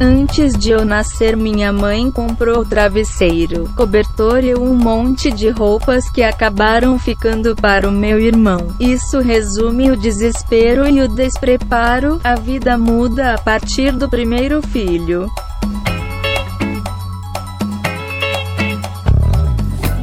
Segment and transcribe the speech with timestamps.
[0.00, 6.22] Antes de eu nascer, minha mãe comprou travesseiro, cobertor e um monte de roupas que
[6.22, 8.74] acabaram ficando para o meu irmão.
[8.80, 12.20] Isso resume o desespero e o despreparo.
[12.24, 15.28] A vida muda a partir do primeiro filho.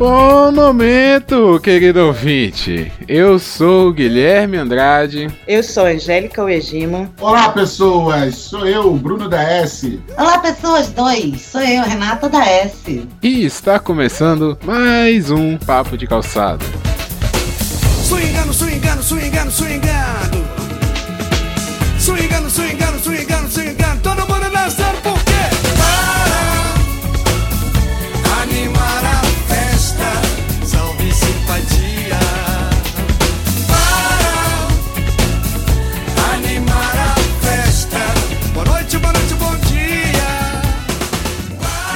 [0.01, 2.91] Bom momento, querido ouvinte.
[3.07, 5.27] Eu sou o Guilherme Andrade.
[5.47, 7.07] Eu sou Angélica Uegima.
[7.19, 8.33] Olá, pessoas.
[8.33, 10.01] Sou eu, Bruno da S.
[10.17, 10.89] Olá, pessoas.
[10.89, 11.39] Dois.
[11.43, 13.07] Sou eu, Renata da S.
[13.21, 16.65] E está começando mais um Papo de Calçado.
[18.03, 20.45] Swingando, swingando, swingando, swingando.
[21.99, 23.90] Swingando, swingando, swingando, swingando.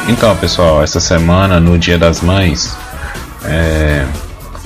[0.08, 2.78] Então, pessoal, essa semana, no Dia das Mães,
[3.44, 4.06] é,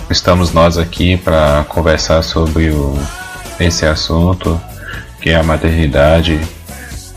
[0.10, 3.00] estamos nós aqui para conversar sobre o,
[3.58, 4.60] esse assunto,
[5.22, 6.42] que é a maternidade,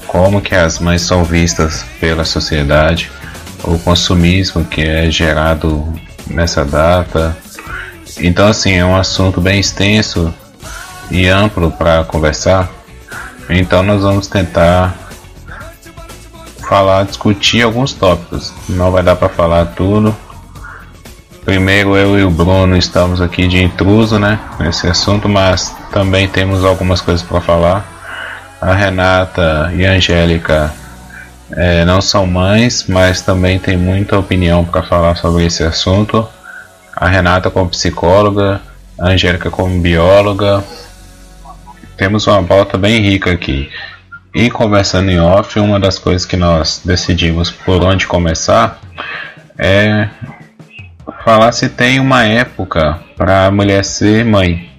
[0.07, 3.11] como que as mães são vistas pela sociedade,
[3.65, 5.93] o consumismo que é gerado
[6.29, 7.37] nessa data.
[8.19, 10.33] Então, assim, é um assunto bem extenso
[11.11, 12.71] e amplo para conversar.
[13.51, 15.02] Então, nós vamos tentar
[16.73, 18.51] falar, discutir alguns tópicos.
[18.67, 20.17] Não vai dar para falar tudo.
[21.45, 26.65] Primeiro eu e o Bruno estamos aqui de intruso, né, nesse assunto, mas também temos
[26.65, 27.85] algumas coisas para falar.
[28.59, 30.73] A Renata e a Angélica
[31.51, 36.27] eh, não são mães, mas também tem muita opinião para falar sobre esse assunto.
[36.97, 38.63] A Renata como psicóloga,
[38.99, 40.65] a Angélica como bióloga.
[41.99, 43.69] Temos uma pauta bem rica aqui.
[44.35, 48.81] E conversando em off, uma das coisas que nós decidimos por onde começar
[49.59, 50.09] é
[51.23, 54.71] falar se tem uma época para a mulher ser mãe.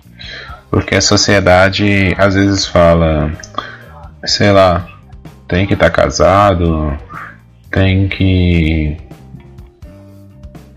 [0.72, 3.31] Porque a sociedade às vezes fala,
[4.25, 4.88] sei lá,
[5.47, 6.97] tem que estar casado,
[7.69, 8.97] tem que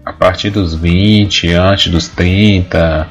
[0.05, 3.09] a partir dos 20, antes dos 30,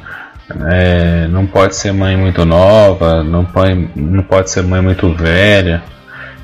[0.50, 5.84] é, não pode ser mãe muito nova, não pode, não pode ser mãe muito velha.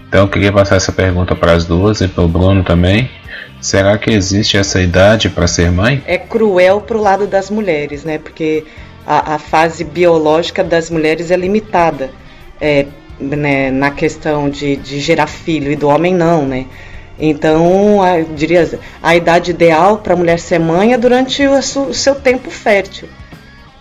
[0.08, 3.10] Então eu queria passar essa pergunta para as duas e para o Bruno também.
[3.62, 6.04] Será que existe essa idade para ser mãe?
[6.08, 8.18] É cruel pro lado das mulheres, né?
[8.18, 8.66] Porque
[9.06, 12.10] a, a fase biológica das mulheres é limitada.
[12.60, 12.88] É,
[13.20, 16.66] né, na questão de, de gerar filho e do homem não, né?
[17.20, 18.68] Então, eu diria,
[19.02, 23.08] a idade ideal para a mulher ser mãe é durante o, o seu tempo fértil.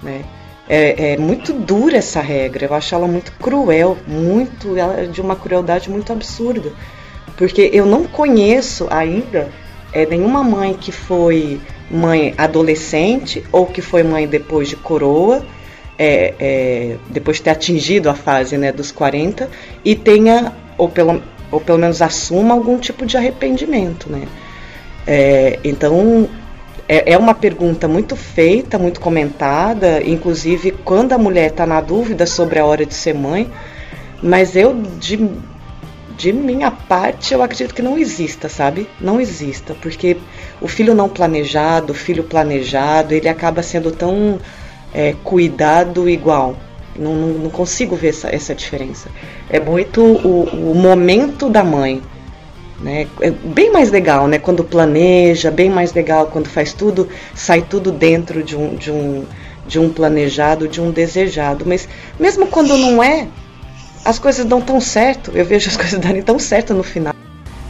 [0.02, 0.24] Né?
[0.68, 5.20] É, é muito dura essa regra, eu acho ela muito cruel, muito ela é de
[5.20, 6.72] uma crueldade muito absurda.
[7.36, 9.48] Porque eu não conheço ainda
[9.92, 15.44] é, nenhuma mãe que foi mãe adolescente ou que foi mãe depois de coroa,
[15.98, 19.50] é, é, depois de ter atingido a fase né, dos 40
[19.84, 24.08] e tenha, ou pelo, ou pelo menos assuma algum tipo de arrependimento.
[24.08, 24.26] Né?
[25.06, 26.28] É, então,
[26.90, 32.26] é, é uma pergunta muito feita, muito comentada, inclusive quando a mulher está na dúvida
[32.26, 33.48] sobre a hora de ser mãe,
[34.20, 35.30] mas eu, de,
[36.18, 38.88] de minha parte, eu acredito que não exista, sabe?
[39.00, 40.16] Não exista, porque
[40.60, 44.40] o filho não planejado, o filho planejado, ele acaba sendo tão
[44.92, 46.56] é, cuidado igual.
[46.98, 49.08] Não, não, não consigo ver essa, essa diferença.
[49.48, 52.02] É muito o, o momento da mãe.
[52.80, 53.06] Né?
[53.20, 54.38] É bem mais legal, né?
[54.38, 59.26] Quando planeja, bem mais legal quando faz tudo, sai tudo dentro de um, de um,
[59.66, 61.64] de um planejado, de um desejado.
[61.66, 61.86] Mas
[62.18, 63.28] mesmo quando não é,
[64.04, 65.30] as coisas dão tão certo.
[65.34, 67.14] Eu vejo as coisas darem tão certo no final.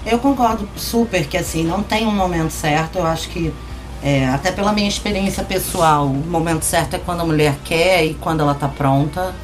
[0.07, 2.99] Eu concordo super que assim, não tem um momento certo.
[2.99, 3.53] Eu acho que,
[4.03, 8.15] é, até pela minha experiência pessoal, o momento certo é quando a mulher quer e
[8.15, 9.35] quando ela tá pronta.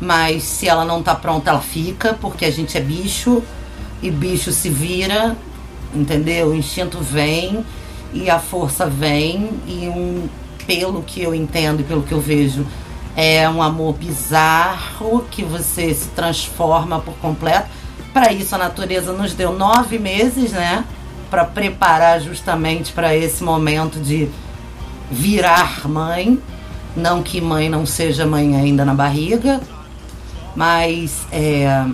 [0.00, 3.42] Mas se ela não tá pronta, ela fica, porque a gente é bicho
[4.02, 5.36] e bicho se vira,
[5.94, 6.48] entendeu?
[6.48, 7.64] O instinto vem
[8.12, 10.28] e a força vem e um
[10.66, 12.66] pelo que eu entendo e pelo que eu vejo
[13.16, 17.68] é um amor bizarro que você se transforma por completo.
[18.12, 20.84] Para isso a natureza nos deu nove meses, né?
[21.28, 24.28] Para preparar justamente para esse momento de
[25.10, 26.38] virar mãe.
[26.96, 29.60] Não que mãe não seja mãe ainda na barriga,
[30.54, 31.86] mas é,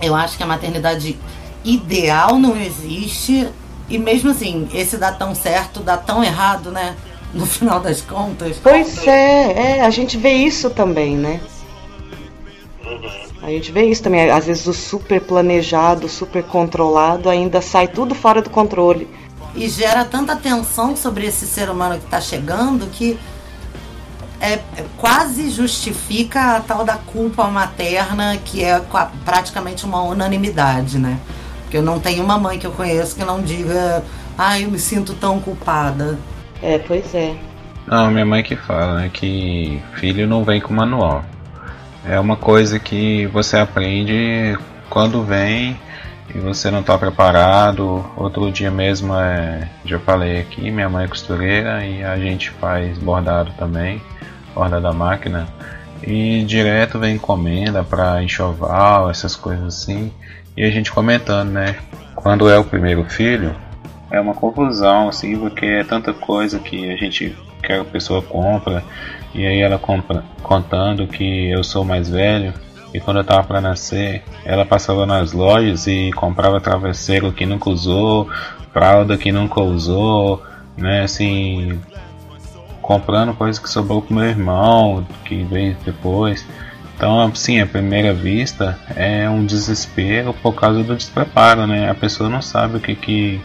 [0.00, 1.18] eu acho que a maternidade
[1.64, 3.48] ideal não existe.
[3.88, 6.96] E mesmo assim, esse dá tão certo, dá tão errado, né?
[7.32, 8.56] No final das contas.
[8.62, 11.40] Pois é, é, a gente vê isso também, né?
[13.42, 18.14] A gente vê isso também, às vezes o super planejado, super controlado ainda sai tudo
[18.14, 19.08] fora do controle.
[19.54, 23.18] E gera tanta tensão sobre esse ser humano que está chegando que
[24.40, 24.62] é, é,
[24.96, 28.80] quase justifica a tal da culpa materna, que é
[29.24, 31.18] praticamente uma unanimidade, né?
[31.62, 34.02] Porque eu não tenho uma mãe que eu conheço que não diga,
[34.36, 36.18] ah, eu me sinto tão culpada.
[36.62, 37.36] É, pois é.
[37.86, 41.24] Não, minha mãe que fala, né, que filho não vem com manual.
[42.04, 44.58] É uma coisa que você aprende
[44.88, 45.78] quando vem
[46.34, 48.04] e você não está preparado.
[48.16, 52.98] Outro dia mesmo, é, já falei aqui, minha mãe é costureira e a gente faz
[52.98, 54.00] bordado também,
[54.54, 55.46] borda da máquina.
[56.02, 60.12] E direto vem encomenda para enxoval, essas coisas assim.
[60.56, 61.76] E a gente comentando, né?
[62.14, 63.54] Quando é o primeiro filho,
[64.10, 68.82] é uma confusão, assim, porque é tanta coisa que a gente que a pessoa compra
[69.34, 72.54] e aí ela compra contando que eu sou mais velho
[72.92, 77.70] e quando eu tava para nascer, ela passava nas lojas e comprava travesseiro que nunca
[77.70, 78.28] usou,
[78.72, 80.42] fralda que nunca usou,
[80.76, 81.78] né, assim,
[82.90, 86.44] comprando coisas que sobrou pro meu irmão, que veio depois.
[86.96, 91.88] Então, assim, à primeira vista é um desespero por causa do despreparo, né?
[91.88, 93.40] A pessoa não sabe o que que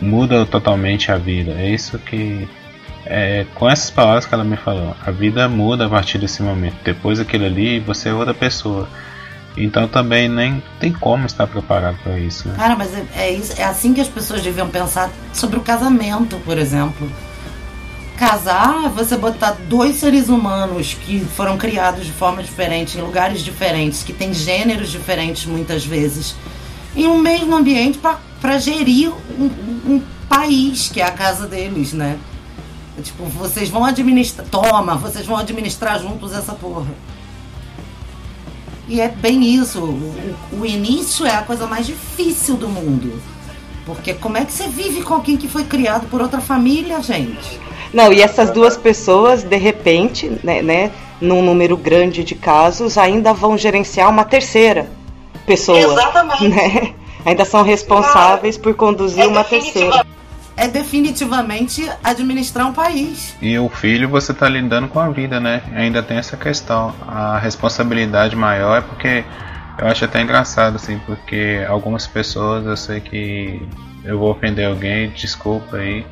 [0.00, 1.56] muda totalmente a vida.
[1.58, 2.48] É isso que
[3.04, 6.76] é, com essas palavras que ela me falou, a vida muda a partir desse momento.
[6.84, 8.88] Depois daquele ali, você é outra pessoa.
[9.56, 12.46] Então também nem tem como estar preparado para isso.
[12.46, 12.54] Né?
[12.56, 16.36] Cara, mas é, é, isso, é assim que as pessoas deviam pensar sobre o casamento,
[16.44, 17.10] por exemplo.
[18.16, 24.02] Casar, você botar dois seres humanos que foram criados de forma diferente, em lugares diferentes,
[24.02, 26.34] que têm gêneros diferentes muitas vezes,
[26.94, 27.98] em um mesmo ambiente
[28.40, 29.50] para gerir um,
[29.86, 32.18] um país, que é a casa deles, né?
[33.02, 34.46] Tipo, vocês vão administrar.
[34.46, 36.90] Toma, vocês vão administrar juntos essa porra.
[38.88, 39.80] E é bem isso.
[39.80, 43.20] O, o, início é a coisa mais difícil do mundo.
[43.84, 47.60] Porque como é que você vive com alguém que foi criado por outra família, gente?
[47.96, 53.32] Não, e essas duas pessoas, de repente, né, né num número grande de casos, ainda
[53.32, 54.86] vão gerenciar uma terceira
[55.46, 55.78] pessoa.
[55.78, 56.46] Exatamente.
[56.46, 56.92] Né?
[57.24, 60.04] Ainda são responsáveis por conduzir é uma terceira
[60.58, 63.34] é definitivamente administrar um país.
[63.40, 65.62] E o filho você está lidando com a vida, né?
[65.74, 66.94] Ainda tem essa questão.
[67.06, 69.24] A responsabilidade maior é porque
[69.78, 73.60] eu acho até engraçado, assim, porque algumas pessoas eu sei que
[74.04, 76.06] eu vou ofender alguém, desculpa aí,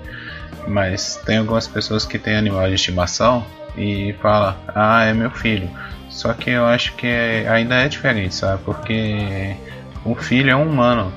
[0.66, 3.44] mas tem algumas pessoas que têm animal de estimação
[3.76, 5.68] e fala, ah, é meu filho.
[6.08, 7.06] Só que eu acho que
[7.48, 8.62] ainda é diferente, sabe?
[8.64, 9.56] Porque
[10.06, 11.12] um filho é um humano.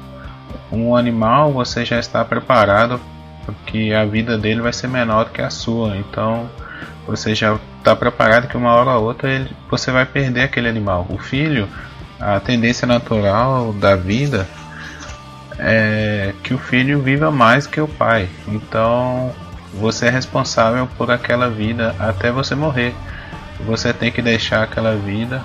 [0.72, 3.00] Um animal você já está preparado
[3.46, 5.96] porque a vida dele vai ser menor do que a sua.
[5.98, 6.50] Então
[7.06, 11.06] você já está preparado que uma hora ou outra ele, você vai perder aquele animal.
[11.10, 11.70] O filho,
[12.20, 14.48] a tendência natural da vida
[15.60, 18.30] é que o filho viva mais que o pai.
[18.48, 19.34] Então
[19.74, 22.94] você é responsável por aquela vida até você morrer.
[23.66, 25.44] Você tem que deixar aquela vida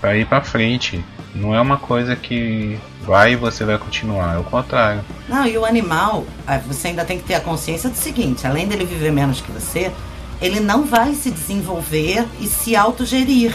[0.00, 1.04] para ir para frente.
[1.34, 5.02] Não é uma coisa que vai e você vai continuar, é o contrário.
[5.28, 8.66] Não, e o animal, ah, você ainda tem que ter a consciência do seguinte: além
[8.66, 9.92] dele viver menos que você,
[10.40, 13.54] ele não vai se desenvolver e se autogerir.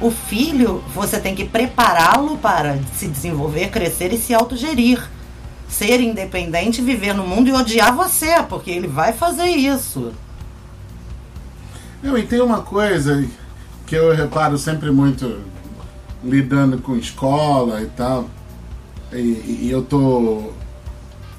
[0.00, 5.02] O filho, você tem que prepará-lo para se desenvolver, crescer e se autogerir.
[5.68, 10.12] Ser independente, viver no mundo e odiar você, porque ele vai fazer isso.
[12.02, 13.26] Não, e tem uma coisa
[13.86, 15.40] que eu reparo sempre muito
[16.22, 18.28] lidando com escola e tal.
[19.12, 20.52] E, e, eu tô.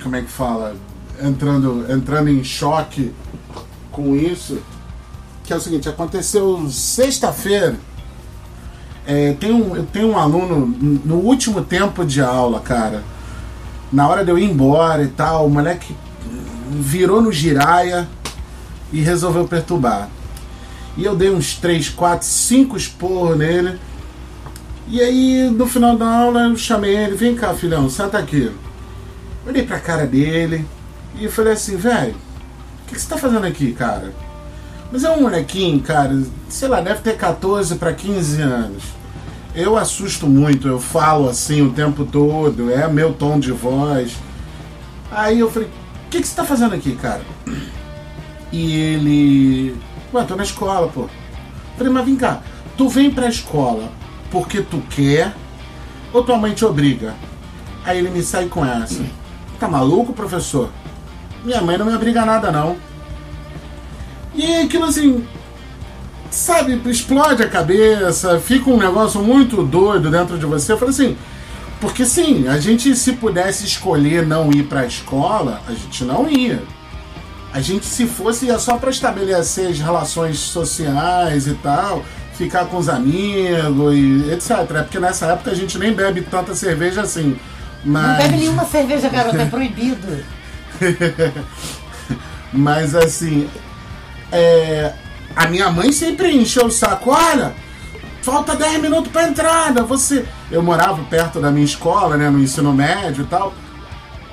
[0.01, 0.75] Como é que fala?
[1.21, 3.13] Entrando, entrando em choque
[3.91, 4.59] com isso.
[5.43, 7.77] Que é o seguinte, aconteceu sexta-feira.
[9.05, 10.65] É, tem um, eu tenho um aluno
[11.05, 13.03] no último tempo de aula, cara.
[13.91, 15.95] Na hora de eu ir embora e tal, o moleque
[16.69, 18.07] virou no giraia
[18.91, 20.09] e resolveu perturbar.
[20.97, 23.79] E eu dei uns 3, 4, 5 esporros nele.
[24.87, 28.51] E aí, no final da aula, eu chamei ele, vem cá, filhão, senta aqui.
[29.45, 30.65] Olhei pra cara dele
[31.19, 32.15] e falei assim, velho,
[32.83, 34.13] o que, você tá fazendo aqui, cara?
[34.91, 38.83] Mas é um molequinho, cara, sei lá, deve ter 14 para 15 anos.
[39.57, 44.15] Eu assusto muito, eu falo assim o tempo todo, é meu tom de voz.
[45.09, 47.23] Aí eu falei, o que, que você tá fazendo aqui, cara?
[48.51, 49.75] E ele.
[50.13, 51.09] Ué, tô na escola, pô.
[51.75, 52.43] Falei, mas vem cá,
[52.77, 53.91] tu vem pra escola
[54.29, 55.33] porque tu quer
[56.13, 57.15] ou tua mãe te obriga?
[57.83, 59.03] Aí ele me sai com essa.
[59.59, 60.69] Tá maluco, professor?
[61.43, 62.77] Minha mãe não me obriga a nada, não.
[64.35, 65.25] E aquilo assim.
[66.37, 70.71] Sabe, explode a cabeça, fica um negócio muito doido dentro de você.
[70.71, 71.17] Eu falei assim,
[71.81, 76.29] porque sim, a gente se pudesse escolher não ir para a escola, a gente não
[76.29, 76.61] ia.
[77.51, 82.77] A gente se fosse ia só para estabelecer as relações sociais e tal, ficar com
[82.77, 84.51] os amigos e etc.
[84.51, 87.37] É porque nessa época a gente nem bebe tanta cerveja assim.
[87.83, 88.07] Mas...
[88.09, 90.23] Não bebe nenhuma cerveja, garota, é proibido.
[92.53, 93.49] Mas assim,
[94.31, 94.93] é,
[95.37, 97.53] a minha mãe sempre encheu o saco, olha,
[98.23, 100.25] falta 10 minutos pra entrada, você.
[100.49, 103.53] Eu morava perto da minha escola, né, no ensino médio e tal.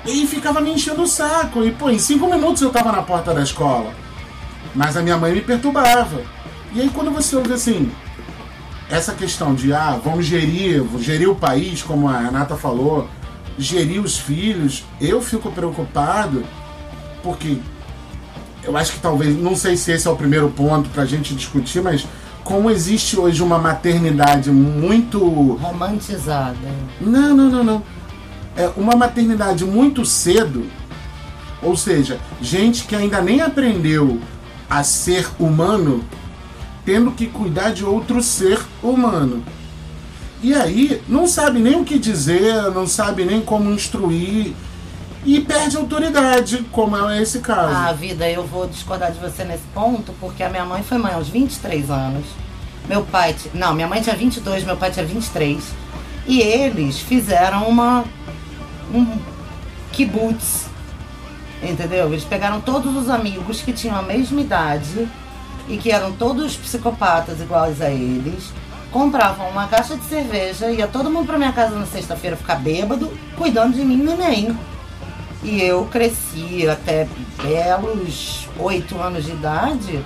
[0.03, 1.63] E ficava me enchendo o saco.
[1.63, 3.93] E, pô, em 5 minutos eu tava na porta da escola.
[4.73, 6.23] Mas a minha mãe me perturbava.
[6.73, 7.91] E aí quando você ouve assim,
[8.89, 13.07] essa questão de ah, vamos gerir, gerir o país, como a Renata falou,
[13.59, 16.43] gerir os filhos, eu fico preocupado
[17.21, 17.59] porque
[18.65, 21.33] eu acho que talvez, não sei se esse é o primeiro ponto para a gente
[21.35, 22.07] discutir, mas
[22.43, 25.53] como existe hoje uma maternidade muito.
[25.55, 26.57] Romantizada.
[27.01, 27.83] Não, não, não, não.
[28.55, 30.65] É uma maternidade muito cedo,
[31.61, 34.19] ou seja, gente que ainda nem aprendeu
[34.69, 36.03] a ser humano,
[36.85, 39.43] tendo que cuidar de outro ser humano.
[40.41, 44.53] E aí, não sabe nem o que dizer, não sabe nem como instruir
[45.25, 47.73] e perde autoridade, como é esse caso.
[47.75, 51.13] Ah, vida, eu vou discordar de você nesse ponto, porque a minha mãe foi mãe
[51.13, 52.25] aos 23 anos.
[52.87, 55.63] Meu pai, não, minha mãe tinha 22, meu pai tinha 23.
[56.27, 58.05] E eles fizeram uma
[58.93, 59.17] um
[59.91, 60.67] kibutz,
[61.63, 62.07] entendeu?
[62.07, 65.07] Eles pegaram todos os amigos que tinham a mesma idade
[65.67, 68.51] e que eram todos psicopatas iguais a eles,
[68.91, 73.11] compravam uma caixa de cerveja, ia todo mundo pra minha casa na sexta-feira ficar bêbado,
[73.35, 74.55] cuidando de mim neném.
[75.45, 77.07] E eu cresci até
[77.41, 80.03] belos oito anos de idade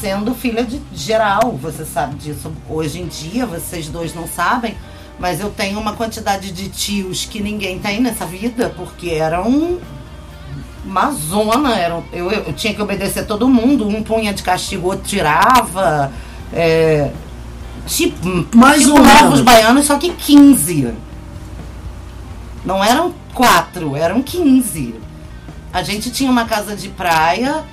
[0.00, 2.52] sendo filha de geral, você sabe disso.
[2.68, 4.76] Hoje em dia, vocês dois não sabem,
[5.18, 9.78] mas eu tenho uma quantidade de tios que ninguém tem nessa vida, porque eram
[10.84, 11.76] uma zona.
[11.76, 16.12] Eram, eu, eu tinha que obedecer todo mundo, um punha de castigo, outro tirava.
[16.52, 17.10] É,
[17.84, 20.94] tipo, Mais tipo ou novos baianos, só que 15.
[22.68, 24.94] Não eram quatro, eram 15.
[25.72, 27.64] A gente tinha uma casa de praia.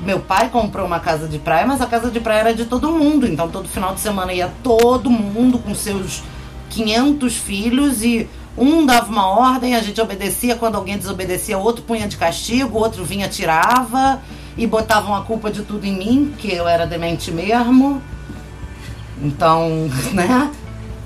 [0.00, 2.92] Meu pai comprou uma casa de praia, mas a casa de praia era de todo
[2.92, 3.26] mundo.
[3.26, 6.22] Então todo final de semana ia todo mundo com seus
[6.70, 10.54] 500 filhos e um dava uma ordem, a gente obedecia.
[10.54, 14.22] Quando alguém desobedecia, outro punha de castigo, outro vinha, tirava
[14.56, 18.00] e botavam a culpa de tudo em mim, que eu era demente mesmo.
[19.20, 20.48] Então, né?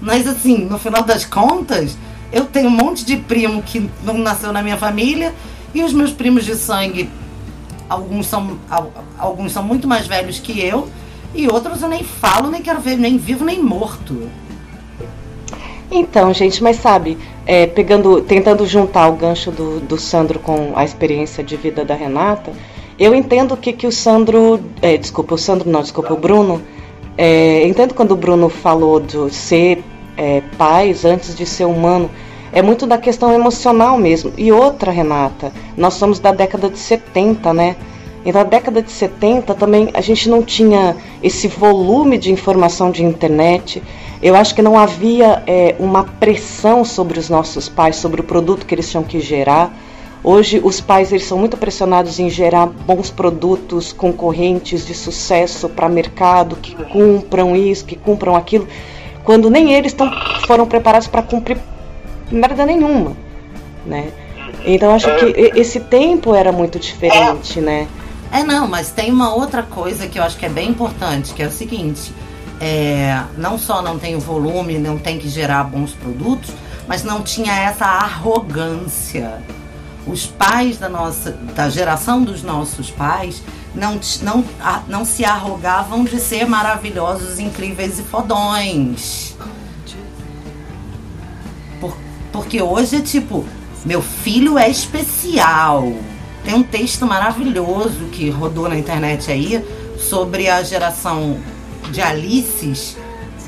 [0.03, 1.97] Mas assim, no final das contas,
[2.33, 5.35] eu tenho um monte de primo que não nasceu na minha família
[5.75, 7.09] e os meus primos de sangue,
[7.89, 10.89] alguns são, al- alguns são muito mais velhos que eu
[11.35, 14.29] e outros eu nem falo, nem quero ver, nem vivo, nem morto.
[15.91, 20.85] Então, gente, mas sabe, é, pegando, tentando juntar o gancho do, do Sandro com a
[20.85, 22.53] experiência de vida da Renata,
[22.99, 24.61] eu entendo que, que o Sandro.
[24.81, 26.63] é, desculpa, o Sandro não, desculpa, o Bruno.
[27.17, 29.85] É, entendo quando o Bruno falou de ser
[30.17, 32.11] é, pais antes de ser humano.
[32.53, 34.33] É muito da questão emocional mesmo.
[34.37, 37.77] E outra, Renata, nós somos da década de 70, né?
[38.25, 43.03] E na década de 70 também a gente não tinha esse volume de informação de
[43.03, 43.83] internet.
[44.23, 48.65] Eu acho que não havia é, uma pressão sobre os nossos pais, sobre o produto
[48.65, 49.77] que eles tinham que gerar.
[50.25, 55.89] Hoje os pais eles são muito pressionados em gerar bons produtos concorrentes de sucesso para
[55.89, 58.69] mercado, que cumpram isso, que cumpram aquilo,
[59.25, 60.11] quando nem eles tão,
[60.47, 61.59] foram preparados para cumprir
[62.31, 63.17] merda nenhuma,
[63.87, 64.13] né?
[64.65, 67.89] Então acho que esse tempo era muito diferente, né?
[68.31, 71.43] É, não, mas tem uma outra coisa que eu acho que é bem importante, que
[71.43, 72.13] é o seguinte:
[72.61, 76.51] é, não só não tem o volume, não tem que gerar bons produtos,
[76.87, 79.43] mas não tinha essa arrogância.
[80.07, 83.43] Os pais da nossa, da geração dos nossos pais,
[83.75, 84.45] não, não,
[84.89, 89.37] não se arrogavam de ser maravilhosos, incríveis e fodões.
[91.81, 91.97] Por-
[92.31, 93.45] porque hoje é tipo,
[93.85, 95.93] meu filho é especial.
[96.45, 99.65] Tem um texto maravilhoso que rodou na internet aí
[99.99, 101.39] sobre a geração
[101.91, 102.97] de Alices,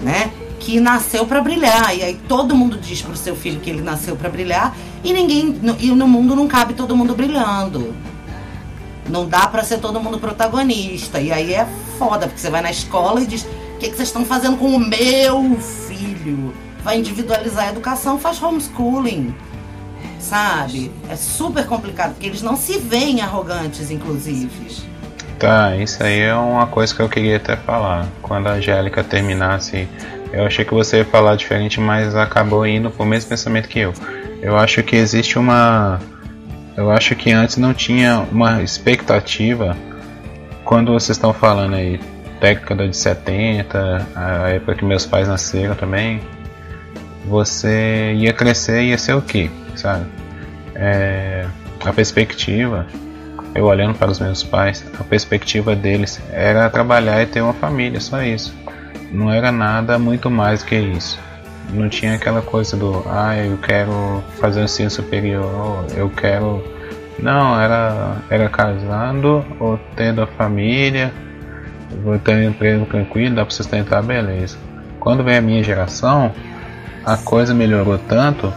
[0.00, 0.30] né?
[0.60, 1.94] Que nasceu pra brilhar.
[1.96, 5.46] E aí todo mundo diz pro seu filho que ele nasceu pra brilhar e ninguém.
[5.60, 7.94] no- E no mundo não cabe todo mundo brilhando.
[9.08, 11.20] Não dá pra ser todo mundo protagonista.
[11.20, 11.66] E aí é
[11.98, 14.68] foda, porque você vai na escola e diz: o que, que vocês estão fazendo com
[14.68, 16.54] o meu filho?
[16.82, 19.34] Vai individualizar a educação, faz homeschooling.
[20.18, 20.90] Sabe?
[21.10, 24.84] É super complicado, porque eles não se veem arrogantes, inclusive.
[25.38, 28.06] Tá, isso aí é uma coisa que eu queria até falar.
[28.22, 29.86] Quando a Angélica terminasse,
[30.32, 33.92] eu achei que você ia falar diferente, mas acabou indo pro mesmo pensamento que eu.
[34.40, 36.00] Eu acho que existe uma.
[36.76, 39.76] Eu acho que antes não tinha uma expectativa.
[40.64, 42.00] Quando vocês estão falando aí,
[42.40, 46.20] década de 70, a época que meus pais nasceram também,
[47.24, 50.06] você ia crescer e ia ser o quê, sabe?
[50.74, 51.46] É,
[51.84, 52.86] a perspectiva
[53.54, 58.00] eu olhando para os meus pais, a perspectiva deles era trabalhar e ter uma família,
[58.00, 58.54] só isso.
[59.12, 61.18] Não era nada muito mais que isso.
[61.74, 66.62] Não tinha aquela coisa do, ah, eu quero fazer um ensino superior, eu quero.
[67.18, 71.12] Não, era, era casando ou tendo a família,
[72.02, 74.56] vou ter um emprego tranquilo, dá para sustentar, beleza.
[75.00, 76.32] Quando vem a minha geração,
[77.04, 78.52] a coisa melhorou tanto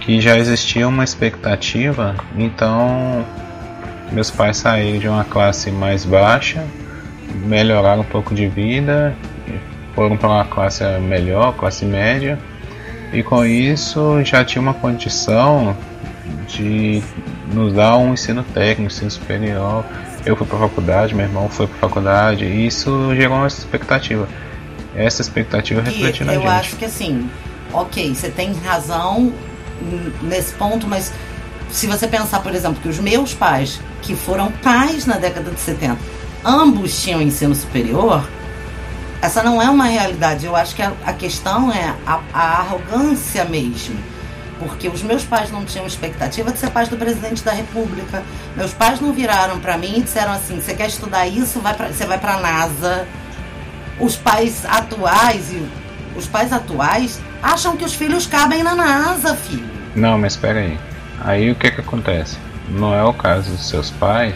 [0.00, 3.24] que já existia uma expectativa, então
[4.12, 6.64] meus pais saíram de uma classe mais baixa,
[7.44, 9.14] melhoraram um pouco de vida,
[9.98, 12.38] foram para uma classe melhor, classe média,
[13.12, 15.76] e com isso já tinha uma condição
[16.46, 17.02] de
[17.52, 19.84] nos dar um ensino técnico, ensino superior.
[20.24, 23.48] Eu fui para a faculdade, meu irmão foi para a faculdade, e isso gerou uma
[23.48, 24.28] expectativa.
[24.94, 26.46] Essa expectativa refletiu na eu gente.
[26.46, 27.28] Eu acho que assim,
[27.72, 29.32] ok, você tem razão
[30.22, 31.12] nesse ponto, mas
[31.72, 35.58] se você pensar, por exemplo, que os meus pais, que foram pais na década de
[35.58, 35.98] 70,
[36.44, 38.22] ambos tinham ensino superior,
[39.20, 40.46] essa não é uma realidade.
[40.46, 43.98] Eu acho que a, a questão é a, a, arrogância mesmo.
[44.58, 48.22] Porque os meus pais não tinham expectativa de ser pais do presidente da República.
[48.56, 51.88] Meus pais não viraram para mim e disseram assim: você quer estudar isso, vai pra,
[51.88, 53.06] você vai para a NASA.
[54.00, 55.66] Os pais atuais e
[56.16, 59.68] os pais atuais acham que os filhos cabem na NASA, filho.
[59.94, 60.78] Não, mas espera aí.
[61.20, 62.36] Aí o que que acontece?
[62.68, 64.34] Não é o caso dos seus pais.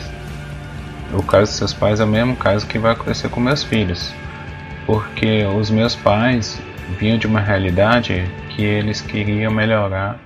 [1.13, 4.13] O caso dos seus pais é o mesmo caso que vai acontecer com meus filhos.
[4.87, 6.61] Porque os meus pais
[6.99, 10.19] vinham de uma realidade que eles queriam melhorar.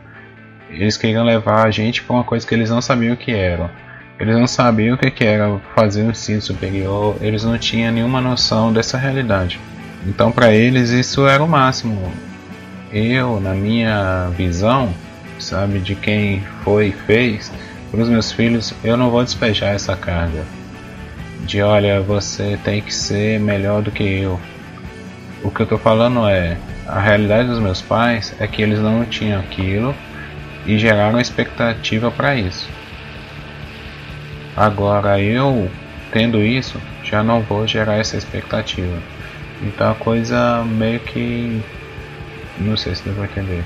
[0.71, 3.71] Eles queriam levar a gente para uma coisa que eles não sabiam o que era.
[4.19, 8.73] Eles não sabiam o que era fazer um ensino superior, eles não tinham nenhuma noção
[8.73, 9.61] dessa realidade.
[10.07, 12.11] Então, para eles, isso era o máximo.
[12.91, 14.95] Eu, na minha visão,
[15.39, 17.52] sabe, de quem foi e fez,
[17.91, 20.45] para os meus filhos, eu não vou despejar essa carga
[21.47, 24.39] de olha, você tem que ser melhor do que eu.
[25.47, 26.56] O que eu estou falando é,
[26.89, 29.95] a realidade dos meus pais é que eles não tinham aquilo
[30.67, 32.69] e geraram expectativa para isso.
[34.56, 35.71] Agora eu,
[36.11, 38.99] tendo isso, já não vou gerar essa expectativa.
[39.63, 41.63] Então a coisa meio que.
[42.59, 43.63] Não sei se deu pra entender.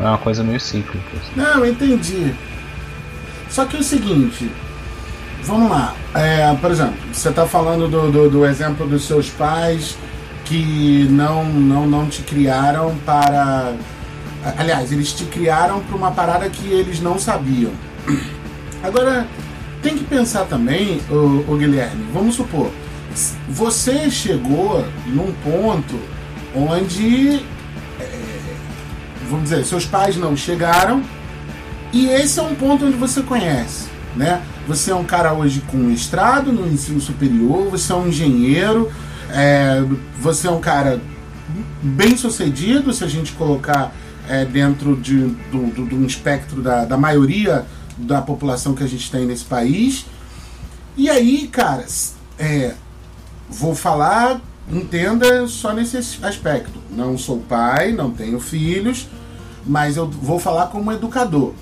[0.00, 1.06] É uma coisa meio cíclica.
[1.18, 1.32] Assim.
[1.36, 2.34] Não, entendi.
[3.48, 4.50] Só que é o seguinte,
[5.44, 5.94] vamos lá.
[6.14, 9.96] É, por exemplo, você está falando do, do, do, exemplo dos seus pais
[10.46, 13.74] que não, não, não te criaram para.
[14.56, 17.72] Aliás, eles te criaram para uma parada que eles não sabiam.
[18.82, 19.26] Agora,
[19.82, 22.70] tem que pensar também, o, o Guilherme, vamos supor,
[23.48, 25.98] você chegou num ponto
[26.54, 27.44] onde
[29.28, 31.02] vamos dizer, seus pais não chegaram,
[31.92, 34.42] e esse é um ponto onde você conhece, né?
[34.66, 38.90] Você é um cara hoje com mestrado no ensino superior, você é um engenheiro,
[39.32, 39.82] é,
[40.18, 41.00] você é um cara
[41.82, 43.92] bem sucedido, se a gente colocar
[44.28, 47.64] é, dentro de, do, do, do espectro da, da maioria
[47.96, 50.06] da população que a gente tem nesse país.
[50.96, 52.74] E aí, caras, é,
[53.48, 56.80] vou falar entenda só nesse aspecto.
[56.90, 59.08] Não sou pai, não tenho filhos,
[59.64, 61.52] mas eu vou falar como educador.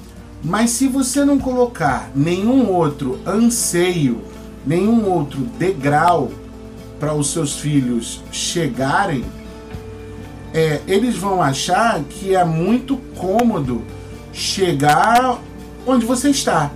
[0.42, 4.22] Mas se você não colocar nenhum outro anseio,
[4.66, 6.31] nenhum outro degrau
[6.98, 9.24] para os seus filhos chegarem,
[10.52, 13.83] é, eles vão achar que é muito cômodo
[14.33, 15.38] chegar
[15.87, 16.70] onde você está.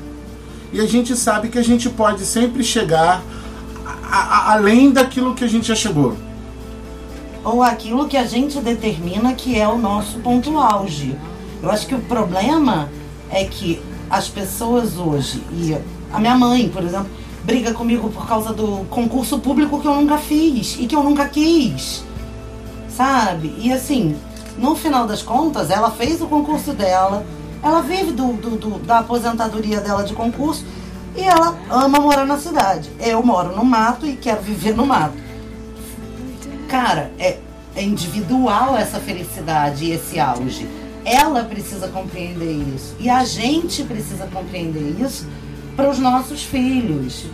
[0.73, 3.23] E a gente sabe que a gente pode sempre chegar
[4.05, 6.17] a, a, além daquilo que a gente já chegou.
[7.45, 11.17] Ou aquilo que a gente determina que é o nosso ponto auge.
[11.63, 12.91] Eu acho que o problema
[13.31, 15.77] é que as pessoas hoje, e
[16.13, 17.09] a minha mãe, por exemplo,
[17.49, 21.27] briga comigo por causa do concurso público que eu nunca fiz e que eu nunca
[21.27, 22.05] quis.
[22.91, 23.55] Sabe?
[23.59, 24.15] E assim,
[24.59, 27.25] no final das contas, ela fez o concurso dela,
[27.63, 30.63] ela vive do, do, do da aposentadoria dela de concurso
[31.17, 32.91] e ela ama morar na cidade.
[33.01, 35.17] Eu moro no mato e quero viver no mato.
[36.69, 37.39] Cara, é,
[37.75, 40.69] é individual essa felicidade e esse auge.
[41.03, 42.95] Ela precisa compreender isso.
[43.01, 45.27] E a gente precisa compreender isso
[45.75, 47.25] para os nossos filhos.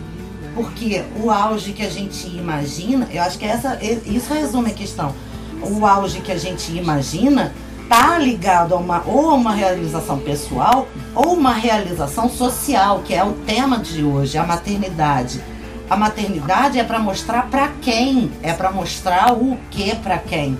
[0.55, 5.13] Porque o auge que a gente imagina, eu acho que essa, isso resume a questão.
[5.61, 10.87] O auge que a gente imagina está ligado a uma ou a uma realização pessoal
[11.13, 15.43] ou uma realização social, que é o tema de hoje, a maternidade.
[15.89, 18.31] A maternidade é para mostrar para quem?
[18.41, 20.57] É para mostrar o que para quem?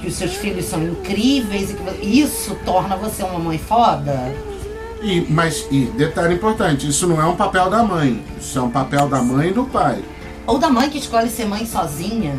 [0.00, 4.32] Que os seus filhos são incríveis e que isso torna você uma mãe foda?
[5.02, 8.70] E, mas, e detalhe importante, isso não é um papel da mãe, isso é um
[8.70, 10.02] papel da mãe e do pai.
[10.46, 12.34] Ou da mãe que escolhe ser mãe sozinha.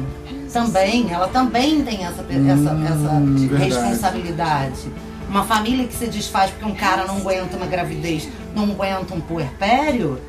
[0.52, 4.92] Também, ela também tem essa, Hum, essa, responsabilidade.
[5.30, 9.22] Uma família que se desfaz porque um cara não aguenta uma gravidez, não aguenta um
[9.22, 10.20] puerpério,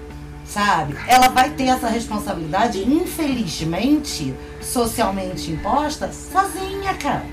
[0.44, 0.94] sabe?
[1.08, 7.24] Ela vai ter essa responsabilidade, infelizmente, socialmente imposta, sozinha, cara.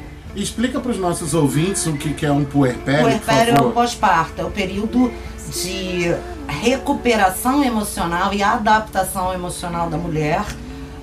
[0.41, 4.39] Explica para os nossos ouvintes o que, que é um puerpério, Puerpério é o pós-parto,
[4.41, 5.11] é o período
[5.51, 6.13] de
[6.47, 10.45] recuperação emocional e adaptação emocional da mulher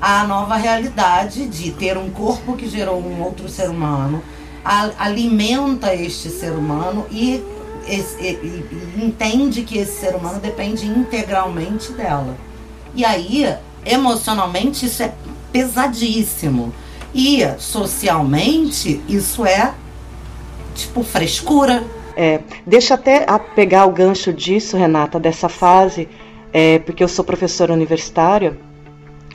[0.01, 4.23] à nova realidade de ter um corpo que gerou um outro ser humano,
[4.99, 7.42] alimenta este ser humano e,
[7.88, 8.64] esse- e-
[8.99, 12.37] e entende que esse ser humano depende integralmente dela.
[12.94, 13.53] E aí,
[13.85, 15.12] emocionalmente, isso é
[15.53, 16.73] pesadíssimo.
[17.14, 19.72] E socialmente, isso é
[20.74, 21.85] tipo frescura.
[22.16, 26.09] É, deixa até pegar o gancho disso, Renata, dessa fase,
[26.53, 28.57] é, porque eu sou professora universitária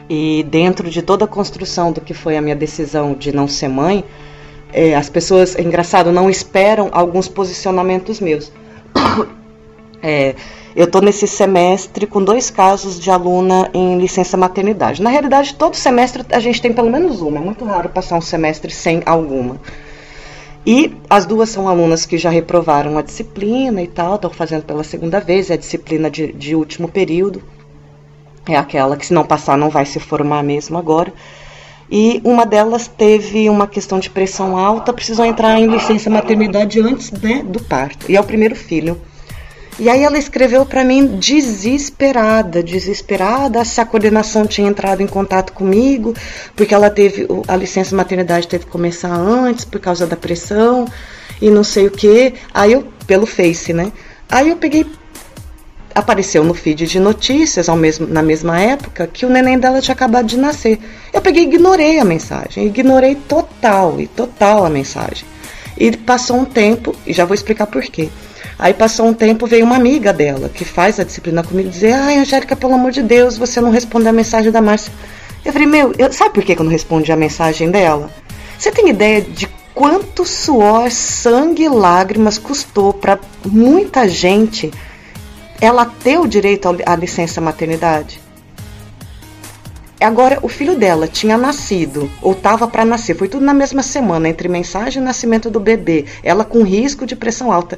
[0.10, 3.68] e dentro de toda a construção do que foi a minha decisão de não ser
[3.68, 4.04] mãe,
[4.74, 8.52] é, as pessoas, é engraçado, não esperam alguns posicionamentos meus.
[10.02, 10.34] É,
[10.76, 15.02] eu estou nesse semestre com dois casos de aluna em licença maternidade.
[15.02, 17.38] Na realidade, todo semestre a gente tem pelo menos uma.
[17.38, 19.60] É muito raro passar um semestre sem alguma.
[20.66, 24.84] E as duas são alunas que já reprovaram a disciplina e tal, estão fazendo pela
[24.84, 27.42] segunda vez, é a disciplina de, de último período.
[28.48, 31.14] É aquela que, se não passar, não vai se formar mesmo agora.
[31.92, 37.10] E uma delas teve uma questão de pressão alta, precisou entrar em licença maternidade antes
[37.12, 38.06] né, do parto.
[38.12, 39.00] E é o primeiro filho.
[39.80, 45.54] E aí ela escreveu para mim desesperada, desesperada se a coordenação tinha entrado em contato
[45.54, 46.14] comigo,
[46.54, 50.86] porque ela teve a licença maternidade teve que começar antes por causa da pressão
[51.42, 52.34] e não sei o que.
[52.54, 53.94] Aí eu pelo Face, né?
[54.30, 54.86] Aí eu peguei
[55.96, 59.96] apareceu no feed de notícias ao mesmo, na mesma época que o neném dela tinha
[59.96, 60.78] acabado de nascer.
[61.14, 65.26] Eu peguei e ignorei a mensagem, ignorei total e total a mensagem.
[65.78, 68.10] E passou um tempo, e já vou explicar por quê.
[68.60, 72.18] Aí passou um tempo, veio uma amiga dela, que faz a disciplina comigo, dizer: Ai,
[72.18, 74.92] Angélica, pelo amor de Deus, você não respondeu a mensagem da Márcia.
[75.46, 78.10] Eu falei: Meu, eu- sabe por que eu não respondi a mensagem dela?
[78.58, 84.70] Você tem ideia de quanto suor, sangue e lágrimas custou para muita gente
[85.62, 88.20] ela ter o direito à licença maternidade?
[90.02, 94.30] Agora, o filho dela tinha nascido, ou estava para nascer, foi tudo na mesma semana,
[94.30, 97.78] entre mensagem e nascimento do bebê, ela com risco de pressão alta.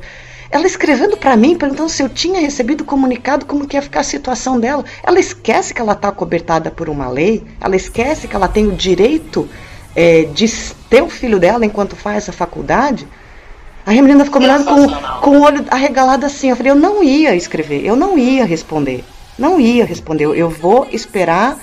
[0.51, 4.03] Ela escrevendo para mim, perguntando se eu tinha recebido comunicado como que ia ficar a
[4.03, 4.83] situação dela.
[5.01, 8.73] Ela esquece que ela está cobertada por uma lei, ela esquece que ela tem o
[8.73, 9.47] direito
[9.95, 10.45] eh, de
[10.89, 13.07] ter o filho dela enquanto faz a faculdade.
[13.85, 16.49] A menina ficou me olhando com, com o olho arregalado assim.
[16.49, 19.05] Eu falei, eu não ia escrever, eu não ia responder.
[19.39, 20.25] Não ia responder.
[20.25, 21.57] Eu, vou esperar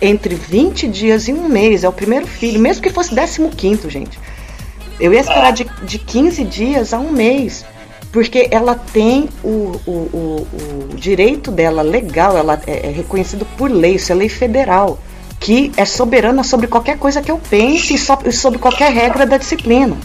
[0.00, 1.84] entre 20 dias e um mês.
[1.84, 4.18] É o primeiro filho, mesmo que fosse 15, gente.
[4.98, 7.64] Eu ia esperar de, de 15 dias a um mês.
[8.12, 10.46] Porque ela tem o, o, o,
[10.92, 14.98] o direito dela legal, ela é, é reconhecido por lei, isso é lei federal,
[15.38, 19.36] que é soberana sobre qualquer coisa que eu pense e so- sobre qualquer regra da
[19.36, 19.96] disciplina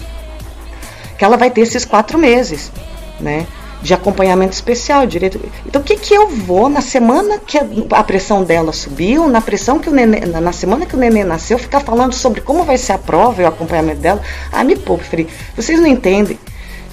[1.17, 2.71] que ela vai ter esses quatro meses,
[3.19, 3.47] né?
[3.81, 5.39] De acompanhamento especial, direito.
[5.65, 9.79] Então, o que que eu vou na semana que a- pressão dela subiu, na pressão
[9.79, 9.93] que o
[10.41, 13.45] na semana que o neném nasceu, ficar falando sobre como vai ser a prova e
[13.45, 14.21] o acompanhamento dela?
[14.51, 15.27] Ah, me poupe, Fri.
[15.55, 16.37] Vocês não entendem.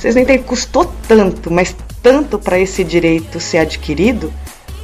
[0.02, 0.42] Vocês não entendem.
[0.42, 4.32] Custou tanto, mas tanto para esse direito ser adquirido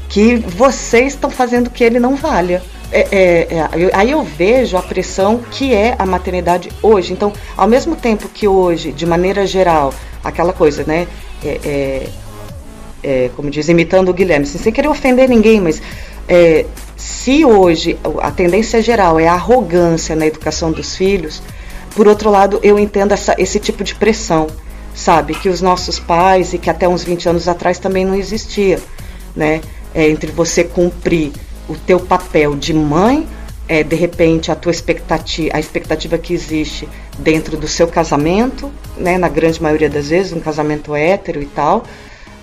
[0.08, 2.62] que vocês estão fazendo que ele não valha.
[2.92, 7.12] É, é, é, eu- aí eu vejo a pressão que é a maternidade hoje.
[7.12, 11.08] Então, ao mesmo tempo que hoje, de maneira geral, aquela coisa, né?
[11.44, 12.08] é, é,
[13.02, 15.82] é, como diz, imitando o Guilherme, assim, sem querer ofender ninguém, mas
[16.96, 21.42] se hoje a tendência geral é a arrogância na educação dos filhos,
[21.94, 24.46] por outro lado, eu entendo essa, esse tipo de pressão,
[24.98, 25.32] sabe?
[25.32, 28.80] Que os nossos pais e que até uns 20 anos atrás também não existia,
[29.34, 29.60] né?
[29.94, 31.32] É, entre você cumprir
[31.68, 33.26] o teu papel de mãe,
[33.68, 39.16] é, de repente a tua expectativa, a expectativa que existe dentro do seu casamento, né?
[39.16, 41.84] Na grande maioria das vezes, um casamento hétero e tal,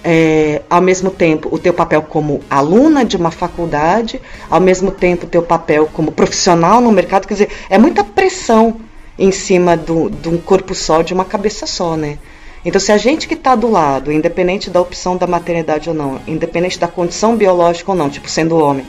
[0.01, 5.25] é, ao mesmo tempo o teu papel como aluna de uma faculdade, ao mesmo tempo
[5.25, 8.79] o teu papel como profissional no mercado, quer dizer, é muita pressão
[9.19, 12.17] em cima de um corpo só, de uma cabeça só, né?
[12.65, 16.19] Então, se a gente que está do lado, independente da opção da maternidade ou não,
[16.27, 18.85] independente da condição biológica ou não, tipo sendo homem,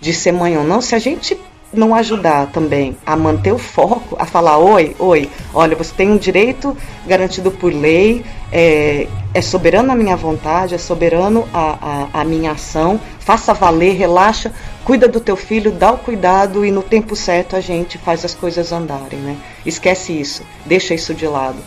[0.00, 1.38] de ser mãe ou não, se a gente
[1.74, 6.16] não ajudar também a manter o foco, a falar: oi, oi, olha, você tem um
[6.16, 6.74] direito
[7.06, 12.52] garantido por lei, é, é soberano a minha vontade, é soberano a, a, a, minha
[12.52, 14.52] ação, faça valer, relaxa,
[14.84, 18.34] cuida do teu filho, dá o cuidado e no tempo certo a gente faz as
[18.34, 19.36] coisas andarem, né?
[19.66, 21.58] Esquece isso, deixa isso de lado.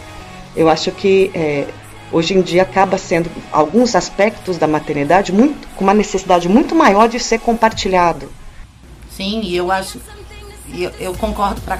[0.56, 1.68] Eu acho que é,
[2.12, 7.08] hoje em dia acaba sendo alguns aspectos da maternidade muito, com uma necessidade muito maior
[7.08, 8.30] de ser compartilhado.
[9.10, 10.00] Sim, e eu acho.
[10.74, 11.80] Eu, eu concordo pra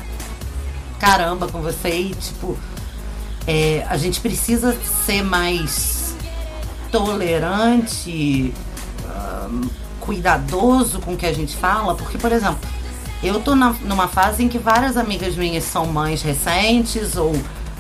[1.00, 2.58] caramba com você e, tipo,
[3.48, 6.16] é, a gente precisa ser mais
[6.92, 8.54] tolerante,
[10.00, 12.60] cuidadoso com o que a gente fala, porque, por exemplo,
[13.24, 17.34] eu tô na, numa fase em que várias amigas minhas são mães recentes ou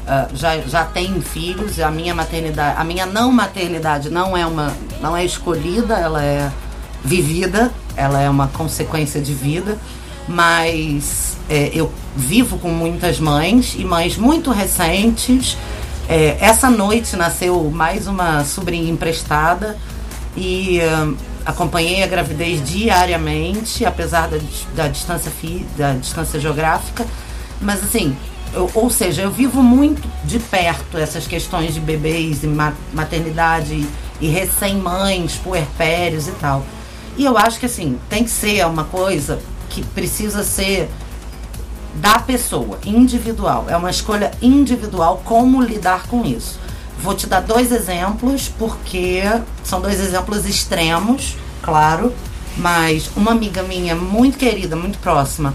[0.08, 4.74] uh, já, já têm filhos, a minha maternidade, a minha não maternidade não é uma
[5.02, 6.52] não é escolhida, ela é
[7.04, 9.78] vivida, ela é uma consequência de vida,
[10.28, 15.58] mas é, eu vivo com muitas mães e mães muito recentes.
[16.08, 19.78] É, essa noite nasceu mais uma sobrinha emprestada
[20.36, 21.16] e uh,
[21.46, 24.38] acompanhei a gravidez diariamente, apesar da,
[24.76, 27.06] da, distância, fi, da distância geográfica.
[27.62, 28.16] Mas assim,
[28.54, 32.48] eu, ou seja, eu vivo muito de perto essas questões de bebês e
[32.94, 33.88] maternidade
[34.22, 36.64] e, recém-mães, puerpérios e tal.
[37.18, 40.90] E eu acho que assim, tem que ser uma coisa que precisa ser
[41.96, 43.66] da pessoa, individual.
[43.70, 46.60] É uma escolha individual como lidar com isso.
[47.00, 49.22] Vou te dar dois exemplos, porque
[49.64, 52.14] são dois exemplos extremos, claro,
[52.58, 55.54] mas uma amiga minha muito querida, muito próxima,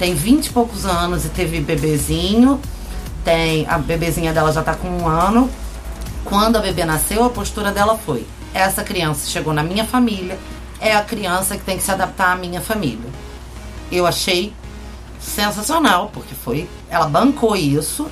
[0.00, 2.58] tem 20 e poucos anos e teve bebezinho.
[3.22, 5.50] Tem a bebezinha dela já tá com um ano.
[6.24, 10.38] Quando a bebê nasceu, a postura dela foi: essa criança chegou na minha família,
[10.80, 13.10] é a criança que tem que se adaptar à minha família.
[13.92, 14.54] Eu achei
[15.20, 16.66] sensacional, porque foi.
[16.88, 18.08] Ela bancou isso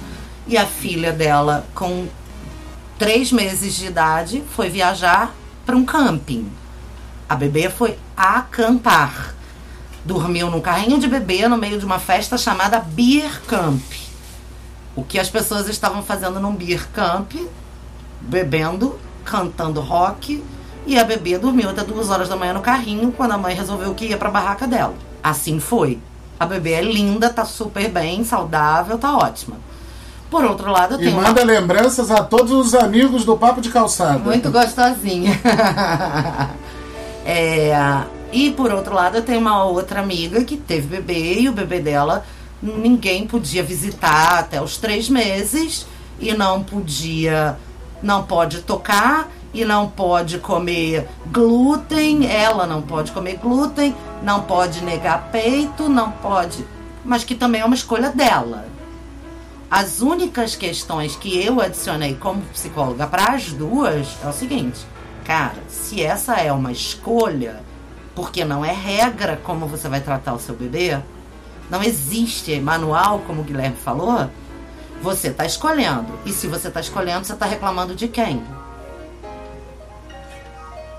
[0.46, 2.07] e a filha dela, com
[2.98, 6.53] três meses de idade, foi viajar para um camping.
[7.27, 9.38] A bebê foi acampar.
[10.09, 13.83] Dormiu num carrinho de bebê no meio de uma festa chamada Beer Camp.
[14.97, 17.35] O que as pessoas estavam fazendo num Beer Camp,
[18.23, 20.42] bebendo, cantando rock
[20.87, 23.94] e a bebê dormiu até duas horas da manhã no carrinho quando a mãe resolveu
[23.94, 24.94] que ia pra barraca dela.
[25.23, 25.99] Assim foi.
[26.40, 29.57] A bebê é linda, tá super bem, saudável, tá ótima.
[30.31, 31.11] Por outro lado, eu tenho.
[31.11, 31.53] E manda uma...
[31.53, 34.21] lembranças a todos os amigos do Papo de Calçada.
[34.21, 35.38] Muito gostosinha.
[37.27, 41.53] é, e por outro lado, eu tenho uma outra amiga que teve bebê e o
[41.53, 42.25] bebê dela
[42.62, 45.87] ninguém podia visitar até os três meses
[46.21, 47.57] e não podia,
[48.03, 54.83] não pode tocar e não pode comer glúten, ela não pode comer glúten, não pode
[54.85, 56.64] negar peito, não pode.
[57.05, 58.67] Mas que também é uma escolha dela.
[59.71, 64.81] As únicas questões que eu adicionei como psicóloga para as duas é o seguinte:
[65.25, 67.61] cara, se essa é uma escolha,
[68.18, 71.00] porque não é regra como você vai tratar o seu bebê,
[71.70, 74.28] não existe manual, como o Guilherme falou,
[75.00, 76.18] você está escolhendo.
[76.26, 78.42] E se você está escolhendo, você está reclamando de quem?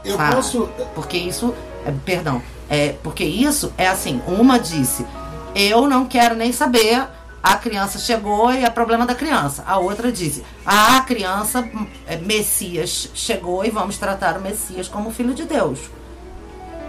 [0.06, 0.70] Eu posso.
[0.96, 1.54] Porque isso.
[1.86, 2.42] É, perdão.
[2.70, 5.06] É, porque isso é assim: uma disse,
[5.54, 7.06] eu não quero nem saber.
[7.44, 9.62] A criança chegou e é problema da criança.
[9.68, 11.70] A outra disse: a criança,
[12.08, 15.99] é, Messias, chegou e vamos tratar o Messias como filho de Deus.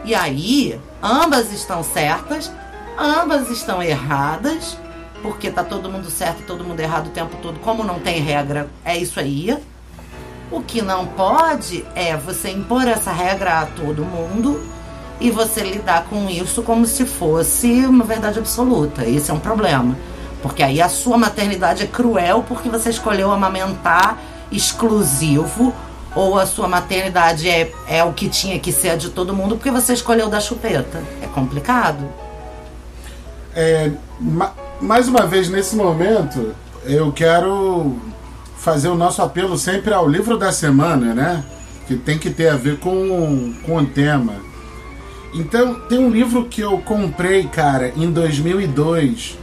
[0.04, 2.50] E aí, ambas estão certas,
[2.98, 4.76] ambas estão erradas,
[5.22, 7.60] porque tá todo mundo certo e todo mundo errado o tempo todo.
[7.60, 9.56] Como não tem regra, é isso aí.
[10.50, 14.60] O que não pode é você impor essa regra a todo mundo
[15.20, 19.06] e você lidar com isso como se fosse uma verdade absoluta.
[19.06, 19.96] Esse é um problema.
[20.42, 24.18] Porque aí a sua maternidade é cruel porque você escolheu amamentar
[24.50, 25.74] exclusivo
[26.14, 29.70] ou a sua maternidade é, é o que tinha que ser de todo mundo porque
[29.70, 31.02] você escolheu dar chupeta.
[31.22, 32.04] É complicado.
[33.54, 37.98] É, ma mais uma vez, nesse momento, eu quero
[38.56, 41.44] fazer o nosso apelo sempre ao livro da semana, né?
[41.86, 44.36] Que tem que ter a ver com, com o tema.
[45.34, 49.38] Então, tem um livro que eu comprei, cara, em 2002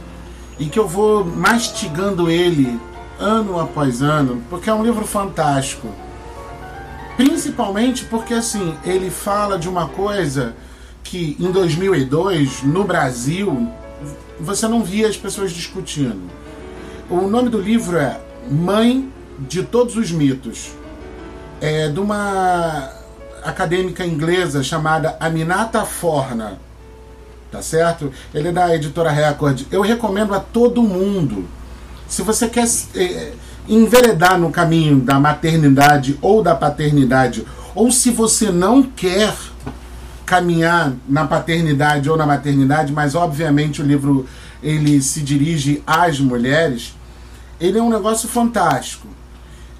[0.58, 2.78] e que eu vou mastigando ele
[3.20, 5.88] ano após ano, porque é um livro fantástico.
[7.18, 10.54] Principalmente porque assim, ele fala de uma coisa
[11.02, 13.68] que em 2002, no Brasil,
[14.38, 16.30] você não via as pessoas discutindo.
[17.10, 20.70] O nome do livro é Mãe de Todos os Mitos.
[21.60, 22.88] É de uma
[23.42, 26.60] acadêmica inglesa chamada Aminata Forna.
[27.50, 28.12] Tá certo?
[28.32, 29.62] Ele é da editora Record.
[29.72, 31.48] Eu recomendo a todo mundo.
[32.06, 33.32] Se você quer é,
[33.68, 39.34] enveredar no caminho da maternidade ou da paternidade, ou se você não quer
[40.24, 44.26] caminhar na paternidade ou na maternidade, mas obviamente o livro
[44.62, 46.94] ele se dirige às mulheres,
[47.60, 49.06] ele é um negócio fantástico.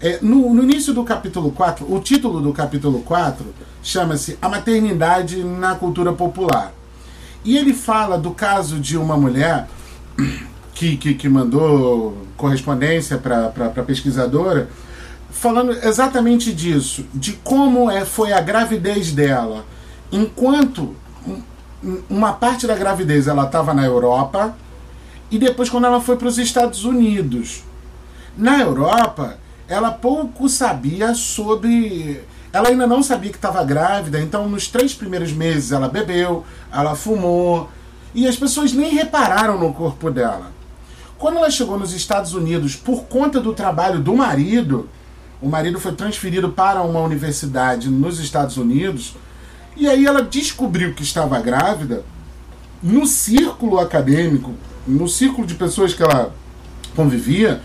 [0.01, 3.45] É, no, no, início do capítulo 4, o título do capítulo 4
[3.83, 6.73] chama-se A Maternidade na Cultura Popular.
[7.45, 9.67] E ele fala do caso de uma mulher
[10.79, 14.69] que, que, que mandou correspondência para a pesquisadora,
[15.29, 19.65] falando exatamente disso, de como é, foi a gravidez dela.
[20.13, 20.95] Enquanto
[22.09, 24.57] uma parte da gravidez ela estava na Europa
[25.33, 27.65] e depois quando ela foi para os Estados Unidos.
[28.37, 29.37] Na Europa,
[29.67, 32.23] ela pouco sabia sobre.
[32.53, 36.95] Ela ainda não sabia que estava grávida, então nos três primeiros meses ela bebeu, ela
[36.95, 37.69] fumou,
[38.15, 40.58] e as pessoas nem repararam no corpo dela.
[41.19, 44.89] Quando ela chegou nos Estados Unidos por conta do trabalho do marido,
[45.43, 49.17] o marido foi transferido para uma universidade nos Estados Unidos,
[49.77, 52.05] e aí ela descobriu que estava grávida
[52.81, 54.55] no círculo acadêmico,
[54.87, 56.33] no círculo de pessoas que ela
[56.95, 57.63] convivia,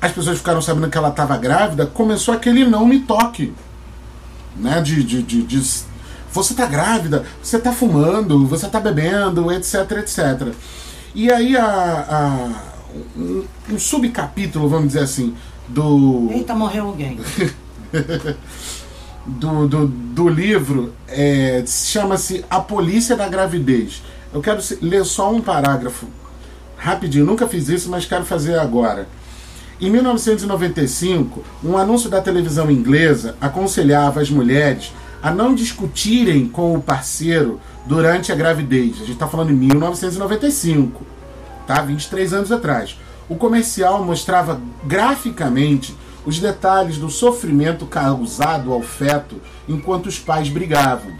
[0.00, 3.54] as pessoas ficaram sabendo que ela estava grávida, começou aquele não me toque.
[4.54, 4.82] Né?
[4.82, 5.62] De, de, de, de
[6.30, 10.54] você está grávida, você está fumando, você está bebendo, etc, etc.
[11.14, 12.71] E aí a, a
[13.16, 15.34] um, um subcapítulo, vamos dizer assim,
[15.68, 16.28] do.
[16.32, 17.18] Eita, morreu alguém.
[19.26, 24.02] do, do, do livro é, chama-se A Polícia da Gravidez.
[24.32, 26.06] Eu quero ler só um parágrafo
[26.76, 29.06] rapidinho, nunca fiz isso, mas quero fazer agora.
[29.80, 36.82] Em 1995, um anúncio da televisão inglesa aconselhava as mulheres a não discutirem com o
[36.82, 38.94] parceiro durante a gravidez.
[38.96, 41.04] A gente está falando em 1995
[41.66, 41.80] tá?
[41.82, 42.98] 23 anos atrás.
[43.28, 45.94] O comercial mostrava graficamente
[46.24, 51.12] os detalhes do sofrimento causado ao feto enquanto os pais brigavam.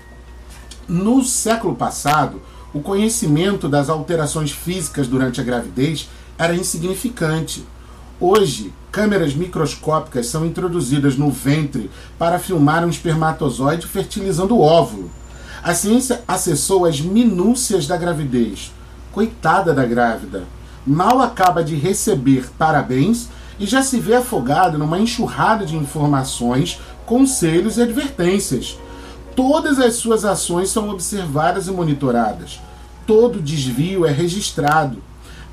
[0.87, 2.41] No século passado,
[2.75, 7.65] o conhecimento das alterações físicas durante a gravidez era insignificante.
[8.19, 15.11] Hoje, câmeras microscópicas são introduzidas no ventre para filmar um espermatozoide fertilizando o óvulo.
[15.63, 18.73] A ciência acessou as minúcias da gravidez,
[19.13, 20.45] Coitada da grávida.
[20.87, 23.29] Mal acaba de receber parabéns
[23.61, 28.79] e já se vê afogada numa enxurrada de informações, conselhos e advertências.
[29.37, 32.61] Todas as suas ações são observadas e monitoradas.
[33.07, 35.03] Todo desvio é registrado.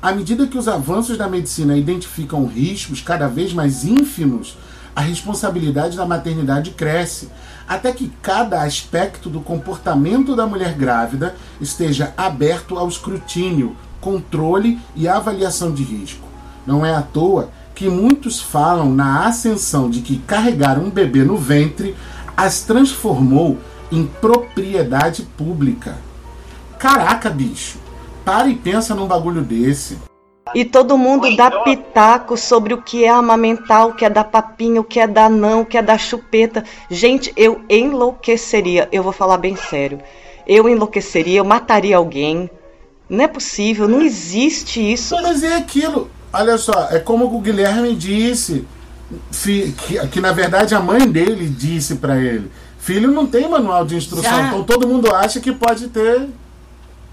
[0.02, 4.56] À medida que os avanços da medicina identificam riscos cada vez mais ínfimos,
[4.96, 7.28] a responsabilidade da maternidade cresce,
[7.70, 15.06] até que cada aspecto do comportamento da mulher grávida esteja aberto ao escrutínio, controle e
[15.06, 16.26] avaliação de risco.
[16.66, 21.36] Não é à toa que muitos falam na ascensão de que carregar um bebê no
[21.36, 21.94] ventre
[22.36, 23.56] as transformou
[23.92, 25.96] em propriedade pública.
[26.76, 27.78] Caraca, bicho!
[28.24, 30.09] Para e pensa num bagulho desse.
[30.54, 34.80] E todo mundo dá pitaco sobre o que é amamentar, o que é dar papinha,
[34.80, 36.64] o que é dar não, o que é dar chupeta.
[36.90, 38.88] Gente, eu enlouqueceria.
[38.90, 40.00] Eu vou falar bem sério.
[40.46, 42.50] Eu enlouqueceria, eu mataria alguém.
[43.08, 45.14] Não é possível, não existe isso.
[45.22, 46.10] Mas é aquilo.
[46.32, 48.64] Olha só, é como o Guilherme disse,
[49.42, 49.72] que,
[50.08, 54.30] que na verdade a mãe dele disse para ele: Filho não tem manual de instrução,
[54.30, 54.46] Já...
[54.46, 56.28] então todo mundo acha que pode ter.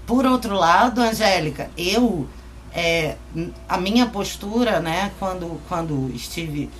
[0.06, 2.26] Por outro lado, Angélica, eu
[2.74, 3.16] é,
[3.68, 6.70] a minha postura, né, quando, quando estive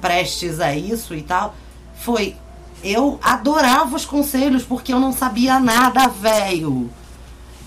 [0.00, 1.54] prestes a isso e tal,
[1.94, 2.36] foi
[2.82, 6.88] eu adorava os conselhos porque eu não sabia nada, velho.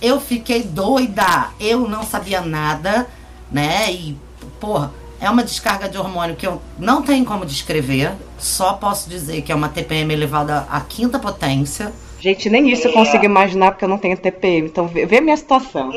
[0.02, 3.08] Eu fiquei doida, eu não sabia nada,
[3.52, 3.92] né?
[3.92, 4.18] E,
[4.60, 9.42] porra, é uma descarga de hormônio que eu não tenho como descrever, só posso dizer
[9.44, 11.94] que é uma TPM elevada à quinta potência.
[12.20, 15.22] Gente, nem isso eu consigo imaginar porque eu não tenho TPM, então vê, vê a
[15.22, 15.92] minha situação.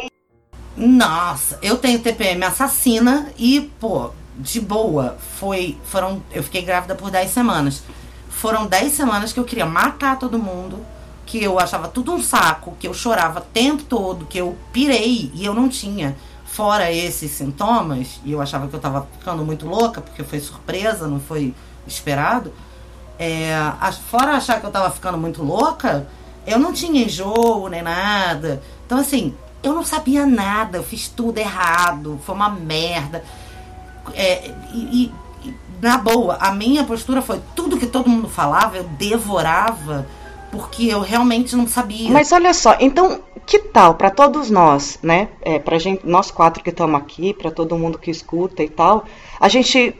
[0.76, 5.78] Nossa, eu tenho TPM assassina e, pô, de boa, foi.
[5.84, 6.22] Foram.
[6.32, 7.82] Eu fiquei grávida por 10 semanas.
[8.28, 10.84] Foram 10 semanas que eu queria matar todo mundo,
[11.24, 15.30] que eu achava tudo um saco, que eu chorava o tempo todo, que eu pirei
[15.34, 16.16] e eu não tinha.
[16.44, 21.08] Fora esses sintomas, e eu achava que eu tava ficando muito louca, porque foi surpresa,
[21.08, 21.54] não foi
[21.86, 22.52] esperado.
[23.18, 23.56] É,
[24.08, 26.06] fora achar que eu tava ficando muito louca,
[26.46, 28.62] eu não tinha enjoo nem nada.
[28.86, 29.34] Então, assim,
[29.64, 33.24] eu não sabia nada, eu fiz tudo errado, foi uma merda.
[34.14, 38.84] É, e, e, na boa, a minha postura foi tudo que todo mundo falava, eu
[38.84, 40.06] devorava,
[40.52, 42.10] porque eu realmente não sabia.
[42.10, 45.28] Mas olha só, então que tal para todos nós, né?
[45.42, 49.04] É, pra gente, nós quatro que estamos aqui, para todo mundo que escuta e tal,
[49.40, 49.94] a gente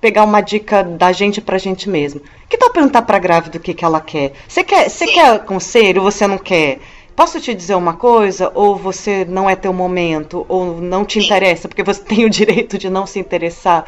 [0.00, 2.20] pegar uma dica da gente pra gente mesmo.
[2.48, 4.32] Que tal perguntar pra grávida o que, que ela quer?
[4.46, 6.78] Você quer, você quer conselho ou você não quer?
[7.18, 8.52] Posso te dizer uma coisa?
[8.54, 10.46] Ou você não é teu momento?
[10.48, 13.86] Ou não te interessa porque você tem o direito de não se interessar?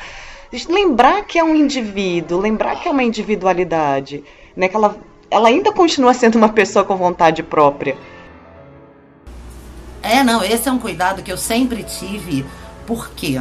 [0.68, 4.24] Lembrar que é um indivíduo, lembrar que é uma individualidade,
[4.56, 4.66] né?
[4.66, 4.96] Que ela,
[5.30, 7.96] ela ainda continua sendo uma pessoa com vontade própria.
[10.02, 12.44] É, não, esse é um cuidado que eu sempre tive,
[12.84, 13.40] porque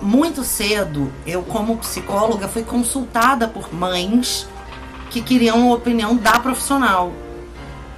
[0.00, 4.46] muito cedo, eu como psicóloga fui consultada por mães
[5.10, 7.10] que queriam a opinião da profissional,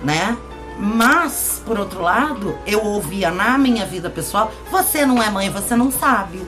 [0.03, 0.35] né?
[0.79, 5.75] Mas, por outro lado, eu ouvia na minha vida pessoal, você não é mãe, você
[5.75, 6.41] não sabe.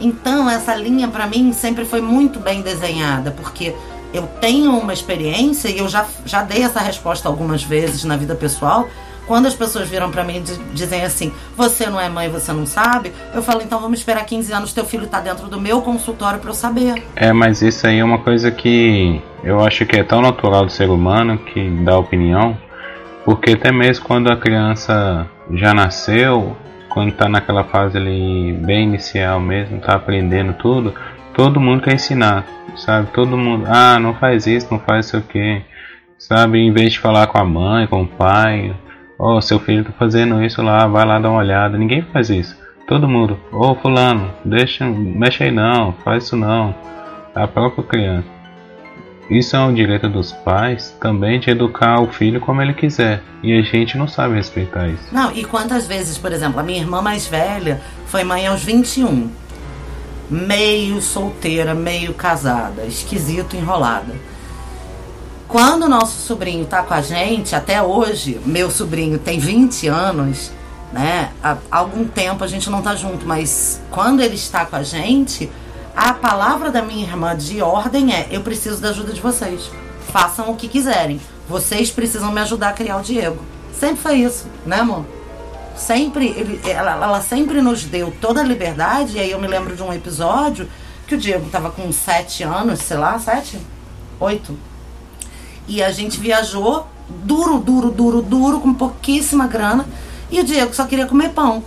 [0.00, 3.74] Então, essa linha para mim sempre foi muito bem desenhada, porque
[4.12, 8.34] eu tenho uma experiência e eu já, já dei essa resposta algumas vezes na vida
[8.34, 8.88] pessoal,
[9.26, 12.66] quando as pessoas viram para mim e dizem assim, você não é mãe, você não
[12.66, 16.38] sabe, eu falo, então vamos esperar 15 anos, teu filho tá dentro do meu consultório
[16.38, 17.02] para eu saber.
[17.16, 20.72] É, mas isso aí é uma coisa que eu acho que é tão natural do
[20.72, 22.56] ser humano que dá opinião,
[23.24, 26.56] porque até mesmo quando a criança já nasceu,
[26.88, 30.94] quando tá naquela fase ali bem inicial mesmo, tá aprendendo tudo,
[31.34, 32.46] todo mundo quer ensinar,
[32.76, 33.08] sabe?
[33.12, 35.62] Todo mundo, ah, não faz isso, não faz isso aqui,
[36.18, 36.58] sabe?
[36.58, 38.74] Em vez de falar com a mãe, com o pai,
[39.18, 41.78] Ó, oh, seu filho tá fazendo isso lá, vai lá dar uma olhada.
[41.78, 42.56] Ninguém faz isso.
[42.86, 46.74] Todo mundo, ô oh, fulano, deixa, mexe aí não, faz isso não.
[47.34, 48.33] A própria criança.
[49.30, 53.22] Isso é um direito dos pais também de educar o filho como ele quiser.
[53.42, 55.04] E a gente não sabe respeitar isso.
[55.12, 59.30] Não, e quantas vezes, por exemplo, a minha irmã mais velha foi mãe aos 21.
[60.30, 64.14] Meio solteira, meio casada, esquisito, enrolada.
[65.48, 70.50] Quando o nosso sobrinho tá com a gente, até hoje, meu sobrinho tem 20 anos,
[70.92, 71.30] né?
[71.42, 75.50] Há algum tempo a gente não tá junto, mas quando ele está com a gente,
[75.96, 79.70] a palavra da minha irmã de ordem é: eu preciso da ajuda de vocês.
[80.12, 81.20] Façam o que quiserem.
[81.48, 83.42] Vocês precisam me ajudar a criar o Diego.
[83.78, 85.04] Sempre foi isso, né, amor?
[85.76, 89.16] Sempre, ele, ela, ela sempre nos deu toda a liberdade.
[89.16, 90.68] E aí eu me lembro de um episódio
[91.06, 93.58] que o Diego tava com 7 anos, sei lá, 7?
[94.20, 94.74] 8
[95.66, 99.86] e a gente viajou duro, duro, duro, duro, com pouquíssima grana.
[100.30, 101.62] E o Diego só queria comer pão.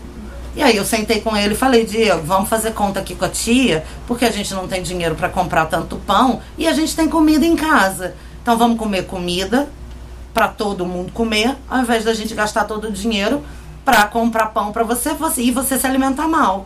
[0.57, 3.29] E aí eu sentei com ele e falei, Diego, vamos fazer conta aqui com a
[3.29, 7.07] tia, porque a gente não tem dinheiro para comprar tanto pão e a gente tem
[7.07, 8.15] comida em casa.
[8.41, 9.69] Então vamos comer comida
[10.33, 13.43] para todo mundo comer, ao invés da gente gastar todo o dinheiro
[13.85, 16.65] para comprar pão para você, você e você se alimentar mal.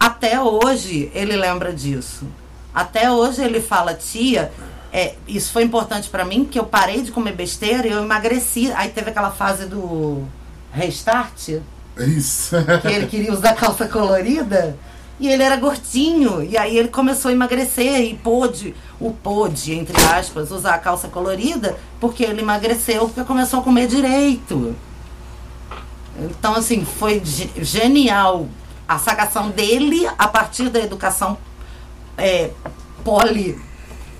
[0.00, 2.26] Até hoje ele lembra disso.
[2.74, 4.52] Até hoje ele fala, tia,
[4.92, 8.72] é, isso foi importante para mim, que eu parei de comer besteira e eu emagreci.
[8.72, 10.24] Aí teve aquela fase do
[10.72, 11.60] restart.
[11.98, 12.56] Isso.
[12.82, 14.76] Que ele queria usar calça colorida.
[15.18, 16.42] E ele era gordinho.
[16.42, 21.08] E aí ele começou a emagrecer e pôde, o pôde, entre aspas, usar a calça
[21.08, 24.74] colorida, porque ele emagreceu, porque começou a comer direito.
[26.18, 28.46] Então, assim, foi genial
[28.88, 31.36] a sagação dele a partir da educação
[32.16, 32.50] é,
[33.04, 33.60] poli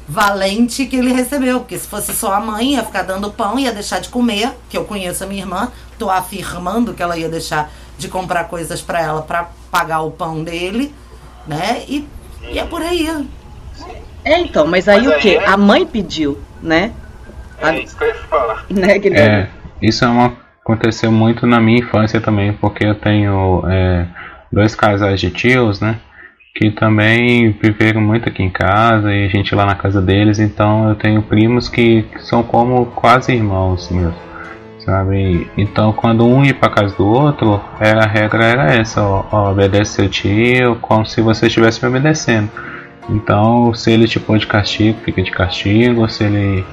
[0.08, 1.60] valente que ele recebeu.
[1.60, 4.76] Porque se fosse só a mãe, ia ficar dando pão, ia deixar de comer, que
[4.76, 9.01] eu conheço a minha irmã, tô afirmando que ela ia deixar de comprar coisas para
[9.01, 10.94] ela para pagar o pão dele,
[11.47, 11.82] né?
[11.88, 12.07] E,
[12.42, 13.26] e, é por aí.
[14.24, 15.36] É, então, mas aí mas o que?
[15.38, 16.92] A mãe pediu, né?
[17.59, 18.66] É isso que eu ia falar.
[18.68, 19.49] Né, É,
[19.80, 24.07] isso é uma, aconteceu muito na minha infância também, porque eu tenho é,
[24.53, 26.01] dois casais de tios, né?
[26.57, 30.88] que também viveram muito aqui em casa e a gente lá na casa deles, então
[30.88, 34.14] eu tenho primos que, são como quase irmãos meus,
[34.87, 35.51] sabe?
[35.59, 39.51] Então quando um ia para casa do outro, era, a regra era essa, ó, ó,
[39.51, 42.49] obedece seu tio como se você estivesse me obedecendo.
[43.11, 46.64] Então se ele te pôr de castigo, fica de castigo, se ele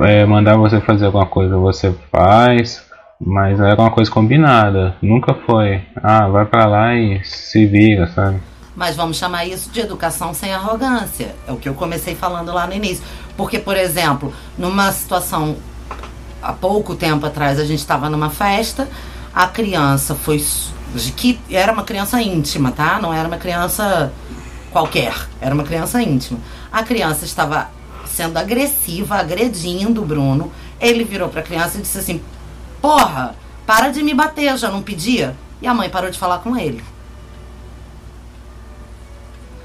[0.00, 2.84] é, mandar você fazer alguma coisa, você faz,
[3.20, 8.40] mas era uma coisa combinada, nunca foi, ah, vai para lá e se vira, sabe?
[8.74, 11.34] Mas vamos chamar isso de educação sem arrogância.
[11.48, 13.02] É o que eu comecei falando lá no início.
[13.34, 15.56] Porque, por exemplo, numa situação
[16.42, 18.88] há pouco tempo atrás, a gente estava numa festa,
[19.34, 20.42] a criança foi
[21.16, 22.98] que era uma criança íntima, tá?
[23.00, 24.12] Não era uma criança
[24.70, 26.38] qualquer, era uma criança íntima.
[26.72, 27.68] A criança estava
[28.06, 30.50] sendo agressiva, agredindo o Bruno.
[30.80, 32.22] Ele virou para a criança e disse assim:
[32.80, 33.34] Porra,
[33.66, 35.36] para de me bater, já não pedia?
[35.60, 36.82] E a mãe parou de falar com ele.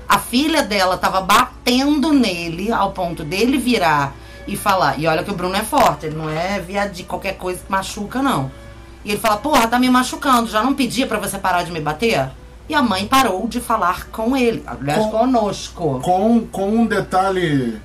[0.07, 4.13] A filha dela estava batendo nele ao ponto dele virar
[4.47, 4.99] e falar.
[4.99, 7.71] E olha que o Bruno é forte, ele não é viado de qualquer coisa que
[7.71, 8.51] machuca, não.
[9.03, 11.79] E ele fala: Porra, tá me machucando, já não pedia para você parar de me
[11.81, 12.29] bater?
[12.69, 15.99] E a mãe parou de falar com ele, aliás, Com- conosco.
[16.01, 17.81] Com, com um detalhe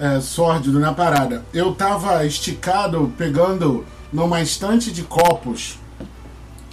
[0.00, 1.44] é, sórdido na parada.
[1.54, 5.78] Eu tava esticado pegando numa estante de copos.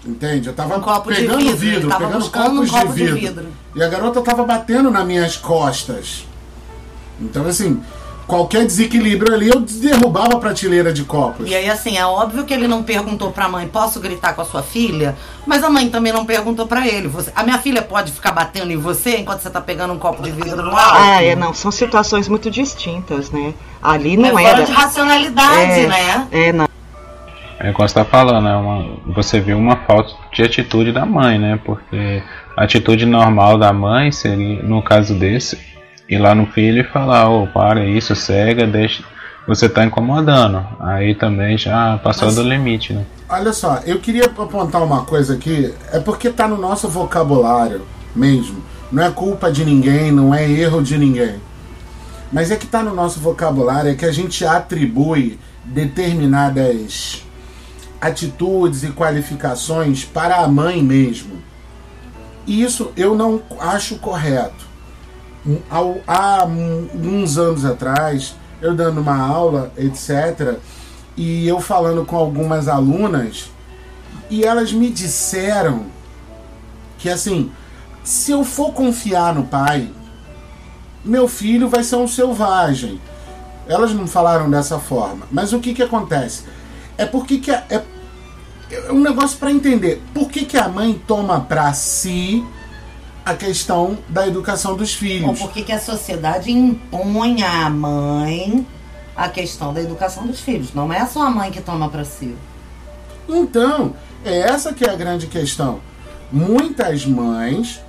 [0.06, 0.48] Entende?
[0.48, 3.16] Eu tava Um de pegando vidro, vidro, pegando copos um copo de, de vidro.
[3.20, 3.48] vidro.
[3.76, 6.26] E a garota tava batendo nas minhas costas.
[7.20, 7.84] Então, assim,
[8.30, 11.50] qualquer desequilíbrio ali, eu derrubava a prateleira de copos.
[11.50, 14.46] E aí, assim, é óbvio que ele não perguntou pra mãe, posso gritar com a
[14.46, 15.16] sua filha?
[15.48, 17.08] Mas a mãe também não perguntou pra ele.
[17.08, 20.22] Você, a minha filha pode ficar batendo em você enquanto você tá pegando um copo
[20.22, 20.96] de vidro no alto?
[20.96, 23.56] Ah, é, não, são situações muito distintas, né?
[23.82, 24.64] Ali não é era.
[24.64, 25.88] de racionalidade, É.
[25.88, 26.28] né?
[26.32, 26.70] É, não.
[27.60, 31.40] É como você tá falando, é uma, você viu uma falta de atitude da mãe,
[31.40, 31.60] né?
[31.66, 32.22] Porque
[32.56, 35.58] a atitude normal da mãe seria, no caso desse,
[36.10, 39.04] ir lá no filho e falar, ô, para isso, cega, deixa.
[39.48, 40.66] Você tá incomodando.
[40.80, 43.06] Aí também já passou Mas- do limite, né?
[43.28, 47.84] Olha só, eu queria apontar uma coisa aqui, é porque tá no nosso vocabulário
[48.16, 48.64] mesmo.
[48.92, 51.36] Não é culpa de ninguém, não é erro de ninguém.
[52.32, 57.24] Mas é que tá no nosso vocabulário, é que a gente atribui determinadas
[58.02, 61.38] atitudes e qualificações para a mãe mesmo.
[62.48, 64.69] E isso eu não acho correto.
[65.70, 70.58] Ao- Há uns anos atrás, eu dando uma aula, etc.,
[71.16, 73.50] e eu falando com algumas alunas,
[74.30, 75.86] e elas me disseram
[76.98, 77.52] que assim,
[78.04, 79.90] se eu for confiar no pai,
[81.04, 83.00] meu filho vai ser um selvagem.
[83.68, 86.44] Elas não falaram dessa forma, mas o que que acontece?
[86.98, 87.82] É porque que a- é,
[88.72, 90.02] é um negócio para entender.
[90.14, 92.44] Por que que a mãe toma para si
[93.26, 95.40] a questão da educação dos filhos?
[95.40, 98.66] por que que a sociedade impõe à mãe
[99.16, 100.74] a questão da educação dos filhos?
[100.74, 102.36] Não é só a mãe que toma pra si.
[103.28, 103.94] Então,
[104.26, 105.80] é essa que é a grande questão.
[106.32, 107.82] Muitas mães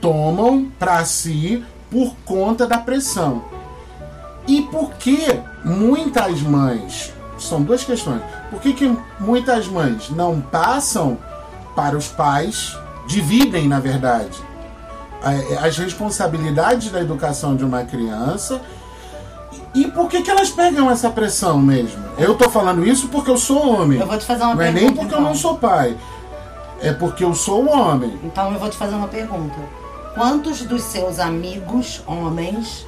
[0.00, 3.44] tomam para si por conta da pressão.
[4.46, 5.18] E por que
[5.64, 7.12] muitas mães.
[7.38, 8.22] São duas questões.
[8.50, 11.18] Por que, que muitas mães não passam
[11.76, 14.36] para os pais, dividem, na verdade,
[15.60, 18.60] as responsabilidades da educação de uma criança
[19.74, 22.02] e por que, que elas pegam essa pressão mesmo?
[22.16, 23.98] Eu tô falando isso porque eu sou homem.
[24.00, 24.84] Eu vou te fazer uma Não é pergunta.
[24.86, 25.28] nem porque eu então.
[25.28, 25.96] não sou pai.
[26.80, 28.18] É porque eu sou homem.
[28.22, 29.56] Então eu vou te fazer uma pergunta.
[30.14, 32.86] Quantos dos seus amigos homens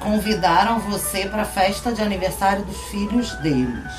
[0.00, 3.92] convidaram você para a festa de aniversário dos filhos deles?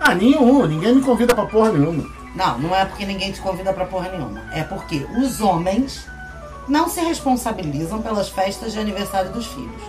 [0.00, 0.66] Ah, nenhum.
[0.66, 2.04] Ninguém me convida pra porra nenhuma.
[2.34, 4.40] Não, não é porque ninguém te convida pra porra nenhuma.
[4.52, 6.06] É porque os homens
[6.68, 9.82] não se responsabilizam pelas festas de aniversário dos filhos.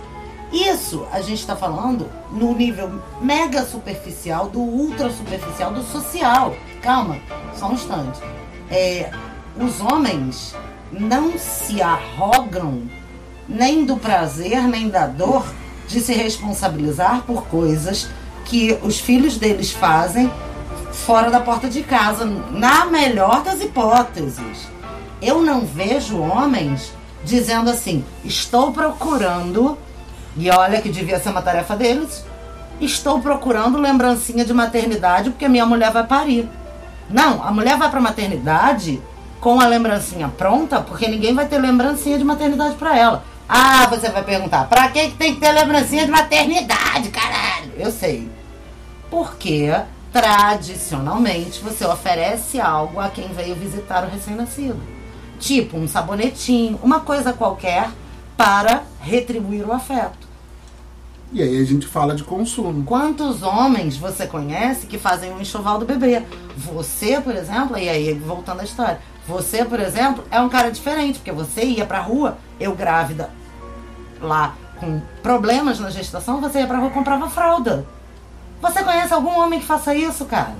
[0.52, 6.54] Isso a gente está falando no nível mega superficial, do ultra superficial, do social.
[6.80, 7.18] Calma,
[7.56, 8.20] só um instante.
[8.70, 9.10] É,
[9.58, 10.54] os homens
[10.92, 12.82] não se arrogam
[13.48, 15.44] nem do prazer, nem da dor
[15.88, 18.08] de se responsabilizar por coisas
[18.44, 20.30] que os filhos deles fazem
[20.92, 24.68] fora da porta de casa, na melhor das hipóteses.
[25.24, 26.92] Eu não vejo homens
[27.24, 29.78] dizendo assim: estou procurando,
[30.36, 32.24] e olha que devia ser uma tarefa deles,
[32.80, 36.48] estou procurando lembrancinha de maternidade porque minha mulher vai parir.
[37.08, 39.00] Não, a mulher vai para maternidade
[39.40, 43.24] com a lembrancinha pronta, porque ninguém vai ter lembrancinha de maternidade para ela.
[43.46, 47.72] Ah, você vai perguntar, que que tem que ter lembrancinha de maternidade, caralho?
[47.76, 48.28] Eu sei.
[49.10, 49.70] Porque
[50.10, 54.80] tradicionalmente você oferece algo a quem veio visitar o recém-nascido.
[55.44, 57.90] Tipo um sabonetinho, uma coisa qualquer
[58.34, 60.26] para retribuir o afeto.
[61.30, 62.82] E aí a gente fala de consumo.
[62.82, 66.22] Quantos homens você conhece que fazem um enxoval do bebê?
[66.56, 71.18] Você, por exemplo, e aí voltando à história, você, por exemplo, é um cara diferente,
[71.18, 73.28] porque você ia pra rua, eu grávida
[74.22, 77.86] lá com problemas na gestação, você ia pra rua e comprava fralda.
[78.62, 80.54] Você conhece algum homem que faça isso, cara?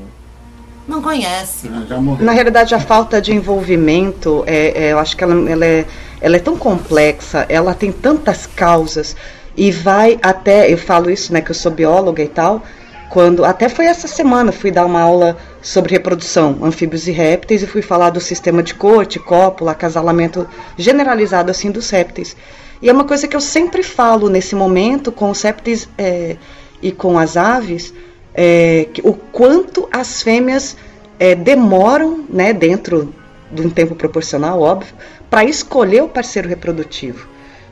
[0.87, 1.68] Não conhece.
[1.72, 2.24] Ah, Já morreu.
[2.24, 5.87] Na realidade, a falta de envolvimento, é, é, eu acho que ela, ela é,
[6.20, 9.16] ela é tão complexa, ela tem tantas causas
[9.57, 12.62] e vai até, eu falo isso, né, que eu sou bióloga e tal,
[13.09, 17.66] quando até foi essa semana fui dar uma aula sobre reprodução, anfíbios e répteis e
[17.66, 22.37] fui falar do sistema de corte, cópula, acasalamento generalizado assim dos répteis.
[22.82, 26.37] E é uma coisa que eu sempre falo nesse momento com os répteis é,
[26.82, 27.95] e com as aves,
[28.35, 30.76] é, o quanto as fêmeas
[31.18, 33.14] é, demoram, né, dentro
[33.51, 34.95] de um tempo proporcional, óbvio,
[35.30, 37.28] para escolher o parceiro reprodutivo.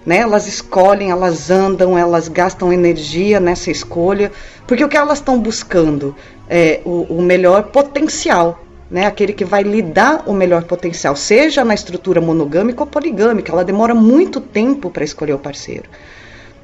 [0.06, 0.18] Né?
[0.18, 4.30] Elas escolhem, elas andam, elas gastam energia nessa escolha,
[4.66, 6.14] porque o que elas estão buscando
[6.48, 9.06] é o, o melhor potencial, né?
[9.06, 13.52] aquele que vai lhe dar o melhor potencial, seja na estrutura monogâmica ou poligâmica.
[13.52, 15.88] Ela demora muito tempo para escolher o parceiro,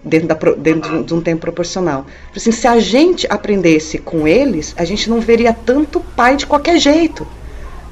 [0.09, 2.07] dentro, da, dentro de um tempo proporcional.
[2.35, 6.79] Assim, se a gente aprendesse com eles, a gente não veria tanto pai de qualquer
[6.79, 7.27] jeito.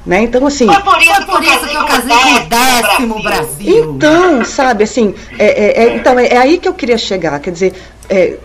[0.05, 0.21] Né?
[0.21, 0.65] Então, assim.
[0.65, 3.93] Foi por isso, foi por isso que eu casei com o décimo Brasil.
[3.93, 7.37] Então, sabe, assim, é, é, é então é, é, aí que eu queria chegar.
[7.41, 7.73] Quer dizer,
[8.09, 8.37] é,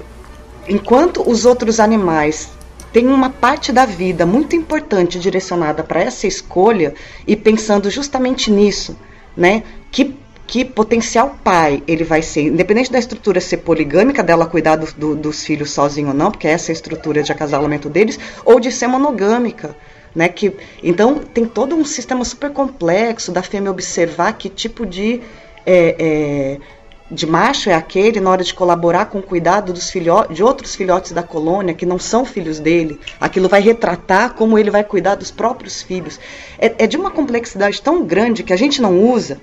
[0.68, 2.50] enquanto os outros animais
[2.92, 6.94] têm uma parte da vida muito importante direcionada para essa escolha
[7.26, 8.98] e pensando justamente nisso,
[9.36, 9.62] né?
[9.90, 10.16] Que
[10.52, 15.16] que potencial pai ele vai ser, independente da estrutura ser poligâmica, dela cuidar do, do,
[15.16, 18.70] dos filhos sozinho ou não, porque essa é a estrutura de acasalamento deles, ou de
[18.70, 19.74] ser monogâmica.
[20.14, 25.22] Né, que, então tem todo um sistema super complexo da fêmea observar que tipo de,
[25.64, 26.58] é, é,
[27.10, 30.74] de macho é aquele na hora de colaborar com o cuidado dos filhotes, de outros
[30.74, 33.00] filhotes da colônia que não são filhos dele.
[33.18, 36.20] Aquilo vai retratar como ele vai cuidar dos próprios filhos.
[36.58, 39.40] É, é de uma complexidade tão grande que a gente não usa,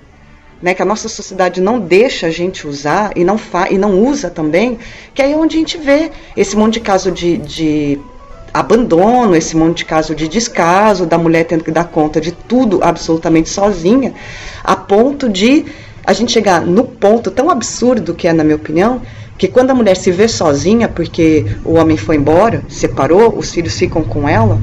[0.62, 3.98] né, que a nossa sociedade não deixa a gente usar e não, fa e não
[3.98, 4.78] usa também,
[5.14, 7.98] que aí é onde a gente vê esse monte de caso de, de
[8.52, 12.80] abandono, esse monte de caso de descaso, da mulher tendo que dar conta de tudo
[12.82, 14.12] absolutamente sozinha,
[14.62, 15.64] a ponto de
[16.04, 19.00] a gente chegar no ponto tão absurdo que é, na minha opinião,
[19.38, 23.78] que quando a mulher se vê sozinha porque o homem foi embora, separou, os filhos
[23.78, 24.60] ficam com ela,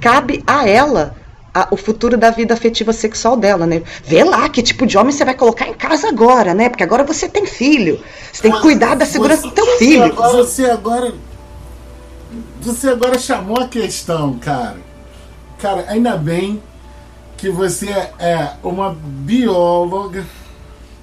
[0.00, 1.14] cabe a ela
[1.54, 3.82] a, o futuro da vida afetiva sexual dela, né?
[4.04, 6.68] Vê lá que tipo de homem você vai colocar em casa agora, né?
[6.68, 8.02] Porque agora você tem filho.
[8.32, 10.14] Você tem que cuidar da segurança você, do teu filho.
[10.14, 11.14] Você agora
[12.60, 14.78] você agora chamou a questão, cara.
[15.58, 16.60] Cara, ainda bem
[17.36, 20.24] que você é uma bióloga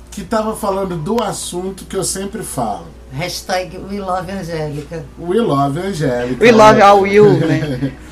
[0.09, 2.87] que estava falando do assunto que eu sempre falo.
[3.13, 5.05] Hashtag We Love Angélica.
[5.19, 6.43] We Love Angélica.
[6.43, 7.93] We Love a Will, né?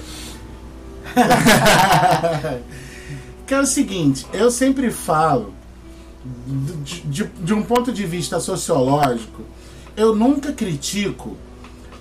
[3.46, 5.54] que é o seguinte, eu sempre falo,
[6.84, 9.44] de, de, de um ponto de vista sociológico,
[9.96, 11.36] eu nunca critico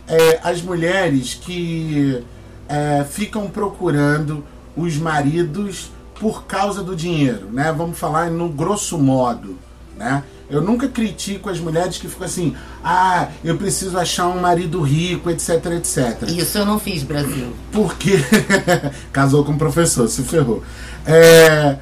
[0.06, 2.24] é, as mulheres que
[2.68, 4.44] é, ficam procurando
[4.76, 7.72] os maridos por causa do dinheiro, né?
[7.72, 9.56] Vamos falar no grosso modo,
[9.96, 10.22] né?
[10.50, 15.28] Eu nunca critico as mulheres que ficam assim, ah, eu preciso achar um marido rico,
[15.28, 16.22] etc, etc.
[16.28, 17.52] Isso eu não fiz, Brasil.
[17.70, 18.12] Porque
[19.12, 20.62] casou com um professor, se ferrou.
[21.06, 21.76] É,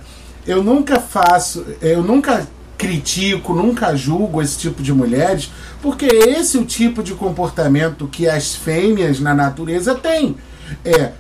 [0.45, 2.47] eu nunca faço, eu nunca
[2.77, 5.51] critico, nunca julgo esse tipo de mulheres,
[5.81, 10.37] porque esse é o tipo de comportamento que as fêmeas na natureza têm.
[10.85, 11.13] É,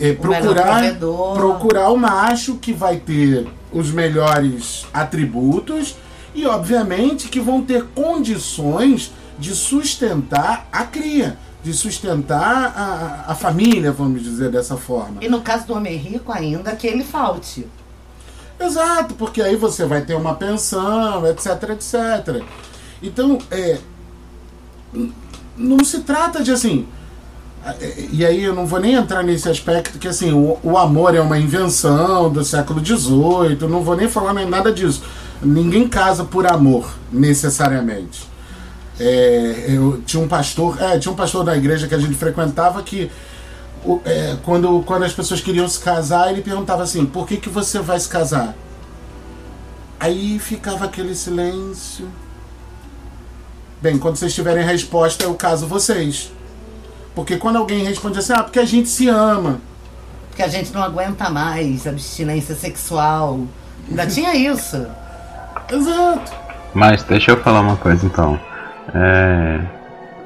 [0.00, 0.94] é procurar,
[1.34, 5.96] procurar o macho que vai ter os melhores atributos
[6.36, 13.90] e, obviamente, que vão ter condições de sustentar a cria, de sustentar a, a família,
[13.90, 15.24] vamos dizer dessa forma.
[15.24, 17.66] E no caso do homem rico, ainda que ele falte.
[18.60, 22.42] Exato, porque aí você vai ter uma pensão, etc, etc.
[23.02, 23.78] Então, é,
[25.56, 26.86] não se trata de assim.
[28.12, 31.20] E aí eu não vou nem entrar nesse aspecto que assim, o, o amor é
[31.20, 35.02] uma invenção do século XVIII, não vou nem falar nem nada disso.
[35.42, 38.26] Ninguém casa por amor, necessariamente.
[38.98, 42.82] É, eu tinha um pastor, é, tinha um pastor da igreja que a gente frequentava
[42.82, 43.10] que
[44.04, 47.78] é, quando, quando as pessoas queriam se casar, ele perguntava assim: por que, que você
[47.78, 48.54] vai se casar?
[50.00, 52.08] Aí ficava aquele silêncio.
[53.80, 56.30] Bem, quando vocês tiverem resposta, eu caso vocês.
[57.14, 59.60] Porque quando alguém responde assim, ah, porque a gente se ama.
[60.28, 63.46] Porque a gente não aguenta mais abstinência sexual.
[63.88, 64.86] Ainda tinha isso.
[65.70, 66.32] Exato.
[66.74, 68.38] Mas deixa eu falar uma coisa então.
[68.94, 69.60] É,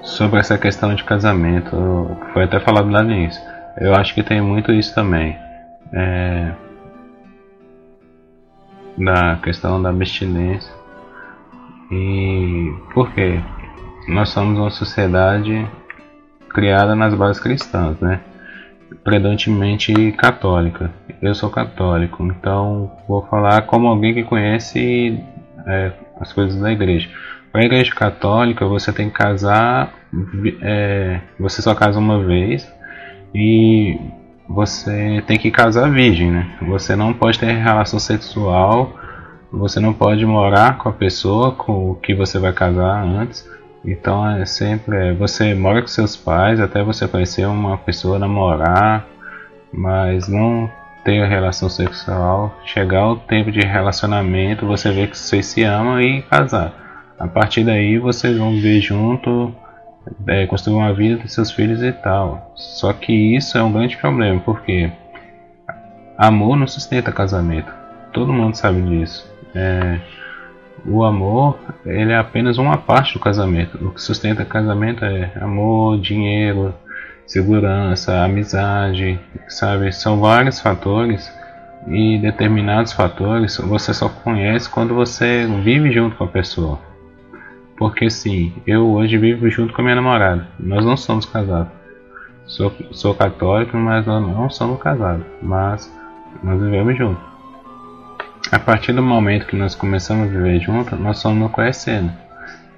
[0.03, 3.41] sobre essa questão de casamento, foi até falado lá início.
[3.76, 5.38] Eu acho que tem muito isso também.
[5.93, 6.53] É,
[8.97, 10.72] na questão da abstinência.
[11.91, 13.41] E por quê?
[14.09, 15.66] Nós somos uma sociedade
[16.49, 18.20] criada nas bases cristãs, né?
[19.05, 20.91] Predominantemente católica.
[21.22, 25.18] Eu sou católico, então vou falar como alguém que conhece
[25.66, 27.09] é, as coisas da igreja.
[27.53, 29.93] Para a igreja católica, você tem que casar,
[30.62, 32.72] é, você só casa uma vez
[33.34, 33.99] e
[34.49, 36.57] você tem que casar virgem, né?
[36.62, 38.99] Você não pode ter relação sexual,
[39.53, 43.49] você não pode morar com a pessoa com que você vai casar antes.
[43.85, 49.07] Então é sempre você mora com seus pais até você conhecer uma pessoa, namorar,
[49.72, 50.70] mas não
[51.05, 52.55] ter relação sexual.
[52.64, 56.72] Chegar o tempo de relacionamento, você vê que vocês se amam e casar.
[57.18, 59.55] A partir daí vocês vão viver junto,
[60.26, 62.53] é, construir uma vida com seus filhos e tal.
[62.55, 64.91] Só que isso é um grande problema, porque
[66.16, 67.72] amor não sustenta casamento.
[68.12, 69.31] Todo mundo sabe disso.
[69.55, 69.99] É,
[70.87, 73.78] o amor ele é apenas uma parte do casamento.
[73.85, 76.74] O que sustenta casamento é amor, dinheiro,
[77.26, 79.18] segurança, amizade,
[79.49, 79.93] sabe?
[79.93, 81.33] São vários fatores
[81.87, 86.78] e determinados fatores você só conhece quando você vive junto com a pessoa.
[87.76, 90.47] Porque sim, eu hoje vivo junto com a minha namorada.
[90.59, 91.72] Nós não somos casados.
[92.45, 95.24] Sou, sou católico, mas nós não somos casados.
[95.41, 95.91] Mas
[96.43, 97.30] nós vivemos juntos.
[98.51, 102.11] A partir do momento que nós começamos a viver juntos, nós somos nos conhecendo.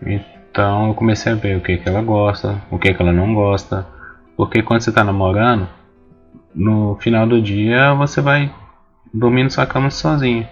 [0.05, 3.35] Então eu comecei a ver o que, que ela gosta, o que, que ela não
[3.35, 3.87] gosta.
[4.37, 5.67] Porque quando você está namorando,
[6.55, 8.53] no final do dia você vai
[9.15, 10.47] dormir na sua cama sozinho.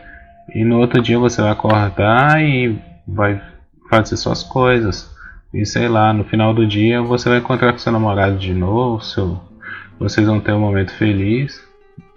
[0.55, 3.43] E no outro dia você vai acordar e vai
[3.91, 5.15] fazer suas coisas.
[5.53, 9.05] E sei lá, no final do dia você vai encontrar com seu namorado de novo,
[9.05, 9.39] seu,
[9.99, 11.61] vocês vão ter um momento feliz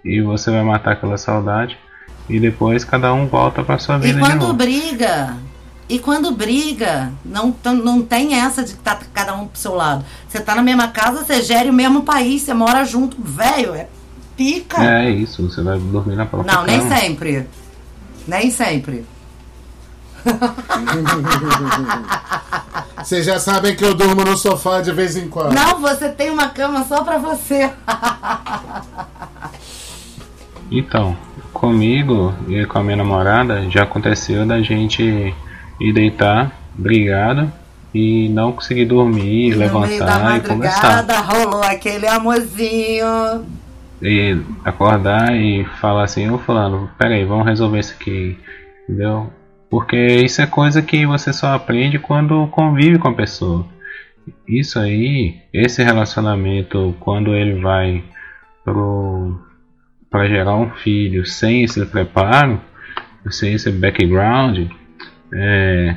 [0.02, 1.76] e você vai matar aquela saudade
[2.28, 4.54] e depois cada um volta para sua vida e quando de novo.
[4.54, 5.36] briga,
[5.88, 10.04] e quando briga, não, não tem essa de estar tá cada um pro seu lado.
[10.28, 13.88] Você tá na mesma casa, você gere o mesmo país, você mora junto, velho, é
[14.36, 14.82] pica.
[14.82, 16.78] É isso, você vai dormir na própria Não, cama.
[16.78, 17.46] nem sempre.
[18.26, 19.04] Nem sempre.
[23.04, 25.52] Vocês já sabem que eu durmo no sofá de vez em quando.
[25.52, 27.70] Não, você tem uma cama só pra você.
[30.70, 31.14] Então,
[31.54, 35.34] comigo e com a minha namorada já aconteceu da gente
[35.80, 37.50] ir deitar brigado
[37.94, 41.06] e não conseguir dormir, da levantar e conversar.
[41.22, 43.46] rolou aquele amorzinho.
[44.02, 48.36] E acordar e falar assim, ô fulano, peraí, vamos resolver isso aqui.
[48.82, 49.30] Entendeu?
[49.70, 53.64] Porque isso é coisa que você só aprende quando convive com a pessoa.
[54.46, 58.02] Isso aí, esse relacionamento, quando ele vai
[58.64, 59.38] pro
[60.14, 62.60] para gerar um filho sem esse preparo,
[63.30, 64.70] sem esse background,
[65.34, 65.96] é,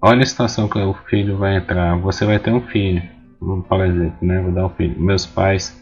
[0.00, 1.94] olha a situação que o filho vai entrar.
[1.98, 3.02] Você vai ter um filho,
[3.68, 4.40] por exemplo, né?
[4.40, 4.98] Vou dar um filho.
[4.98, 5.78] Meus pais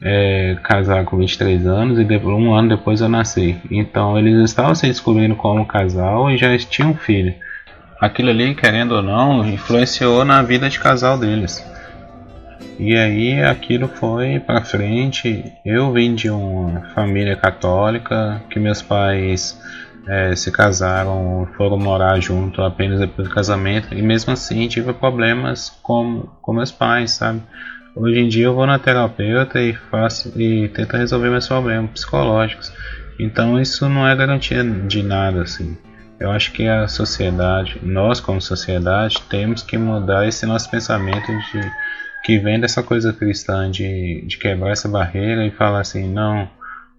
[0.00, 3.60] é, casaram com 23 anos e depois, um ano depois eu nasci.
[3.70, 7.34] Então eles estavam se descobrindo como casal e já tinham um filho.
[8.00, 11.62] Aquilo ali, querendo ou não, influenciou na vida de casal deles.
[12.78, 15.52] E aí aquilo foi para frente.
[15.64, 19.60] Eu vim de uma família católica que meus pais
[20.06, 25.70] é, se casaram, foram morar junto apenas depois do casamento e mesmo assim tive problemas
[25.82, 27.40] com, com meus pais, sabe?
[27.94, 32.72] Hoje em dia eu vou na terapeuta e faço e tento resolver meus problemas psicológicos.
[33.18, 35.76] Então isso não é garantia de nada assim.
[36.18, 41.60] Eu acho que a sociedade, nós como sociedade, temos que mudar esse nosso pensamento de
[42.22, 46.48] que vem dessa coisa cristã de, de quebrar essa barreira e falar assim, não,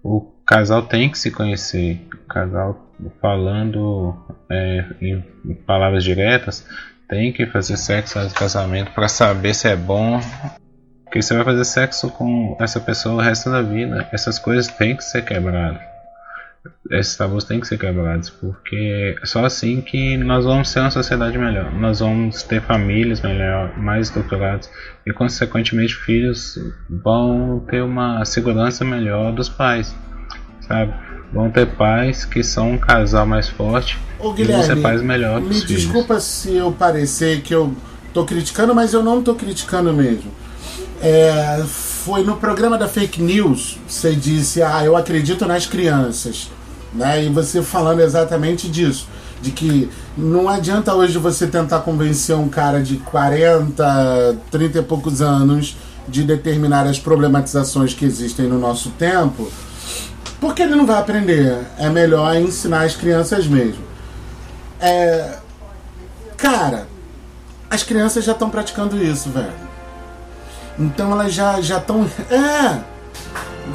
[0.04, 2.06] o casal tem que se conhecer.
[2.14, 2.80] O casal
[3.22, 4.16] falando
[4.50, 5.24] é, em,
[5.66, 6.68] palavras diretas,
[7.08, 10.20] tem que fazer sexo antes do casamento para saber se é bom.
[11.06, 14.08] Porque você vai fazer sexo com essa pessoa o resto da vida.
[14.12, 15.93] Essas coisas têm que ser quebradas.
[16.90, 20.92] Esses tabus têm que ser quebrados, porque é só assim que nós vamos ser uma
[20.92, 21.74] sociedade melhor.
[21.74, 24.70] Nós vamos ter famílias melhor, mais estruturadas
[25.06, 26.58] e, consequentemente, filhos
[26.90, 29.94] vão ter uma segurança melhor dos pais,
[30.62, 30.94] sabe?
[31.34, 35.42] Vão ter pais que são um casal mais forte Ô, e vão ser pais melhor
[35.42, 35.82] me dos filhos.
[35.82, 37.76] desculpa se eu parecer que eu
[38.14, 40.32] tô criticando, mas eu não tô criticando mesmo.
[41.02, 41.62] É,
[42.04, 46.52] foi no programa da fake news, você disse, ah, eu acredito nas crianças.
[46.94, 47.24] Né?
[47.24, 49.08] E você falando exatamente disso.
[49.42, 55.22] De que não adianta hoje você tentar convencer um cara de 40, 30 e poucos
[55.22, 55.78] anos
[56.08, 59.50] de determinadas problematizações que existem no nosso tempo,
[60.42, 61.58] porque ele não vai aprender.
[61.78, 63.82] É melhor ensinar as crianças mesmo.
[64.80, 65.38] É,
[66.36, 66.86] cara,
[67.70, 69.73] as crianças já estão praticando isso, velho.
[70.80, 72.10] Então elas já já estão.
[72.30, 72.80] É!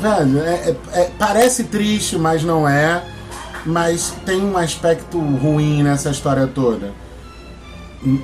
[0.01, 3.03] Velho, é, é- é- parece triste, mas não é.
[3.67, 6.93] mas tem um aspecto ruim nessa história toda.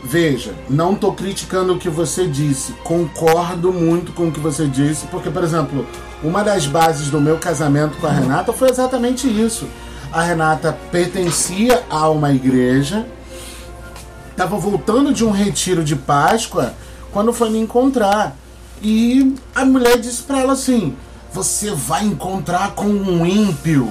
[0.04, 5.06] Veja, não estou criticando o que você disse, concordo muito com o que você disse,
[5.08, 5.84] porque, por exemplo,
[6.22, 9.66] uma das bases do meu casamento com a Renata foi exatamente isso.
[10.12, 13.04] A Renata pertencia a uma igreja,
[14.30, 16.72] estava voltando de um retiro de Páscoa
[17.12, 18.34] quando foi me encontrar.
[18.84, 20.94] E a mulher disse para ela assim:
[21.32, 23.90] Você vai encontrar com um ímpio.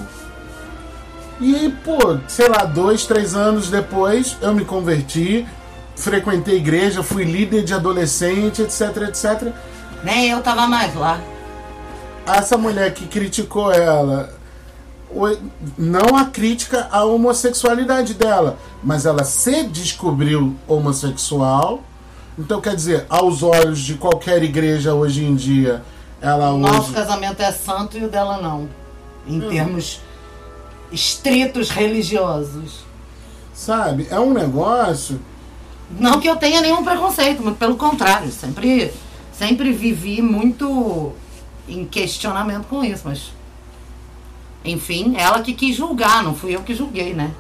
[1.41, 5.47] E, pô, sei lá, dois, três anos depois, eu me converti,
[5.95, 9.51] frequentei igreja, fui líder de adolescente, etc, etc.
[10.03, 11.19] Nem eu tava mais lá.
[12.27, 14.29] Essa mulher que criticou ela,
[15.75, 21.83] não a crítica à homossexualidade dela, mas ela se descobriu homossexual.
[22.37, 25.83] Então, quer dizer, aos olhos de qualquer igreja hoje em dia,
[26.21, 26.71] ela o hoje...
[26.71, 28.67] Nosso casamento é santo e o dela não.
[29.27, 29.49] Em hum.
[29.49, 30.01] termos
[30.91, 32.83] estritos religiosos.
[33.53, 34.07] Sabe?
[34.09, 35.19] É um negócio
[35.99, 38.91] não que eu tenha nenhum preconceito, muito pelo contrário, sempre,
[39.31, 41.13] sempre vivi muito
[41.67, 43.31] em questionamento com isso, mas.
[44.65, 47.31] Enfim, ela que quis julgar, não fui eu que julguei, né?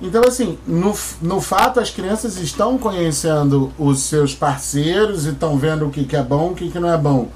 [0.00, 5.86] Então, assim, no, no fato, as crianças estão conhecendo os seus parceiros e estão vendo
[5.86, 7.28] o que, que é bom e o que, que não é bom.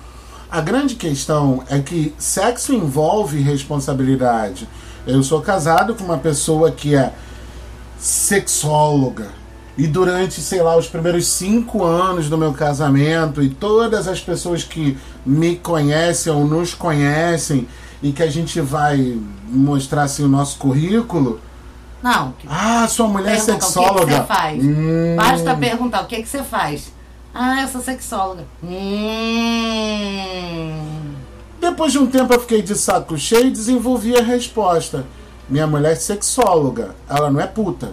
[0.51, 4.69] A grande questão é que sexo envolve responsabilidade.
[5.07, 7.13] Eu sou casado com uma pessoa que é
[7.99, 9.29] sexóloga,
[9.77, 14.63] e durante, sei lá, os primeiros cinco anos do meu casamento, e todas as pessoas
[14.63, 17.67] que me conhecem ou nos conhecem,
[18.03, 21.41] e que a gente vai mostrar assim o nosso currículo.
[22.03, 22.35] Não.
[22.49, 24.03] Ah, sua mulher é sexóloga.
[24.03, 24.65] O que, que você faz?
[24.65, 25.17] Hum.
[25.17, 26.93] Basta perguntar o que, que você faz.
[27.35, 28.45] Ah, eu sou sexóloga.
[28.63, 28.73] Hum.
[31.61, 35.07] Depois de um tempo eu fiquei de saco cheio e desenvolvi a resposta.
[35.49, 37.93] Minha mulher é sexóloga, ela não é puta.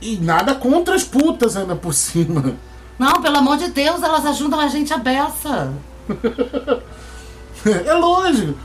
[0.00, 2.54] E nada contra as putas ainda por cima.
[2.98, 5.72] Não, pelo amor de Deus, elas ajudam a gente a beça.
[7.86, 8.58] é lógico.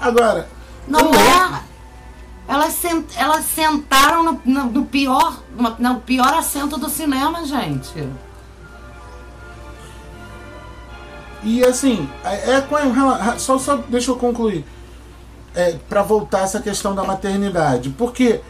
[0.00, 0.48] Agora.
[0.86, 1.67] Não é.
[2.48, 8.08] Elas, sent, elas sentaram no, no, no pior, no, no, pior assento do cinema, gente.
[11.42, 12.76] E assim, é, é com
[13.38, 14.64] só, só deixa eu concluir.
[15.54, 17.90] É, para voltar essa questão da maternidade.
[17.90, 18.40] Porque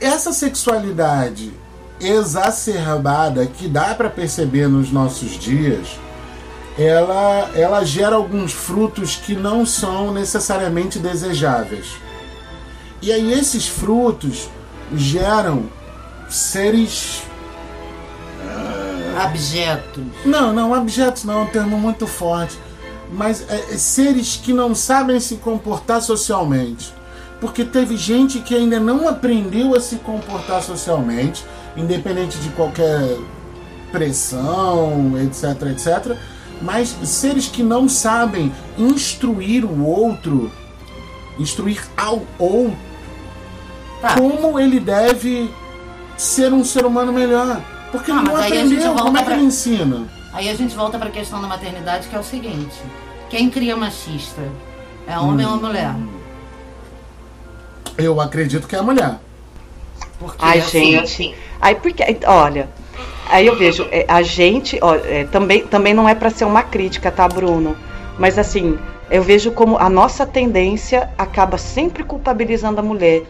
[0.00, 1.52] essa sexualidade
[2.00, 5.98] exacerbada que dá para perceber nos nossos dias,
[6.78, 11.96] ela, ela gera alguns frutos que não são necessariamente desejáveis.
[13.02, 14.48] E aí esses frutos
[14.94, 15.64] geram
[16.28, 17.22] seres
[19.18, 20.04] abjetos.
[20.24, 22.58] Não, não, abjetos não é um termo muito forte,
[23.10, 26.94] mas é, é seres que não sabem se comportar socialmente
[27.40, 31.44] porque teve gente que ainda não aprendeu a se comportar socialmente,
[31.76, 33.18] independente de qualquer
[33.92, 36.16] pressão, etc, etc.
[36.62, 40.50] Mas seres que não sabem instruir o outro,
[41.38, 42.76] instruir ao outro,
[44.00, 44.14] tá.
[44.14, 45.50] como ele deve
[46.16, 47.60] ser um ser humano melhor.
[47.92, 49.36] Porque ele não aprendeu, como é que pra...
[49.36, 50.06] ele ensina?
[50.32, 52.76] Aí a gente volta para a questão da maternidade, que é o seguinte:
[53.30, 54.42] quem cria machista?
[55.06, 55.52] É homem hum.
[55.52, 55.94] ou mulher?
[57.96, 59.16] Eu acredito que é a mulher.
[60.18, 61.04] Porque Ai, assim, gente.
[61.04, 61.34] Assim.
[61.60, 62.68] Aí porque, olha,
[63.30, 66.62] aí eu vejo, é, a gente, ó, é, também, também não é para ser uma
[66.62, 67.76] crítica, tá, Bruno?
[68.18, 68.78] Mas assim,
[69.10, 73.24] eu vejo como a nossa tendência acaba sempre culpabilizando a mulher.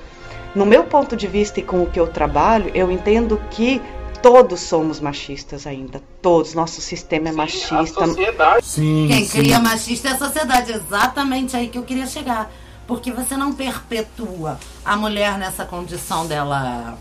[0.55, 3.83] No meu ponto de vista e com o que eu trabalho, eu entendo que
[4.23, 6.03] todos somos machistas ainda.
[6.23, 6.55] Todos.
[6.55, 8.05] Nosso sistema é sim, machista.
[8.05, 8.67] A sociedade.
[8.67, 9.39] Sim, Quem sim.
[9.39, 10.73] cria machista é a sociedade.
[10.73, 12.51] Exatamente aí que eu queria chegar
[12.87, 16.97] porque você não perpetua a mulher nessa condição dela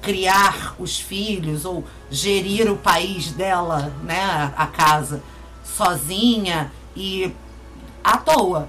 [0.00, 5.22] criar os filhos ou gerir o país dela, né, a casa
[5.64, 7.32] sozinha e
[8.02, 8.68] à toa.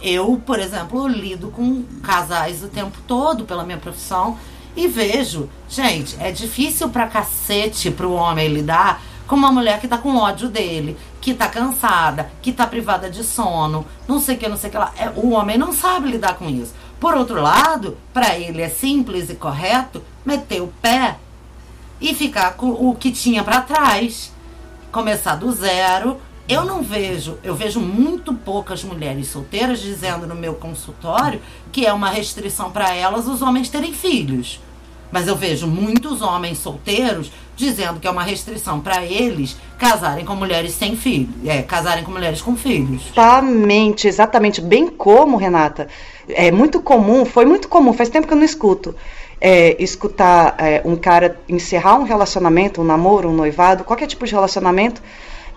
[0.00, 4.38] Eu, por exemplo, lido com casais o tempo todo pela minha profissão
[4.76, 9.98] e vejo, gente, é difícil pra cacete pro homem lidar com uma mulher que tá
[9.98, 14.48] com ódio dele, que tá cansada, que tá privada de sono, não sei o que,
[14.48, 14.92] não sei o que lá.
[14.96, 16.74] É, o homem não sabe lidar com isso.
[16.98, 21.16] Por outro lado, para ele é simples e correto meter o pé
[22.00, 24.32] e ficar com o que tinha para trás,
[24.90, 26.20] começar do zero.
[26.48, 31.92] Eu não vejo, eu vejo muito poucas mulheres solteiras dizendo no meu consultório que é
[31.92, 34.58] uma restrição para elas os homens terem filhos.
[35.12, 40.34] Mas eu vejo muitos homens solteiros dizendo que é uma restrição para eles casarem com
[40.34, 43.02] mulheres sem filhos, é, casarem com mulheres com filhos.
[43.12, 44.60] Exatamente, exatamente.
[44.62, 45.88] Bem como, Renata,
[46.28, 48.94] é muito comum, foi muito comum, faz tempo que eu não escuto,
[49.38, 54.32] é, escutar é, um cara encerrar um relacionamento, um namoro, um noivado, qualquer tipo de
[54.32, 55.02] relacionamento,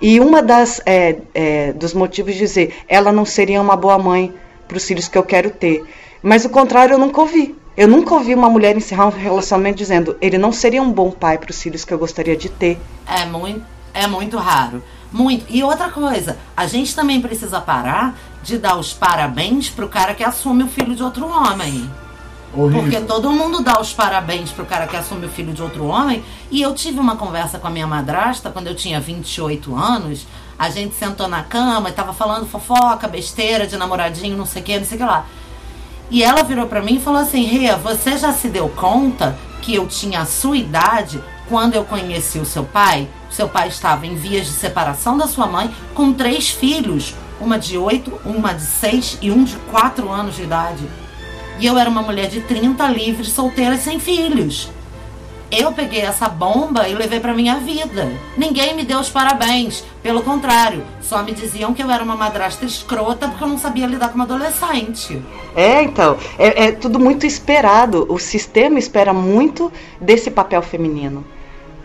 [0.02, 4.34] e uma das é, é dos motivos de dizer ela não seria uma boa mãe
[4.68, 5.84] para os filhos que eu quero ter.
[6.24, 7.56] Mas o contrário eu nunca ouvi.
[7.76, 11.38] Eu nunca ouvi uma mulher encerrar um relacionamento dizendo ele não seria um bom pai
[11.38, 12.80] para os filhos que eu gostaria de ter.
[13.08, 14.84] É muito, é muito raro.
[15.12, 15.46] Muito.
[15.50, 20.24] E outra coisa, a gente também precisa parar de dar os parabéns pro cara que
[20.24, 21.90] assume o filho de outro homem.
[22.54, 22.82] Horrível.
[22.82, 26.24] Porque todo mundo dá os parabéns pro cara que assume o filho de outro homem.
[26.50, 30.28] E eu tive uma conversa com a minha madrasta quando eu tinha 28 anos.
[30.60, 34.66] A gente sentou na cama e tava falando fofoca, besteira de namoradinho, não sei o
[34.66, 35.26] que, não sei o que lá.
[36.12, 39.74] E ela virou para mim e falou assim: Ria, você já se deu conta que
[39.74, 43.08] eu tinha a sua idade quando eu conheci o seu pai?
[43.30, 47.78] Seu pai estava em vias de separação da sua mãe com três filhos: uma de
[47.78, 50.86] oito, uma de seis e um de quatro anos de idade.
[51.62, 54.72] E eu era uma mulher de 30 livres, solteira, sem filhos.
[55.52, 58.12] Eu peguei essa bomba e levei para minha vida.
[58.36, 59.84] Ninguém me deu os parabéns.
[60.02, 63.86] Pelo contrário, só me diziam que eu era uma madrasta escrota porque eu não sabia
[63.86, 65.22] lidar com uma adolescente.
[65.56, 68.08] É, então, é, é tudo muito esperado.
[68.10, 71.24] O sistema espera muito desse papel feminino,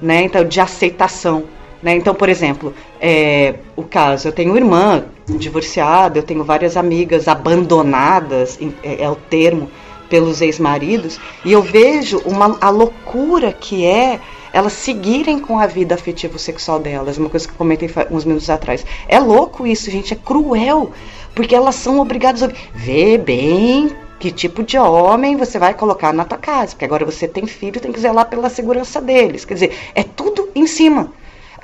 [0.01, 0.23] né?
[0.23, 1.45] Então, de aceitação.
[1.87, 1.95] Né?
[1.95, 8.59] Então, por exemplo, é, o caso, eu tenho irmã divorciada, eu tenho várias amigas abandonadas,
[8.83, 9.71] é, é o termo,
[10.11, 14.19] pelos ex-maridos, e eu vejo uma, a loucura que é
[14.53, 18.85] elas seguirem com a vida afetivo-sexual delas, uma coisa que eu comentei uns minutos atrás.
[19.07, 20.91] É louco isso, gente, é cruel,
[21.37, 26.25] porque elas são obrigadas a ver bem que tipo de homem você vai colocar na
[26.25, 29.45] tua casa, porque agora você tem filho, tem que zelar pela segurança deles.
[29.45, 31.13] Quer dizer, é tudo em cima.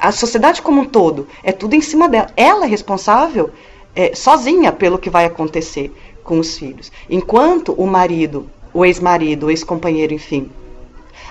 [0.03, 2.27] A sociedade como um todo, é tudo em cima dela.
[2.37, 3.51] Ela é responsável
[3.95, 5.95] é, sozinha pelo que vai acontecer
[6.25, 6.91] com os filhos.
[7.09, 10.51] Enquanto o marido, o ex-marido, o ex-companheiro, enfim,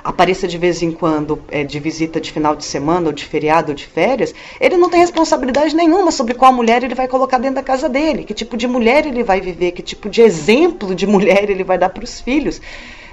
[0.02, 3.74] apareça de vez em quando é, de visita de final de semana, ou de feriado,
[3.74, 7.56] ou de férias, ele não tem responsabilidade nenhuma sobre qual mulher ele vai colocar dentro
[7.56, 11.06] da casa dele, que tipo de mulher ele vai viver, que tipo de exemplo de
[11.08, 12.62] mulher ele vai dar para os filhos.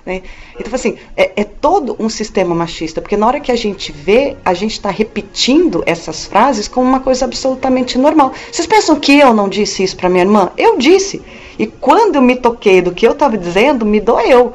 [0.08, 0.22] Né?
[0.58, 4.38] Então, assim, é, é, todo um sistema machista, porque na hora que a gente vê,
[4.42, 8.32] a gente está repetindo essas frases como uma coisa absolutamente normal.
[8.50, 10.50] Vocês pensam que eu não disse isso para minha irmã?
[10.56, 11.20] Eu disse.
[11.58, 14.54] E quando eu me toquei do que eu estava dizendo, me doeu.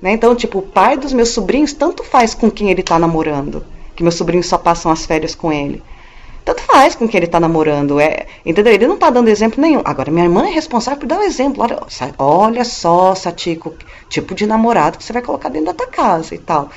[0.00, 0.12] Né?
[0.12, 3.62] Então, tipo, o pai dos meus sobrinhos tanto faz com quem ele está namorando,
[3.94, 5.82] que meus sobrinhos só passam as férias com ele.
[6.44, 8.72] Tanto faz com quem ele está namorando, é, entendeu?
[8.72, 9.82] Ele não está dando exemplo nenhum.
[9.84, 11.62] Agora, minha irmã é responsável por dar um exemplo.
[11.62, 11.78] Olha,
[12.18, 13.74] olha só, Satico,
[14.08, 16.68] tipo de namorado que você vai colocar dentro da tua casa e tal.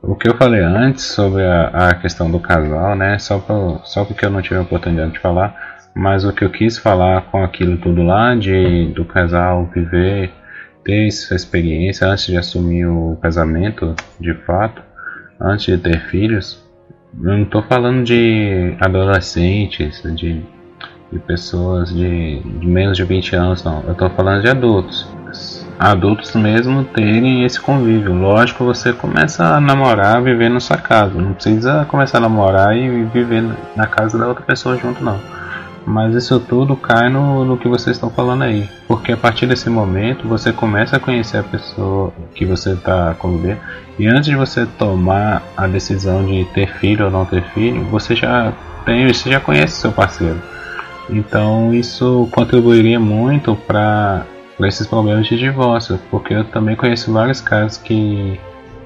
[0.00, 3.18] O que eu falei antes sobre a, a questão do casal, né?
[3.18, 3.40] Só,
[3.84, 7.22] só porque eu não tive a oportunidade de falar, mas o que eu quis falar
[7.30, 10.32] com aquilo tudo lá, de do casal viver,
[10.84, 14.82] ter essa experiência antes de assumir o casamento, de fato,
[15.40, 16.61] antes de ter filhos,
[17.20, 20.42] eu não estou falando de adolescentes, de,
[21.10, 23.82] de pessoas de, de, menos de 20 anos, não.
[23.86, 25.06] Eu estou falando de adultos.
[25.78, 28.14] Adultos mesmo terem esse convívio.
[28.14, 31.20] Lógico, você começa a namorar, viver na sua casa.
[31.20, 33.42] Não precisa começar a namorar e viver
[33.76, 35.18] na casa da outra pessoa junto, não.
[35.86, 38.68] Mas isso tudo cai no, no que vocês estão falando aí.
[38.86, 43.60] Porque a partir desse momento você começa a conhecer a pessoa que você está convivendo.
[43.98, 48.14] E antes de você tomar a decisão de ter filho ou não ter filho, você
[48.14, 48.52] já
[48.84, 50.40] tem, você já conhece seu parceiro.
[51.10, 54.24] Então isso contribuiria muito para
[54.60, 55.98] esses problemas de divórcio.
[56.10, 58.40] Porque eu também conheço vários casos que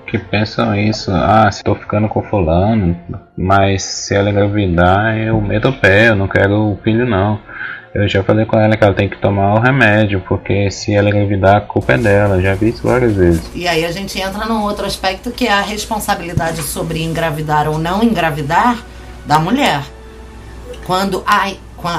[0.07, 2.97] que pensam isso, ah, se tô ficando com fulano,
[3.37, 7.41] mas se ela engravidar eu meto o pé, eu não quero o filho não.
[7.93, 11.09] Eu já falei com ela que ela tem que tomar o remédio, porque se ela
[11.09, 12.43] engravidar, a culpa é dela.
[12.43, 13.51] Já vi isso várias vezes.
[13.55, 17.79] E aí a gente entra num outro aspecto que é a responsabilidade sobre engravidar ou
[17.79, 18.85] não engravidar
[19.25, 19.81] da mulher.
[20.85, 21.25] Quando,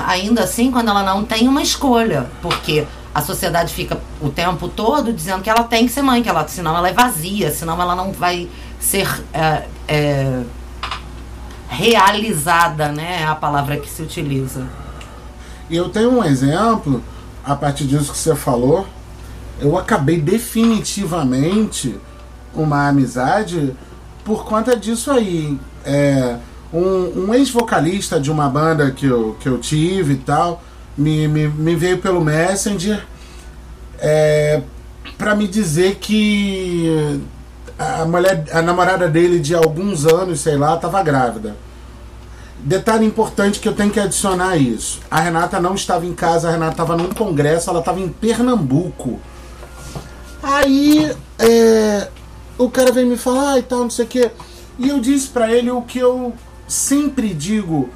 [0.07, 2.27] ainda assim, quando ela não tem uma escolha.
[2.43, 2.85] Porque
[3.17, 6.47] a sociedade fica o tempo todo dizendo que ela tem que ser mãe, que ela,
[6.47, 8.47] senão ela é vazia, senão ela não vai
[8.79, 10.43] ser é, é,
[11.67, 13.23] realizada, né?
[13.23, 14.67] É a palavra que se utiliza.
[15.67, 17.03] E eu tenho um exemplo,
[17.43, 18.85] a partir disso que você falou,
[19.59, 21.99] eu acabei definitivamente
[22.53, 23.75] uma amizade
[24.23, 25.59] por conta disso aí.
[25.83, 26.37] É,
[26.71, 30.61] um, um ex-vocalista de uma banda que eu, que eu tive e tal,
[30.97, 33.05] me, me, me veio pelo Messenger
[33.99, 34.61] é,
[35.17, 37.21] para me dizer que
[37.77, 41.55] a mulher, a namorada dele de alguns anos, sei lá, estava grávida.
[42.59, 44.99] Detalhe importante que eu tenho que adicionar isso.
[45.09, 49.19] A Renata não estava em casa, a Renata estava num congresso, ela estava em Pernambuco.
[50.41, 52.07] Aí é,
[52.57, 54.31] o cara vem me falar ah, e tal, não sei o quê.
[54.79, 56.33] E eu disse para ele o que eu
[56.67, 57.89] sempre digo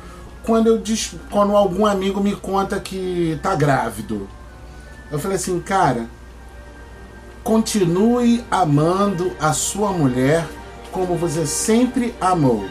[0.44, 0.84] quando, eu,
[1.30, 4.28] quando algum amigo me conta que tá grávido.
[5.12, 6.08] Eu falei assim, cara,
[7.44, 10.48] continue amando a sua mulher
[10.92, 12.66] como você sempre amou.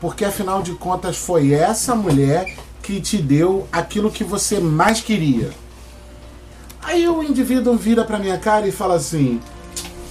[0.00, 5.50] Porque afinal de contas foi essa mulher que te deu aquilo que você mais queria.
[6.82, 9.40] Aí o indivíduo vira pra minha cara e fala assim: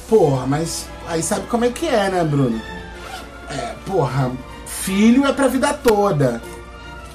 [0.10, 2.62] Porra, mas aí sabe como é que é, né, Bruno?
[3.50, 4.32] É, porra,
[4.66, 6.42] filho é pra vida toda.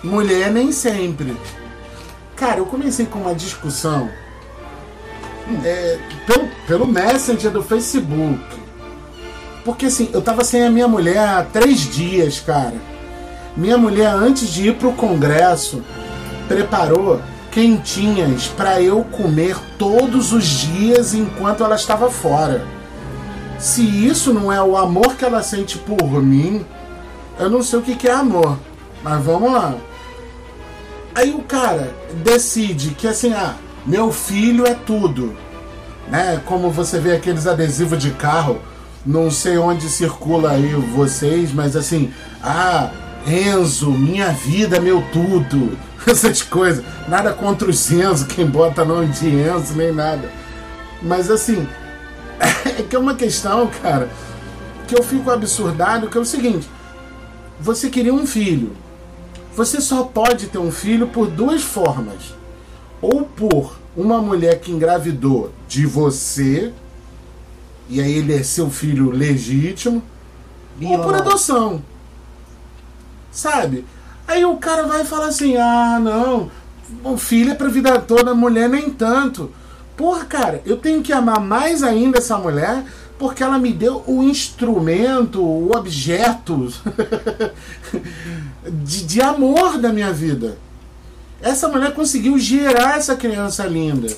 [0.02, 1.36] Mulher nem sempre.
[2.34, 4.10] Cara, eu comecei com uma discussão
[5.64, 8.40] é, pelo, pelo Messenger do Facebook.
[9.64, 12.74] Porque assim, eu tava sem a minha mulher há três dias, cara.
[13.56, 15.82] Minha mulher, antes de ir pro congresso,
[16.48, 17.20] preparou
[17.52, 22.66] quentinhas para eu comer todos os dias enquanto ela estava fora.
[23.58, 26.64] Se isso não é o amor que ela sente por mim,
[27.38, 28.58] eu não sei o que, que é amor.
[29.02, 29.76] Mas vamos lá.
[31.14, 31.94] Aí o cara
[32.24, 33.54] decide que assim, ah,
[33.84, 35.36] meu filho é tudo.
[36.08, 36.40] Né?
[36.46, 38.60] Como você vê aqueles adesivos de carro,
[39.04, 42.90] não sei onde circula aí vocês, mas assim, ah,
[43.26, 45.76] Enzo, minha vida, meu tudo.
[46.06, 46.84] Essas coisas.
[47.08, 50.30] Nada contra os Enzo, quem bota nome de Enzo, nem nada.
[51.02, 51.66] Mas assim,
[52.78, 54.08] é que é uma questão, cara,
[54.88, 56.68] que eu fico absurdado, que é o seguinte.
[57.60, 58.72] Você queria um filho.
[59.54, 62.34] Você só pode ter um filho por duas formas.
[63.00, 66.72] Ou por uma mulher que engravidou de você,
[67.88, 70.02] e aí ele é seu filho legítimo,
[70.82, 71.82] ou por adoção.
[73.30, 73.84] Sabe?
[74.26, 76.50] Aí o cara vai falar assim: ah, não,
[77.04, 79.50] o filho é pra vida toda, a mulher nem tanto.
[79.96, 82.84] Porra, cara, eu tenho que amar mais ainda essa mulher
[83.22, 86.74] porque ela me deu o instrumento, o objeto
[88.68, 90.58] de, de amor da minha vida.
[91.40, 94.08] Essa mulher conseguiu gerar essa criança linda.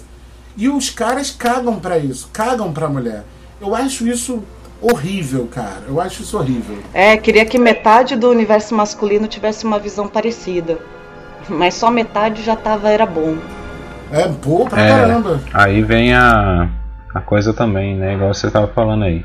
[0.56, 3.24] E os caras cagam para isso, cagam pra mulher.
[3.60, 4.42] Eu acho isso
[4.80, 5.82] horrível, cara.
[5.86, 6.78] Eu acho isso horrível.
[6.94, 10.78] É, queria que metade do universo masculino tivesse uma visão parecida.
[11.46, 13.36] Mas só metade já tava, era bom.
[14.10, 15.42] É, pô, pra é, caramba.
[15.52, 16.70] Aí vem a,
[17.14, 18.14] a coisa também, né?
[18.14, 19.24] Igual você tava falando aí.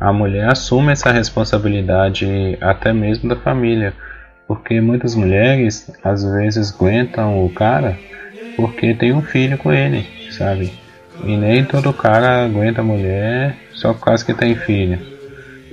[0.00, 3.92] A mulher assume essa responsabilidade até mesmo da família.
[4.46, 7.98] Porque muitas mulheres às vezes aguentam o cara
[8.56, 10.70] porque tem um filho com ele, sabe?
[11.24, 15.00] E nem todo cara aguenta a mulher só por causa que tem filho.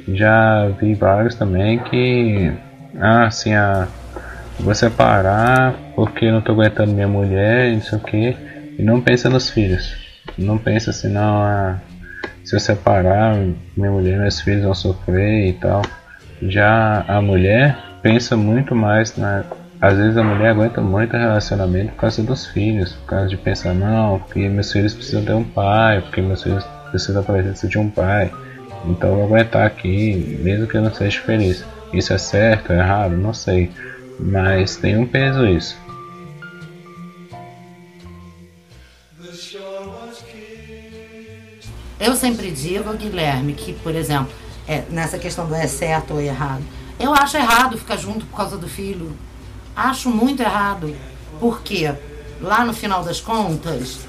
[0.07, 2.51] Já vi vários também que.
[2.99, 3.87] Ah, assim, ah,
[4.59, 8.35] vou separar porque não tô aguentando minha mulher, não sei o que.
[8.79, 10.00] E não pensa nos filhos.
[10.37, 11.77] Não pensa assim, não, ah,
[12.43, 13.35] se eu separar,
[13.77, 15.81] minha mulher e meus filhos vão sofrer e tal.
[16.41, 19.43] Já a mulher pensa muito mais na.
[19.79, 23.73] Às vezes a mulher aguenta muito relacionamento por causa dos filhos, por causa de pensar,
[23.73, 27.79] não, porque meus filhos precisam ter um pai, porque meus filhos precisam da presença de
[27.79, 28.31] um pai.
[28.85, 31.65] Então eu vou aguentar aqui, mesmo que eu não seja feliz.
[31.93, 33.17] Isso é certo, é errado?
[33.17, 33.71] Não sei.
[34.19, 35.75] Mas tem um peso isso.
[42.01, 44.33] Eu sempre digo, Guilherme, que, por exemplo,
[44.67, 46.63] é, nessa questão do é certo ou errado,
[46.99, 49.15] eu acho errado ficar junto por causa do filho.
[49.75, 50.95] Acho muito errado.
[51.39, 51.93] Porque
[52.41, 53.99] lá no final das contas,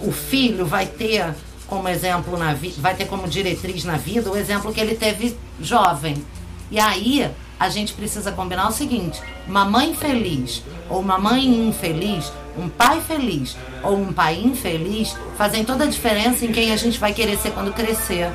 [0.00, 1.34] o filho vai ter
[1.66, 5.36] como exemplo na vida, vai ter como diretriz na vida o exemplo que ele teve
[5.60, 6.24] jovem.
[6.70, 12.32] E aí a gente precisa combinar o seguinte: uma mãe feliz ou uma mãe infeliz,
[12.56, 16.98] um pai feliz ou um pai infeliz fazem toda a diferença em quem a gente
[16.98, 18.30] vai querer ser quando crescer.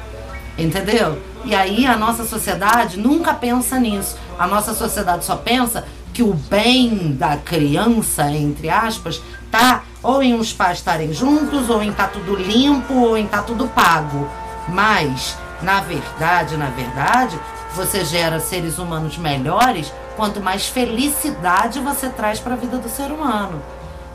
[0.58, 1.22] Entendeu?
[1.46, 4.18] E aí a nossa sociedade nunca pensa nisso.
[4.40, 9.22] A nossa sociedade só pensa que o bem da criança, entre aspas,
[9.52, 13.42] tá ou em os pais estarem juntos, ou em tá tudo limpo, ou em tá
[13.44, 14.28] tudo pago.
[14.68, 17.40] Mas, na verdade, na verdade,
[17.76, 23.12] você gera seres humanos melhores quanto mais felicidade você traz para a vida do ser
[23.12, 23.62] humano.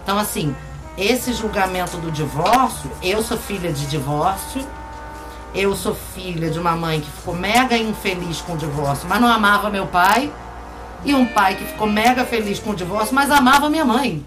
[0.03, 0.55] Então, assim,
[0.97, 4.67] esse julgamento do divórcio, eu sou filha de divórcio,
[5.55, 9.29] eu sou filha de uma mãe que ficou mega infeliz com o divórcio, mas não
[9.29, 10.33] amava meu pai.
[11.05, 14.25] E um pai que ficou mega feliz com o divórcio, mas amava minha mãe.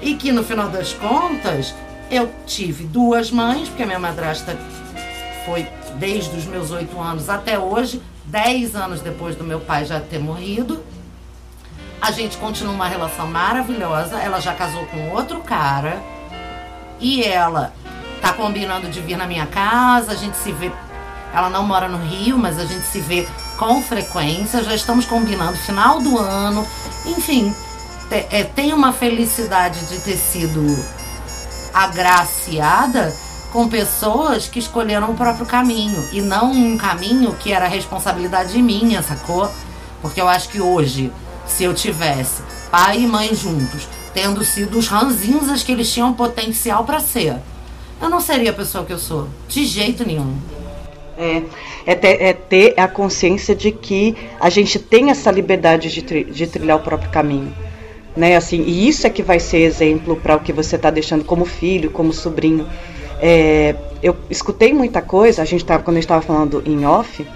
[0.00, 1.74] E que no final das contas,
[2.10, 4.58] eu tive duas mães, porque a minha madrasta
[5.44, 5.66] foi
[5.96, 10.18] desde os meus oito anos até hoje, dez anos depois do meu pai já ter
[10.18, 10.82] morrido.
[12.04, 14.18] A gente continua uma relação maravilhosa.
[14.18, 16.02] Ela já casou com outro cara
[17.00, 17.72] e ela
[18.20, 20.12] tá combinando de vir na minha casa.
[20.12, 20.70] A gente se vê.
[21.32, 23.26] Ela não mora no Rio, mas a gente se vê
[23.56, 24.62] com frequência.
[24.62, 26.68] Já estamos combinando final do ano.
[27.06, 27.54] Enfim,
[28.10, 30.60] é, tem uma felicidade de ter sido
[31.72, 33.16] agraciada
[33.50, 39.02] com pessoas que escolheram o próprio caminho e não um caminho que era responsabilidade minha,
[39.02, 39.50] sacou?
[40.02, 41.10] Porque eu acho que hoje,
[41.46, 46.84] se eu tivesse pai e mãe juntos, tendo sido os ranzinhos que eles tinham potencial
[46.84, 47.36] para ser,
[48.00, 50.36] eu não seria a pessoa que eu sou, de jeito nenhum.
[51.16, 51.42] É,
[51.86, 56.24] é ter, é ter a consciência de que a gente tem essa liberdade de, tri,
[56.24, 57.54] de trilhar o próprio caminho.
[58.16, 61.24] Né, assim, e isso é que vai ser exemplo para o que você está deixando
[61.24, 62.68] como filho, como sobrinho.
[63.20, 67.26] É, eu escutei muita coisa, a gente tava, quando a gente estava falando em off,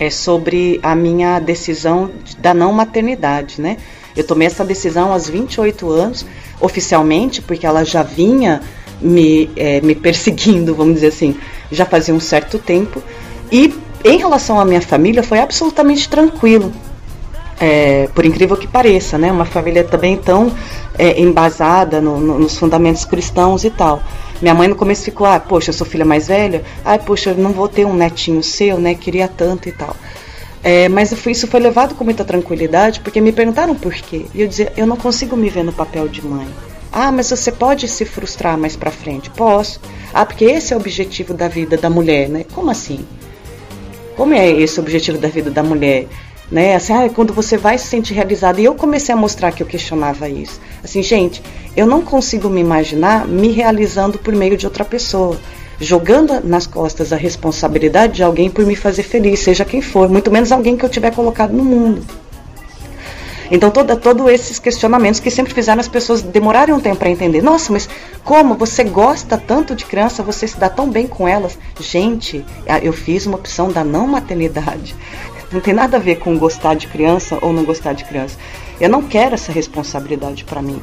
[0.00, 3.76] é sobre a minha decisão da não maternidade, né?
[4.16, 6.26] Eu tomei essa decisão aos 28 anos,
[6.58, 8.62] oficialmente, porque ela já vinha
[9.00, 11.36] me, é, me perseguindo, vamos dizer assim,
[11.70, 13.02] já fazia um certo tempo.
[13.52, 16.72] E em relação à minha família, foi absolutamente tranquilo.
[17.60, 19.30] É, por incrível que pareça, né?
[19.30, 20.50] Uma família também tão
[20.98, 24.02] é, embasada no, no, nos fundamentos cristãos e tal.
[24.40, 27.36] Minha mãe no começo ficou, ah, poxa, eu sou filha mais velha, ai, poxa, eu
[27.36, 28.94] não vou ter um netinho seu, né?
[28.94, 29.94] Queria tanto e tal.
[30.62, 34.26] É, mas isso foi levado com muita tranquilidade, porque me perguntaram por quê.
[34.34, 36.46] E eu dizia, eu não consigo me ver no papel de mãe.
[36.92, 39.30] Ah, mas você pode se frustrar mais para frente?
[39.30, 39.80] Posso.
[40.12, 42.44] Ah, porque esse é o objetivo da vida da mulher, né?
[42.52, 43.06] Como assim?
[44.16, 46.06] Como é esse o objetivo da vida da mulher?
[46.50, 46.74] Né?
[46.74, 48.60] Assim, ah, quando você vai se sentir realizada.
[48.60, 50.60] E eu comecei a mostrar que eu questionava isso.
[50.82, 51.42] Assim, gente,
[51.76, 55.38] eu não consigo me imaginar me realizando por meio de outra pessoa,
[55.80, 60.30] jogando nas costas a responsabilidade de alguém por me fazer feliz, seja quem for, muito
[60.30, 62.04] menos alguém que eu tiver colocado no mundo.
[63.50, 67.42] Então, todos todo esses questionamentos que sempre fizeram as pessoas demorarem um tempo para entender.
[67.42, 67.88] Nossa, mas
[68.22, 71.58] como você gosta tanto de criança, você se dá tão bem com elas?
[71.80, 72.44] Gente,
[72.80, 74.94] eu fiz uma opção da não maternidade.
[75.52, 78.38] Não tem nada a ver com gostar de criança ou não gostar de criança.
[78.80, 80.80] Eu não quero essa responsabilidade para mim.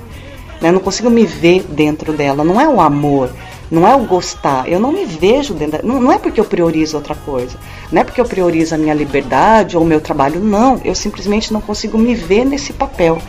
[0.62, 0.70] Né?
[0.70, 2.44] Eu não consigo me ver dentro dela.
[2.44, 3.30] Não é o amor,
[3.72, 4.68] não é o gostar.
[4.68, 5.86] Eu não me vejo dentro.
[5.88, 7.58] Não, não é porque eu priorizo outra coisa.
[7.92, 10.40] Não é porque eu priorizo a minha liberdade ou o meu trabalho.
[10.40, 10.82] Não.
[10.84, 13.22] Eu simplesmente não consigo me ver nesse papel.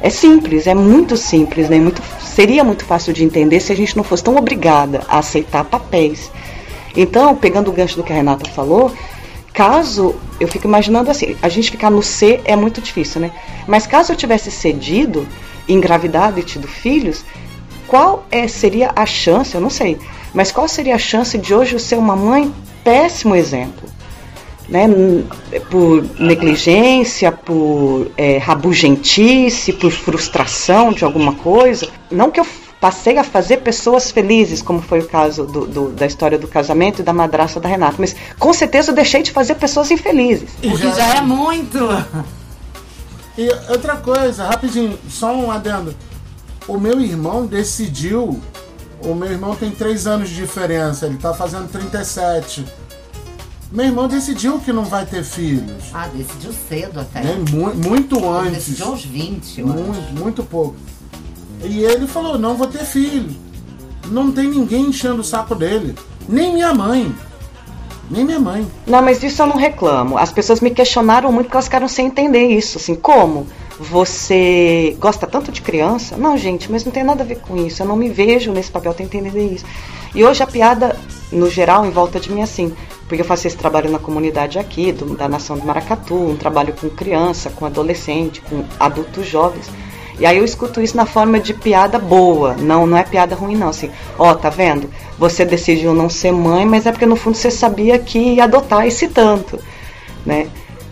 [0.00, 1.78] É simples, é muito simples, né?
[1.80, 5.64] Muito, seria muito fácil de entender se a gente não fosse tão obrigada a aceitar
[5.64, 6.30] papéis.
[6.96, 8.92] Então, pegando o gancho do que a Renata falou,
[9.58, 13.32] caso eu fico imaginando assim, a gente ficar no C é muito difícil, né?
[13.66, 15.26] Mas caso eu tivesse cedido,
[15.68, 17.24] engravidado e tido filhos,
[17.88, 19.98] qual é, seria a chance, eu não sei,
[20.32, 22.54] mas qual seria a chance de hoje eu ser uma mãe
[22.84, 23.88] péssimo exemplo?
[24.68, 24.86] Né,
[25.70, 31.88] por negligência, por é, rabugentice, por frustração de alguma coisa.
[32.10, 32.46] Não que eu
[32.80, 37.00] passei a fazer pessoas felizes, como foi o caso do, do, da história do casamento
[37.00, 37.96] e da madraça da Renata.
[37.98, 40.50] Mas com certeza eu deixei de fazer pessoas infelizes.
[40.62, 41.78] O que já é muito.
[43.36, 45.94] E outra coisa, rapidinho, só um adendo.
[46.66, 48.40] O meu irmão decidiu.
[49.00, 52.64] O meu irmão tem 3 anos de diferença, ele tá fazendo 37.
[53.70, 55.84] Meu irmão decidiu que não vai ter filhos.
[55.92, 57.22] Ah, decidiu cedo até.
[57.22, 57.44] Né?
[57.50, 58.54] Muito, muito antes.
[58.54, 60.74] Decidiu aos 20, muito, muito pouco.
[61.62, 63.34] E ele falou: não vou ter filho.
[64.10, 65.94] Não tem ninguém enchendo o saco dele.
[66.28, 67.14] Nem minha mãe.
[68.10, 68.66] Nem minha mãe.
[68.86, 70.16] Não, mas isso eu não reclamo.
[70.16, 72.78] As pessoas me questionaram muito porque elas ficaram sem entender isso.
[72.78, 73.46] Assim, como?
[73.78, 76.16] Você gosta tanto de criança?
[76.16, 77.82] Não, gente, mas não tem nada a ver com isso.
[77.82, 79.64] Eu não me vejo nesse papel, tenho que entender isso.
[80.14, 80.98] E hoje a piada,
[81.30, 82.74] no geral, em volta de mim é assim.
[83.06, 86.74] Porque eu faço esse trabalho na comunidade aqui, do, da nação do Maracatu, um trabalho
[86.74, 89.70] com criança, com adolescente, com adultos jovens.
[90.18, 93.56] E aí eu escuto isso na forma de piada boa, não, não é piada ruim
[93.56, 94.90] não, assim, ó, oh, tá vendo?
[95.18, 98.86] Você decidiu não ser mãe, mas é porque no fundo você sabia que ia adotar
[98.86, 99.58] esse tanto,
[100.26, 100.48] né?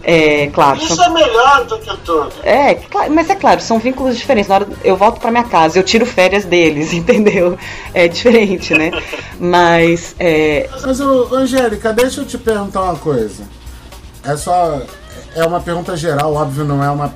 [0.08, 0.78] É, claro.
[0.78, 1.04] Isso são...
[1.04, 2.32] é melhor do que tudo.
[2.44, 2.78] É,
[3.10, 4.48] mas é claro, são vínculos diferentes.
[4.48, 7.58] Na hora eu volto para minha casa, eu tiro férias deles, entendeu?
[7.92, 8.92] É diferente, né?
[9.40, 10.14] mas.
[10.20, 10.70] É...
[10.70, 13.42] Mas, Angélica, deixa eu te perguntar uma coisa.
[14.22, 14.80] É só.
[15.34, 17.12] É uma pergunta geral, óbvio, não é uma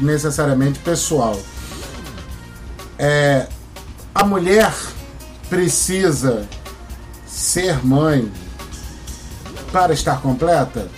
[0.00, 1.36] necessariamente pessoal.
[2.98, 3.46] É,
[4.14, 4.72] a mulher
[5.48, 6.48] precisa
[7.26, 8.30] ser mãe
[9.70, 10.88] para estar completa?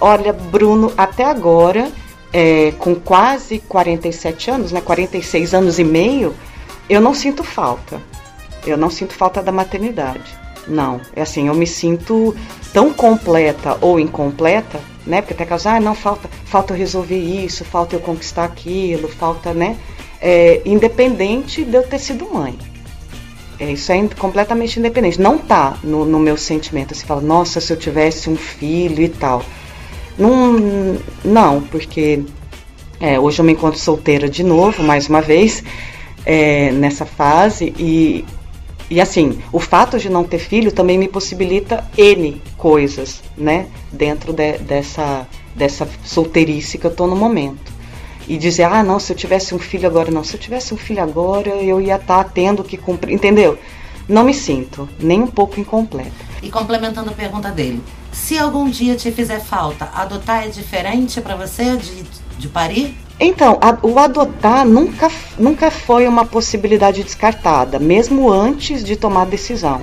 [0.00, 1.90] Olha, Bruno, até agora,
[2.32, 6.34] é, com quase 47 anos, né, 46 anos e meio,
[6.88, 8.00] eu não sinto falta.
[8.66, 10.36] Eu não sinto falta da maternidade.
[10.66, 11.00] não.
[11.14, 12.36] É assim, eu me sinto
[12.72, 14.78] tão completa ou incompleta,
[15.08, 15.22] né?
[15.22, 19.54] Porque até caso, ah, não, falta, falta eu resolver isso, falta eu conquistar aquilo, falta,
[19.54, 19.76] né?
[20.20, 22.56] É, independente de eu ter sido mãe.
[23.58, 25.20] É, isso é completamente independente.
[25.20, 26.94] Não tá no, no meu sentimento.
[26.94, 29.42] Você fala, nossa, se eu tivesse um filho e tal.
[30.16, 32.22] Não, não porque
[33.00, 35.62] é, hoje eu me encontro solteira de novo, mais uma vez,
[36.24, 37.72] é, nessa fase.
[37.78, 38.24] E,
[38.90, 43.66] e assim, o fato de não ter filho também me possibilita N coisas, né?
[43.92, 47.78] Dentro de, dessa, dessa solteirice que eu tô no momento
[48.26, 50.76] e dizer, ah, não, se eu tivesse um filho agora, não, se eu tivesse um
[50.76, 53.58] filho agora, eu ia estar tá tendo que cumprir, entendeu?
[54.06, 56.12] Não me sinto nem um pouco incompleta.
[56.42, 57.82] E complementando a pergunta dele,
[58.12, 62.04] se algum dia te fizer falta, adotar é diferente para você de,
[62.38, 62.96] de parir?
[63.20, 69.26] Então, a, o adotar nunca, nunca foi uma possibilidade descartada, mesmo antes de tomar a
[69.26, 69.82] decisão.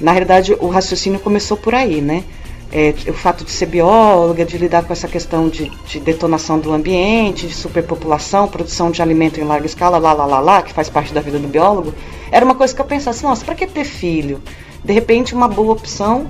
[0.00, 2.24] Na realidade, o raciocínio começou por aí, né?
[2.72, 6.72] é, o fato de ser bióloga, de lidar com essa questão de, de, detonação do
[6.72, 10.88] ambiente, de superpopulação, produção de alimento em larga escala, lá, lá, lá, lá, que faz
[10.88, 11.94] parte da vida do biólogo,
[12.30, 14.42] era uma coisa que eu pensasse, nossa, para que ter filho?
[14.84, 16.26] De repente, uma boa opção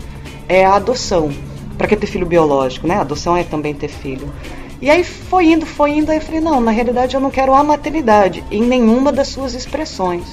[0.49, 1.31] é a adoção.
[1.77, 2.97] Para que ter filho biológico, né?
[2.97, 4.33] A adoção é também ter filho.
[4.81, 7.55] E aí foi indo, foi indo, aí eu falei, não, na realidade eu não quero
[7.55, 10.25] a maternidade em nenhuma das suas expressões.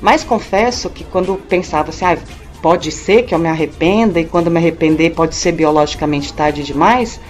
[0.00, 2.18] Mas confesso que quando pensava assim, ah,
[2.62, 7.20] pode ser que eu me arrependa e quando me arrepender pode ser biologicamente tarde demais,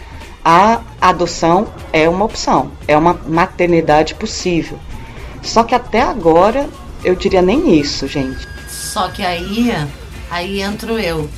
[0.44, 4.78] a adoção é uma opção, é uma maternidade possível.
[5.42, 6.68] Só que até agora
[7.04, 8.46] eu diria nem isso, gente.
[8.68, 9.72] Só que aí,
[10.30, 11.28] aí entro eu.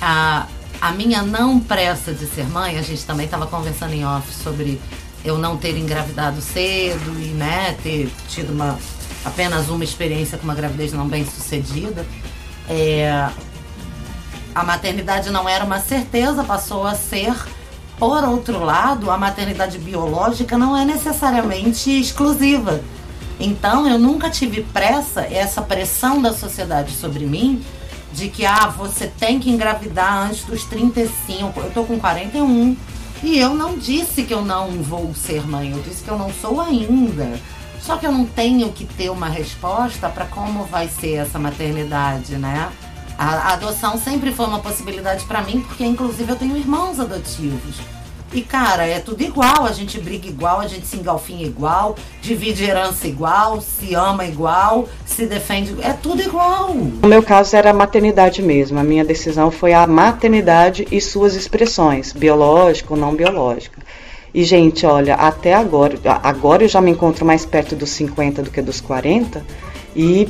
[0.00, 0.46] A,
[0.80, 4.80] a minha não pressa de ser mãe, a gente também estava conversando em off sobre
[5.24, 8.78] eu não ter engravidado cedo e né, ter tido uma,
[9.24, 12.06] apenas uma experiência com uma gravidez não bem sucedida.
[12.68, 13.28] É,
[14.54, 17.34] a maternidade não era uma certeza, passou a ser.
[17.98, 22.80] Por outro lado, a maternidade biológica não é necessariamente exclusiva.
[23.40, 27.64] Então, eu nunca tive pressa, essa pressão da sociedade sobre mim,
[28.18, 31.60] de que ah, você tem que engravidar antes dos 35.
[31.60, 32.76] Eu tô com 41
[33.22, 36.32] e eu não disse que eu não vou ser mãe, eu disse que eu não
[36.32, 37.38] sou ainda.
[37.80, 42.36] Só que eu não tenho que ter uma resposta para como vai ser essa maternidade,
[42.36, 42.70] né?
[43.16, 47.76] A, adoção sempre foi uma possibilidade para mim, porque inclusive eu tenho irmãos adotivos.
[48.32, 52.62] E cara, é tudo igual, a gente briga igual, a gente se engalfinha igual, divide
[52.62, 56.74] herança igual, se ama igual, se defende, é tudo igual.
[56.74, 61.34] No meu caso era a maternidade mesmo, a minha decisão foi a maternidade e suas
[61.34, 63.80] expressões, biológica ou não biológica.
[64.34, 68.50] E, gente, olha, até agora, agora eu já me encontro mais perto dos 50 do
[68.50, 69.42] que dos 40.
[69.96, 70.28] E,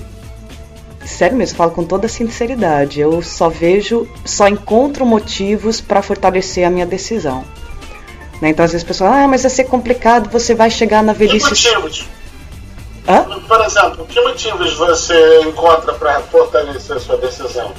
[1.04, 6.70] sério mesmo, falo com toda sinceridade, eu só vejo, só encontro motivos para fortalecer a
[6.70, 7.44] minha decisão.
[8.40, 8.51] Né?
[8.51, 11.55] Então, às vezes, as pessoas, ah, mas vai ser complicado, você vai chegar na velhice.
[11.55, 12.09] Que motivos?
[13.09, 13.24] Hã?
[13.47, 17.73] Por exemplo, que motivos você encontra para fortalecer a sua decisão?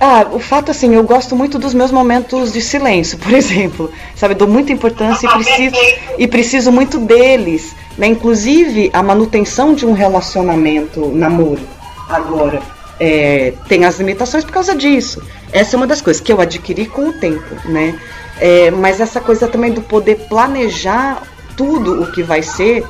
[0.00, 3.90] Ah, o fato assim, eu gosto muito dos meus momentos de silêncio, por exemplo.
[4.14, 5.76] Sabe, dou muita importância e preciso,
[6.18, 7.74] e preciso muito deles.
[7.98, 8.06] Né?
[8.08, 11.62] Inclusive, a manutenção de um relacionamento, namoro,
[12.08, 12.62] agora,
[13.00, 15.22] é, tem as limitações por causa disso.
[15.52, 17.98] Essa é uma das coisas que eu adquiri com o tempo, né?
[18.38, 21.22] É, mas essa coisa também do poder planejar
[21.56, 22.84] tudo o que vai ser.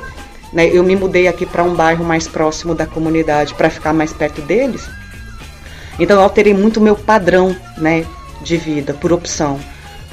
[0.51, 0.67] Né?
[0.67, 4.41] Eu me mudei aqui para um bairro mais próximo da comunidade para ficar mais perto
[4.41, 4.87] deles.
[5.99, 8.05] Então eu alterei muito o meu padrão né,
[8.41, 9.59] de vida, por opção.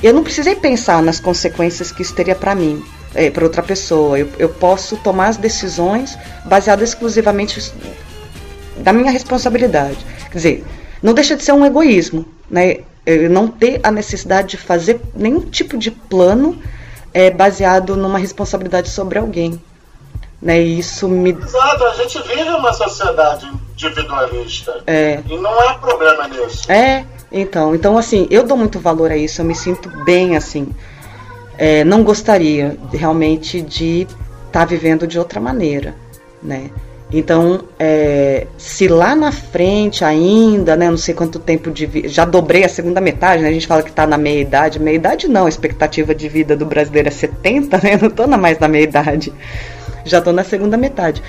[0.02, 2.82] Eu não precisei pensar nas consequências que isso teria para mim,
[3.14, 4.18] é, para outra pessoa.
[4.18, 7.72] Eu, eu posso tomar as decisões baseadas exclusivamente
[8.78, 9.98] da minha responsabilidade.
[10.30, 10.64] Quer dizer,
[11.02, 12.78] não deixa de ser um egoísmo, né?
[13.06, 16.60] Eu não ter a necessidade de fazer nenhum tipo de plano
[17.12, 19.60] é, baseado numa responsabilidade sobre alguém.
[20.40, 20.60] Né?
[20.60, 21.30] E isso me.
[21.30, 24.82] Exato, a gente vive uma sociedade individualista.
[24.86, 25.20] É.
[25.26, 26.70] E não há problema nisso.
[26.70, 30.74] É, então, então assim, eu dou muito valor a isso, eu me sinto bem assim.
[31.56, 35.94] É, não gostaria realmente de estar tá vivendo de outra maneira,
[36.42, 36.70] né?
[37.16, 42.24] Então, é, se lá na frente ainda, né, não sei quanto tempo de vida, já
[42.24, 45.28] dobrei a segunda metade, né, a gente fala que está na meia idade, meia idade
[45.28, 48.82] não, a expectativa de vida do brasileiro é 70, né, não estou mais na meia
[48.82, 49.32] idade
[50.04, 51.22] já estou na segunda metade.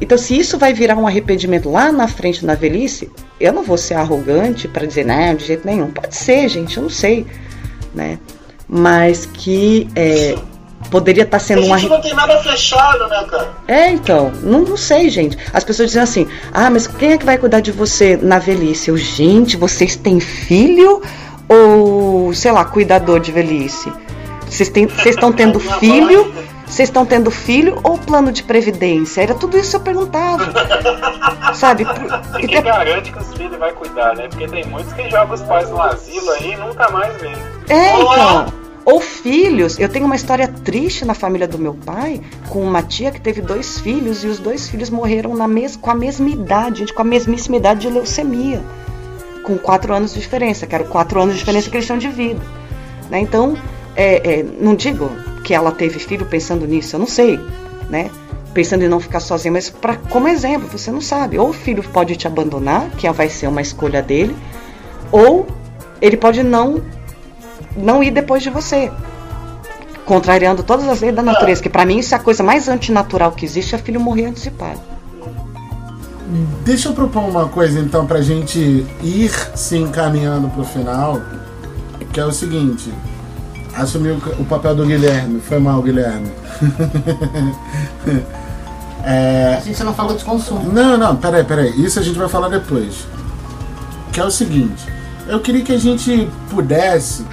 [0.00, 3.08] Então, se isso vai virar um arrependimento lá na frente, na velhice,
[3.38, 5.90] eu não vou ser arrogante para dizer, não, de jeito nenhum.
[5.90, 7.24] Pode ser, gente, eu não sei,
[7.94, 8.18] né?
[8.66, 10.34] Mas que é,
[10.92, 13.50] poderia estar sendo A uma gente não tem nada fechado, né, cara?
[13.66, 15.36] É, então, não, não sei, gente.
[15.52, 18.90] As pessoas dizem assim: ah, mas quem é que vai cuidar de você na velhice?
[18.90, 21.00] Eu, gente, vocês têm filho
[21.48, 23.90] ou, sei lá, cuidador de velhice?
[24.46, 24.70] Vocês
[25.06, 26.32] estão tendo filho?
[26.66, 29.20] Vocês estão tendo filho ou plano de previdência?
[29.22, 30.50] Era tudo isso que eu perguntava.
[31.54, 31.84] Sabe?
[31.84, 34.26] Por- E quem garante que os filhos vai cuidar, né?
[34.28, 37.28] Porque tem muitos que jogam os pais no asilo aí e nunca mais vê.
[37.68, 38.46] É, então.
[38.84, 39.78] Ou filhos.
[39.78, 43.40] Eu tenho uma história triste na família do meu pai, com uma tia que teve
[43.40, 47.02] dois filhos e os dois filhos morreram na mes com a mesma idade, gente, com
[47.02, 48.62] a mesmíssima idade de leucemia.
[49.44, 52.08] Com quatro anos de diferença, que eram quatro anos de diferença que eles tinham de
[52.08, 52.40] vida.
[53.10, 53.20] Né?
[53.20, 53.56] Então,
[53.94, 55.10] é, é, não digo
[55.44, 57.38] que ela teve filho pensando nisso, eu não sei,
[57.88, 58.10] né?
[58.54, 61.38] Pensando em não ficar sozinha, mas pra, como exemplo, você não sabe.
[61.38, 64.36] Ou o filho pode te abandonar, que vai ser uma escolha dele,
[65.10, 65.46] ou
[66.00, 66.82] ele pode não
[67.76, 68.90] não ir depois de você.
[70.04, 73.32] Contrariando todas as leis da natureza, que pra mim isso é a coisa mais antinatural
[73.32, 74.76] que existe, é filho morrer pai.
[76.64, 81.20] Deixa eu propor uma coisa então pra gente ir se encaminhando pro final,
[82.12, 82.92] que é o seguinte.
[83.74, 85.40] Assumir o, o papel do Guilherme.
[85.40, 86.30] Foi mal, Guilherme.
[89.04, 90.72] é, A gente não falou de consumo.
[90.72, 91.84] Não, não, peraí, peraí.
[91.84, 93.06] Isso a gente vai falar depois.
[94.12, 94.86] Que é o seguinte.
[95.26, 97.24] Eu queria que a gente pudesse,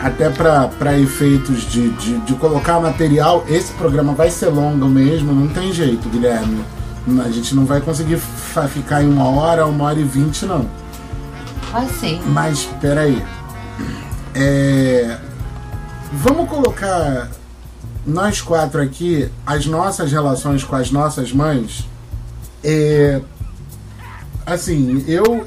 [0.00, 5.48] até para efeitos de, de, de colocar material, esse programa vai ser longo mesmo, não
[5.48, 6.64] tem jeito, Guilherme.
[7.22, 8.18] A gente não vai conseguir
[8.68, 10.66] ficar em uma hora, uma hora e vinte, não.
[11.70, 12.20] Vai sim.
[12.26, 13.22] Mas peraí.
[14.34, 15.18] É,
[16.12, 17.28] vamos colocar
[18.06, 21.86] nós quatro aqui as nossas relações com as nossas mães.
[22.64, 23.20] É,
[24.46, 25.46] assim, eu,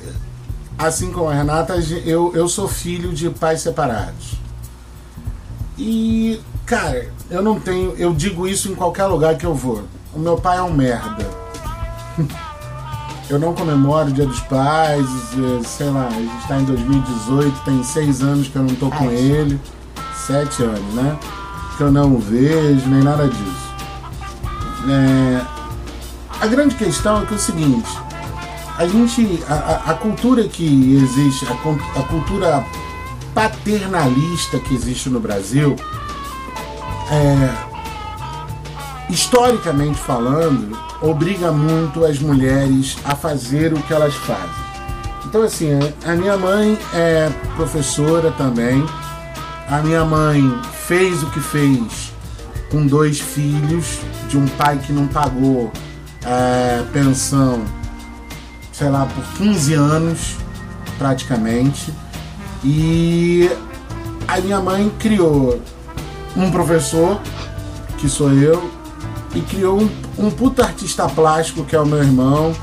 [0.78, 1.76] assim como a Renata,
[2.06, 4.43] eu, eu sou filho de pais separados.
[5.78, 7.94] E, cara, eu não tenho.
[7.98, 9.84] Eu digo isso em qualquer lugar que eu vou.
[10.14, 11.28] O meu pai é um merda.
[13.30, 17.60] Eu não comemoro o Dia dos Pais, eh, sei lá, a gente está em 2018,
[17.64, 19.60] tem seis anos que eu não tô com ele,
[20.28, 21.18] sete anos, né?
[21.78, 23.64] Que eu não o vejo, nem nada disso.
[24.88, 25.42] É,
[26.42, 27.90] a grande questão é que é o seguinte,
[28.78, 32.64] a gente, a, a- a cultura que existe, a, a cultura
[33.34, 35.76] paternalista que existe no Brasil,
[37.12, 37.74] é,
[39.10, 44.64] historicamente falando, obriga muito as mulheres a fazer o que elas fazem.
[45.26, 45.70] Então, assim,
[46.06, 48.86] a minha mãe é professora também.
[49.68, 50.44] A minha mãe
[50.86, 52.14] fez o que fez
[52.70, 55.72] com dois filhos, de um pai que não pagou
[56.26, 57.64] é, pensão,
[58.72, 60.38] sei lá, por 15 anos,
[60.98, 61.94] praticamente.
[62.64, 63.50] E
[64.28, 65.60] a minha mãe criou
[66.36, 67.20] um professor,
[67.98, 68.72] que sou eu,
[69.36, 72.54] e criou um, um puta artista plástico, que é o meu irmão,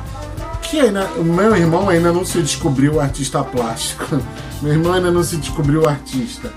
[0.62, 4.04] que ainda, o meu irmão ainda não se descobriu artista plástico.
[4.62, 6.52] meu irmão ainda não se descobriu artista.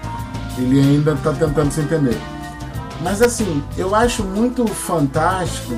[0.58, 2.18] Ele ainda tá tentando se entender.
[3.02, 5.76] Mas assim, eu acho muito fantástico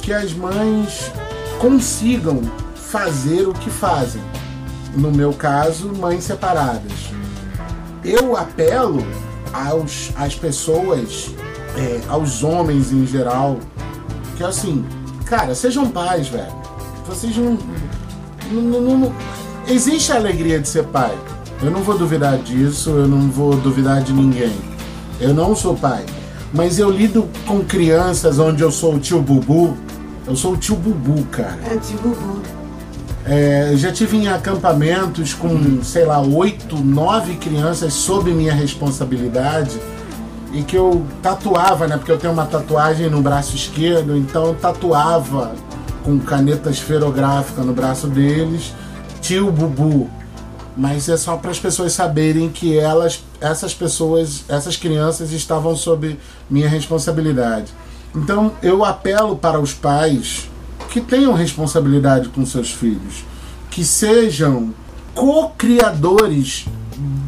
[0.00, 1.10] que as mães
[1.58, 2.40] consigam
[2.74, 4.22] fazer o que fazem.
[4.94, 7.10] No meu caso, mães separadas.
[8.04, 9.04] Eu apelo
[9.52, 11.30] aos, às pessoas,
[11.76, 13.58] é, aos homens em geral,
[14.36, 14.84] que assim,
[15.24, 16.52] cara, sejam pais, velho.
[17.06, 17.58] Vocês não.
[19.66, 21.16] existe a alegria de ser pai.
[21.62, 24.52] Eu não vou duvidar disso, eu não vou duvidar de ninguém.
[25.20, 26.04] Eu não sou pai.
[26.52, 29.76] Mas eu lido com crianças onde eu sou o tio Bubu.
[30.26, 31.58] Eu sou o tio Bubu, cara.
[31.70, 32.41] É de Gugu.
[33.24, 39.78] É, já tive em acampamentos com, sei lá, oito, nove crianças sob minha responsabilidade
[40.52, 41.96] e que eu tatuava, né?
[41.96, 45.54] Porque eu tenho uma tatuagem no braço esquerdo, então eu tatuava
[46.04, 48.74] com caneta esferográfica no braço deles,
[49.20, 50.10] tio Bubu.
[50.76, 56.18] Mas é só para as pessoas saberem que elas, essas pessoas, essas crianças estavam sob
[56.50, 57.72] minha responsabilidade.
[58.14, 60.50] Então eu apelo para os pais
[60.92, 63.24] que tenham responsabilidade com seus filhos,
[63.70, 64.74] que sejam
[65.14, 66.66] co-criadores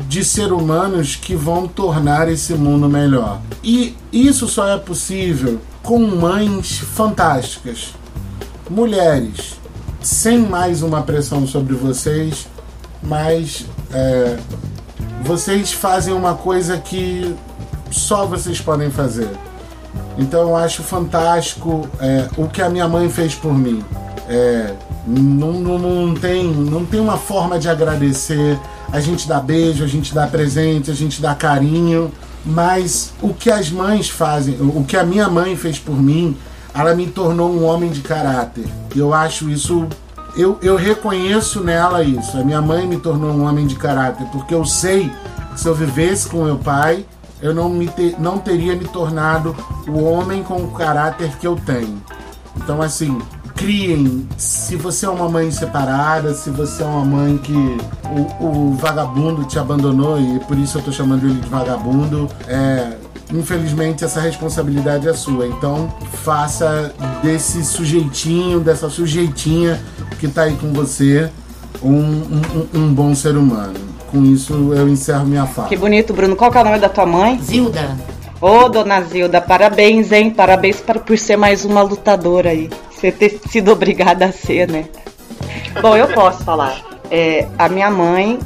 [0.07, 3.41] de ser humanos que vão tornar esse mundo melhor.
[3.63, 7.95] E isso só é possível com mães fantásticas,
[8.69, 9.59] mulheres,
[10.03, 12.47] sem mais uma pressão sobre vocês,
[13.03, 14.39] mas é,
[15.23, 17.35] vocês fazem uma coisa que
[17.91, 19.31] só vocês podem fazer.
[20.17, 23.85] Então eu acho fantástico é, o que a minha mãe fez por mim.
[24.29, 24.73] É,
[25.07, 28.59] não, não, não, tem, não tem uma forma de agradecer.
[28.93, 32.13] A gente dá beijo, a gente dá presente, a gente dá carinho,
[32.45, 36.37] Mas o que as mães fazem, o que a minha mãe fez por mim,
[36.75, 38.67] ela me tornou um homem de caráter.
[38.95, 39.87] Eu acho isso.
[40.37, 42.37] Eu, eu reconheço nela isso.
[42.37, 45.11] A minha mãe me tornou um homem de caráter, porque eu sei
[45.53, 47.07] que se eu vivesse com meu pai,
[47.41, 49.55] eu não, me não teria me tornado
[49.87, 52.03] o homem com o caráter que eu tenho.
[52.57, 53.21] Então, assim,
[53.55, 54.29] criem.
[54.37, 57.79] Se você é uma mãe separada, se você é uma mãe que
[58.41, 62.97] o, o vagabundo te abandonou e por isso eu tô chamando ele de vagabundo, é,
[63.33, 65.47] infelizmente essa responsabilidade é sua.
[65.47, 65.93] Então
[66.23, 66.93] faça
[67.23, 69.81] desse sujeitinho, dessa sujeitinha
[70.19, 71.31] que tá aí com você,
[71.83, 73.94] um, um, um bom ser humano.
[74.15, 75.67] Com isso eu encerro minha fala.
[75.67, 76.37] Que bonito, Bruno.
[76.37, 77.37] Qual que é o nome da tua mãe?
[77.43, 77.99] Zilda.
[78.41, 80.31] Ô, dona Zilda, parabéns, hein?
[80.31, 82.71] Parabéns para, por ser mais uma lutadora aí.
[82.93, 84.85] Você ter sido obrigada a ser, né?
[85.83, 86.81] Bom, eu posso falar.
[87.11, 88.39] É, a minha mãe,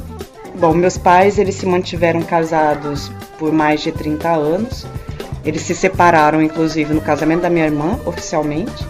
[0.55, 4.87] bom, meus pais, eles se mantiveram casados por mais de 30 anos.
[5.45, 8.87] Eles se separaram, inclusive, no casamento da minha irmã, oficialmente.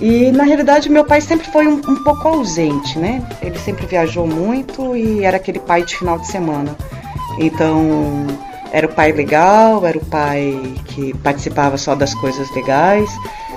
[0.00, 3.26] E na realidade meu pai sempre foi um, um, pouco ausente, né?
[3.40, 6.76] Ele sempre viajou muito e era aquele pai de final de semana.
[7.38, 8.26] Então
[8.72, 13.08] era o pai legal, era o pai que participava só das coisas legais,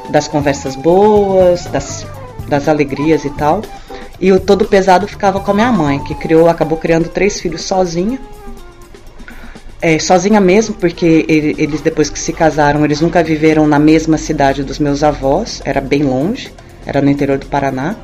[0.09, 2.07] das conversas boas, das,
[2.47, 3.61] das alegrias e tal.
[4.19, 7.63] E o todo pesado ficava com a minha mãe, que criou, acabou criando três filhos
[7.63, 8.19] sozinha
[9.81, 14.17] é, sozinha mesmo, porque ele, eles depois que se casaram, eles nunca viveram na mesma
[14.17, 16.51] cidade dos meus avós, era bem longe,
[16.85, 17.95] era no interior do Paraná.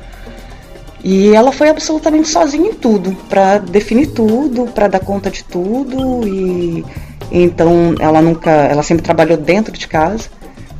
[1.04, 6.26] E ela foi absolutamente sozinha em tudo, para definir tudo, para dar conta de tudo
[6.26, 6.84] e
[7.30, 10.28] então ela nunca, ela sempre trabalhou dentro de casa.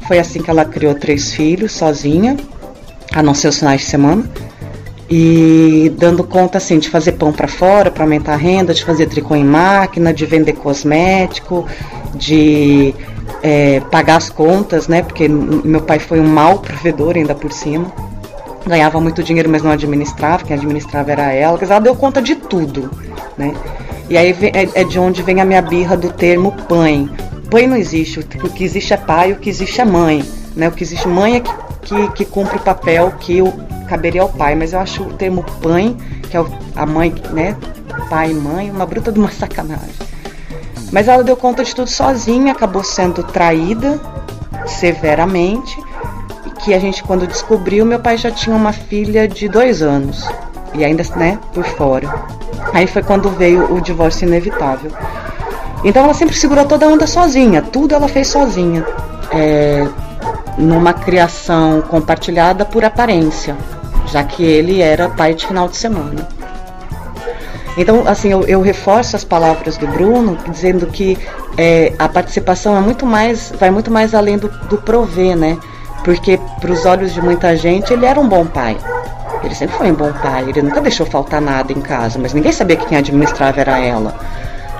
[0.08, 2.36] Foi assim que ela criou três filhos sozinha,
[3.12, 4.28] a não ser os finais de semana
[5.08, 9.06] e dando conta assim de fazer pão para fora para aumentar a renda, de fazer
[9.06, 11.66] tricô em máquina, de vender cosmético,
[12.14, 12.94] de
[13.42, 15.02] é, pagar as contas, né?
[15.02, 17.92] Porque meu pai foi um mau provedor ainda por cima.
[18.66, 21.58] Ganhava muito dinheiro, mas não administrava, quem administrava era ela.
[21.62, 22.90] Ela deu conta de tudo,
[23.38, 23.54] né?
[24.10, 27.08] E aí é, é de onde vem a minha birra do termo pai.
[27.48, 30.24] Pai não existe, o que existe é pai, o que existe é mãe.
[30.56, 30.68] Né?
[30.68, 31.50] O que existe mãe é que,
[31.86, 33.38] que, que cumpre o papel que
[33.88, 35.96] caberia ao pai, mas eu acho o termo pai,
[36.28, 36.44] que é
[36.74, 37.56] a mãe, né?
[38.10, 39.94] Pai e mãe, uma bruta de uma sacanagem.
[40.92, 44.00] Mas ela deu conta de tudo sozinha, acabou sendo traída
[44.66, 45.78] severamente.
[46.44, 50.28] E que a gente, quando descobriu, meu pai já tinha uma filha de dois anos.
[50.74, 52.08] E ainda, né, por fora.
[52.72, 54.90] Aí foi quando veio o divórcio inevitável.
[55.84, 58.84] Então ela sempre segurou toda a onda sozinha, tudo ela fez sozinha.
[59.32, 59.86] É,
[60.58, 63.56] numa criação compartilhada por aparência
[64.06, 66.26] já que ele era pai de final de semana.
[67.76, 71.18] Então, assim, eu, eu reforço as palavras do Bruno, dizendo que
[71.58, 75.58] é, a participação é muito mais, vai muito mais além do, do prover, né?
[76.02, 78.76] Porque para os olhos de muita gente ele era um bom pai.
[79.42, 82.52] Ele sempre foi um bom pai, ele nunca deixou faltar nada em casa, mas ninguém
[82.52, 84.14] sabia que quem administrava era ela.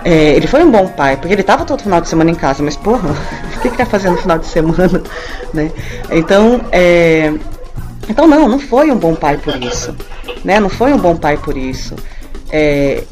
[0.07, 2.63] É, ele foi um bom pai, porque ele estava todo final de semana em casa,
[2.63, 3.11] mas porra,
[3.57, 5.03] o que, que ia fazer no final de semana?
[5.53, 5.73] Né?
[6.11, 7.33] Então, é,
[8.09, 9.97] então não, não foi um bom pai por isso,
[10.45, 10.61] né?
[10.61, 11.97] Não foi um bom pai por isso.
[12.51, 13.03] É,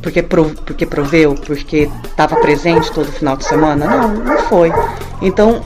[0.00, 3.86] porque, porque proveu, porque estava presente todo final de semana?
[3.86, 4.72] Não, não foi.
[5.20, 5.62] Então,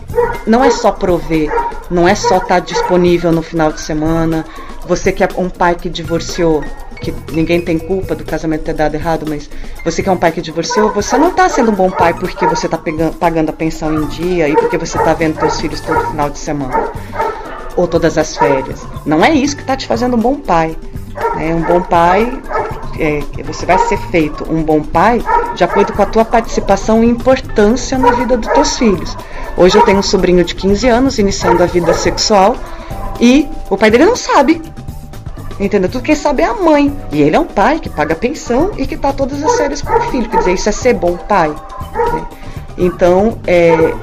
[0.46, 1.50] não é só prover,
[1.90, 4.44] não é só estar tá disponível no final de semana.
[4.86, 6.64] Você que é um pai que divorciou,
[7.00, 9.48] que ninguém tem culpa do casamento ter dado errado, mas
[9.84, 12.46] você que é um pai que divorciou, você não está sendo um bom pai porque
[12.46, 12.78] você está
[13.18, 16.38] pagando a pensão em dia e porque você está vendo seus filhos todo final de
[16.38, 16.90] semana
[17.76, 18.86] ou todas as férias.
[19.06, 20.76] Não é isso que está te fazendo um bom pai.
[21.38, 22.40] É um bom pai,
[22.98, 25.22] é, você vai ser feito um bom pai
[25.54, 29.16] de acordo com a tua participação e importância na vida dos teus filhos.
[29.56, 32.56] Hoje eu tenho um sobrinho de 15 anos iniciando a vida sexual
[33.20, 34.60] e o pai dele não sabe.
[35.60, 35.90] Entendeu?
[35.90, 36.96] Tudo quem sabe é a mãe.
[37.12, 39.92] E ele é um pai que paga pensão e que tá todas as férias com
[39.92, 40.28] o filho.
[40.28, 41.50] Quer dizer, isso é ser bom pai.
[41.50, 42.26] Né?
[42.78, 43.94] Então, é,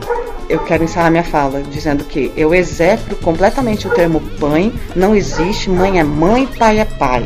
[0.47, 5.69] eu quero encerrar minha fala dizendo que eu execro completamente o termo mãe, não existe,
[5.69, 7.25] mãe é mãe, pai é pai.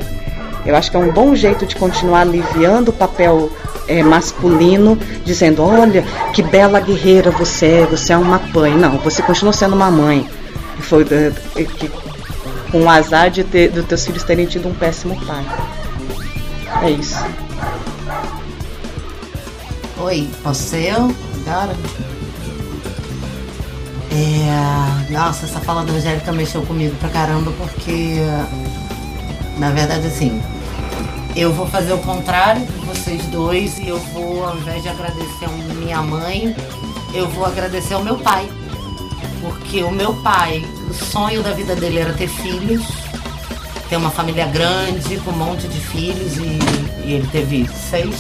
[0.66, 3.50] Eu acho que é um bom jeito de continuar aliviando o papel
[3.88, 6.04] é, masculino, dizendo: olha,
[6.34, 8.76] que bela guerreira você é, você é uma mãe.
[8.76, 10.28] Não, você continua sendo uma mãe.
[10.80, 11.90] Foi é, que,
[12.72, 15.46] com o azar de ter, dos teus filhos terem tido um péssimo pai.
[16.84, 17.24] É isso.
[19.98, 20.30] Oi,
[20.78, 21.14] eu?
[21.46, 21.76] Cara.
[24.12, 28.18] É, nossa, essa fala da Angélica mexeu comigo pra caramba, porque
[29.58, 30.42] na verdade assim,
[31.36, 35.46] eu vou fazer o contrário você vocês dois e eu vou, ao invés de agradecer
[35.46, 36.56] a minha mãe,
[37.14, 38.50] eu vou agradecer ao meu pai.
[39.42, 42.86] Porque o meu pai, o sonho da vida dele era ter filhos,
[43.90, 48.16] ter uma família grande, com um monte de filhos, e, e ele teve seis.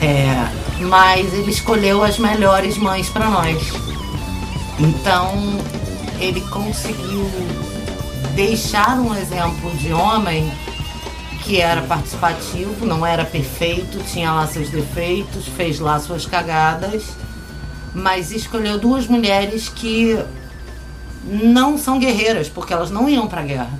[0.00, 3.72] É, mas ele escolheu as melhores mães para nós.
[4.78, 5.58] Então
[6.20, 7.28] ele conseguiu
[8.34, 10.48] deixar um exemplo de homem
[11.42, 17.16] que era participativo, não era perfeito, tinha lá seus defeitos, fez lá suas cagadas,
[17.94, 20.18] mas escolheu duas mulheres que
[21.24, 23.78] não são guerreiras, porque elas não iam para guerra.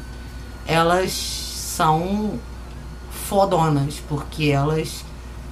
[0.66, 2.38] Elas são
[3.10, 5.04] fodonas, porque elas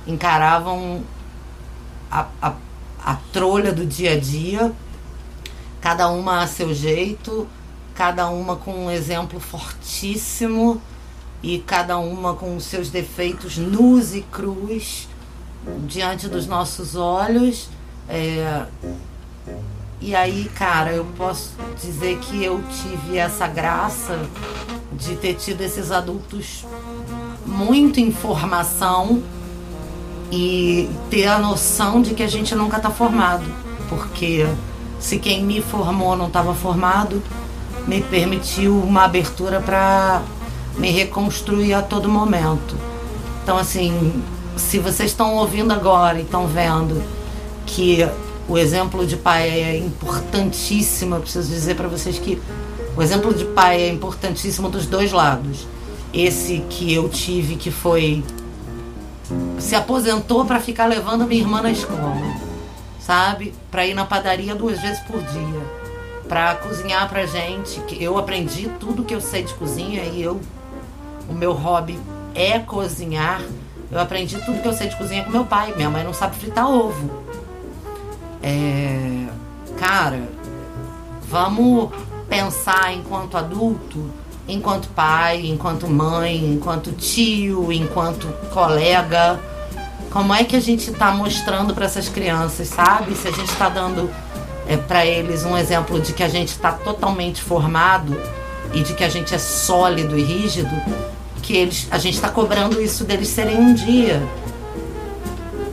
[0.07, 1.03] encaravam
[2.11, 2.55] a, a,
[3.05, 4.73] a trolha do dia a dia,
[5.81, 7.47] cada uma a seu jeito,
[7.95, 10.81] cada uma com um exemplo fortíssimo
[11.43, 15.09] e cada uma com seus defeitos nus e crus
[15.87, 17.69] diante dos nossos olhos.
[18.09, 18.65] É...
[20.01, 24.19] E aí, cara, eu posso dizer que eu tive essa graça
[24.93, 26.65] de ter tido esses adultos
[27.45, 29.23] muito em formação
[30.31, 33.45] e ter a noção de que a gente nunca está formado,
[33.89, 34.47] porque
[34.99, 37.23] se quem me formou não estava formado,
[37.87, 40.23] me permitiu uma abertura para
[40.77, 42.77] me reconstruir a todo momento.
[43.43, 44.23] Então, assim,
[44.57, 47.03] se vocês estão ouvindo agora e estão vendo
[47.67, 48.09] que
[48.49, 52.41] o exemplo de pai é importantíssimo, eu preciso dizer para vocês que
[52.97, 55.67] o exemplo de pai é importantíssimo dos dois lados.
[56.15, 58.25] Esse que eu tive, que foi
[59.59, 62.17] se aposentou para ficar levando minha irmã na escola,
[63.01, 63.53] sabe?
[63.71, 65.61] Para ir na padaria duas vezes por dia,
[66.29, 67.81] para cozinhar pra gente.
[67.81, 70.41] Que eu aprendi tudo que eu sei de cozinha e eu,
[71.29, 71.99] o meu hobby
[72.35, 73.43] é cozinhar.
[73.91, 75.75] Eu aprendi tudo que eu sei de cozinha com meu pai.
[75.77, 77.11] Minha mãe não sabe fritar ovo.
[78.49, 79.27] É,
[79.77, 80.23] cara,
[81.29, 81.91] vamos
[82.29, 84.09] pensar enquanto adulto
[84.49, 89.41] enquanto pai, enquanto mãe, enquanto tio, enquanto colega.
[90.11, 93.15] Como é que a gente está mostrando para essas crianças, sabe?
[93.15, 94.11] Se a gente está dando
[94.67, 98.19] é, para eles um exemplo de que a gente está totalmente formado
[98.73, 100.71] e de que a gente é sólido e rígido,
[101.43, 104.23] que eles, a gente está cobrando isso deles serem um dia.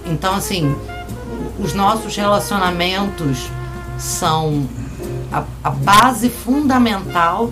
[0.05, 0.75] Então, assim,
[1.63, 3.49] os nossos relacionamentos
[3.97, 4.67] são
[5.31, 7.51] a, a base fundamental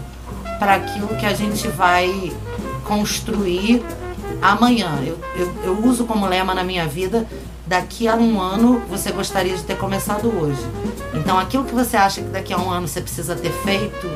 [0.60, 2.32] para aquilo que a gente vai
[2.84, 3.82] construir
[4.42, 5.00] amanhã.
[5.04, 7.26] Eu, eu, eu, uso como lema na minha vida:
[7.66, 10.62] daqui a um ano você gostaria de ter começado hoje.
[11.14, 14.08] Então, aquilo que você acha que daqui a um ano você precisa ter feito,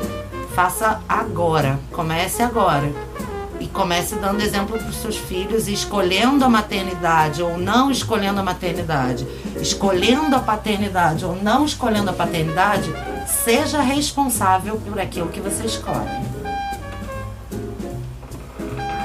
[0.54, 1.80] faça agora.
[1.90, 2.92] Comece agora.
[3.60, 8.42] E comece dando exemplo para os seus filhos, escolhendo a maternidade ou não escolhendo a
[8.42, 9.26] maternidade,
[9.60, 12.92] escolhendo a paternidade ou não escolhendo a paternidade,
[13.26, 16.26] seja responsável por aquilo que você escolhe.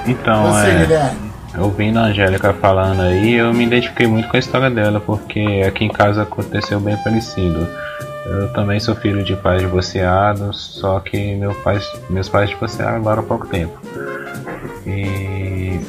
[0.06, 0.80] Então, Você, é.
[0.80, 1.32] Guilherme.
[1.58, 5.84] Ouvindo a Angélica falando aí, eu me identifiquei muito com a história dela, porque aqui
[5.84, 7.68] em casa aconteceu bem parecido.
[8.26, 11.80] Eu também sou filho de pais divorciados, só que meu pai,
[12.10, 13.78] meus pais divorciaram agora há pouco tempo.
[14.86, 15.80] E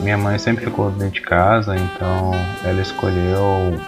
[0.00, 2.32] minha mãe sempre ficou dentro de casa, então
[2.64, 3.78] ela escolheu.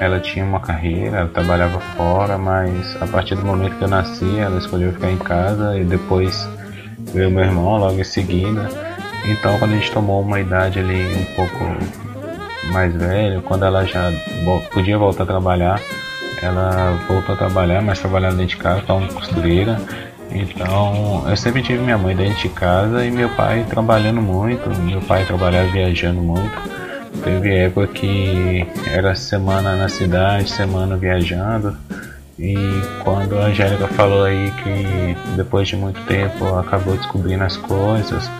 [0.00, 4.38] Ela tinha uma carreira, ela trabalhava fora, mas a partir do momento que eu nasci,
[4.38, 6.48] ela escolheu ficar em casa e depois
[7.12, 8.66] veio meu irmão logo em seguida.
[9.26, 11.64] Então, quando a gente tomou uma idade ali um pouco
[12.72, 14.10] mais velho, quando ela já
[14.72, 15.78] podia voltar a trabalhar,
[16.42, 19.78] ela voltou a trabalhar, mas trabalhando dentro de casa, como costureira.
[20.32, 24.68] Então, eu sempre tive minha mãe dentro de casa e meu pai trabalhando muito.
[24.80, 26.80] Meu pai trabalhava viajando muito.
[27.24, 31.76] Teve época que era semana na cidade, semana viajando.
[32.38, 32.54] E
[33.04, 38.30] quando a Angélica falou aí que depois de muito tempo acabou descobrindo as coisas,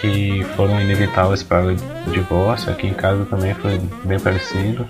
[0.00, 2.72] que foram inevitáveis para o divórcio.
[2.72, 4.84] Aqui em casa também foi bem parecido.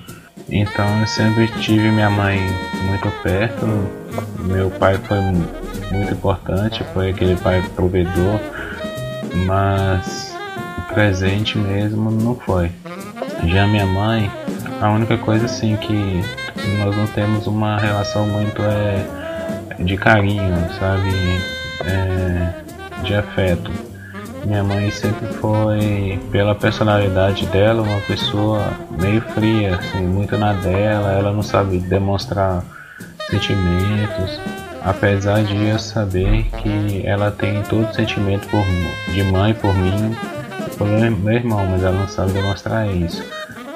[0.52, 2.38] Então eu sempre tive minha mãe
[2.84, 3.66] muito perto.
[4.40, 8.38] Meu pai foi muito importante, foi aquele pai provedor,
[9.46, 10.36] mas
[10.76, 12.70] o presente mesmo não foi.
[13.46, 14.30] Já minha mãe,
[14.82, 16.22] a única coisa assim que
[16.78, 21.08] nós não temos uma relação muito é de carinho, sabe?
[21.86, 23.91] É, de afeto
[24.44, 31.12] minha mãe sempre foi, pela personalidade dela, uma pessoa meio fria, assim, muito na dela,
[31.12, 32.64] ela não sabe demonstrar
[33.30, 34.40] sentimentos,
[34.84, 38.64] apesar de eu saber que ela tem todo sentimento por,
[39.12, 40.14] de mãe por mim,
[40.80, 43.24] meu, meu irmão, mas ela não sabe demonstrar isso.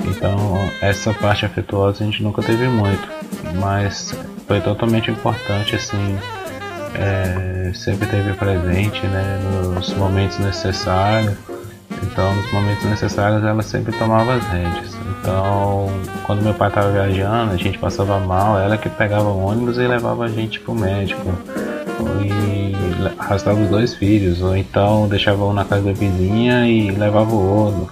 [0.04, 3.08] Então, essa parte afetuosa a gente nunca teve muito,
[3.54, 4.14] mas
[4.46, 6.18] foi totalmente importante, assim,
[6.98, 9.40] é, sempre teve presente, né,
[9.74, 11.34] nos momentos necessários.
[12.02, 14.96] Então, nos momentos necessários, ela sempre tomava as rédeas.
[15.20, 15.88] Então,
[16.24, 19.86] quando meu pai estava viajando, a gente passava mal, ela que pegava o ônibus e
[19.86, 21.32] levava a gente pro médico.
[22.22, 22.74] E
[23.18, 27.56] arrastava os dois filhos, ou então deixava um na casa da vizinha e levava o
[27.60, 27.88] outro.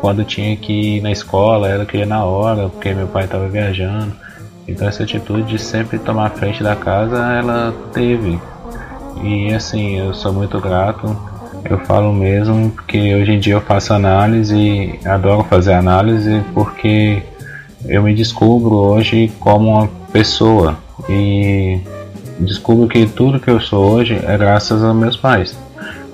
[0.00, 3.48] Quando tinha que ir na escola, ela que ia na hora, porque meu pai estava
[3.48, 4.12] viajando.
[4.66, 8.38] Então essa atitude de sempre tomar a frente da casa, ela teve.
[9.22, 11.16] E assim, eu sou muito grato.
[11.64, 17.22] Eu falo mesmo porque hoje em dia eu faço análise, adoro fazer análise porque
[17.86, 20.76] eu me descubro hoje como uma pessoa
[21.08, 21.80] e
[22.38, 25.56] descubro que tudo que eu sou hoje é graças aos meus pais.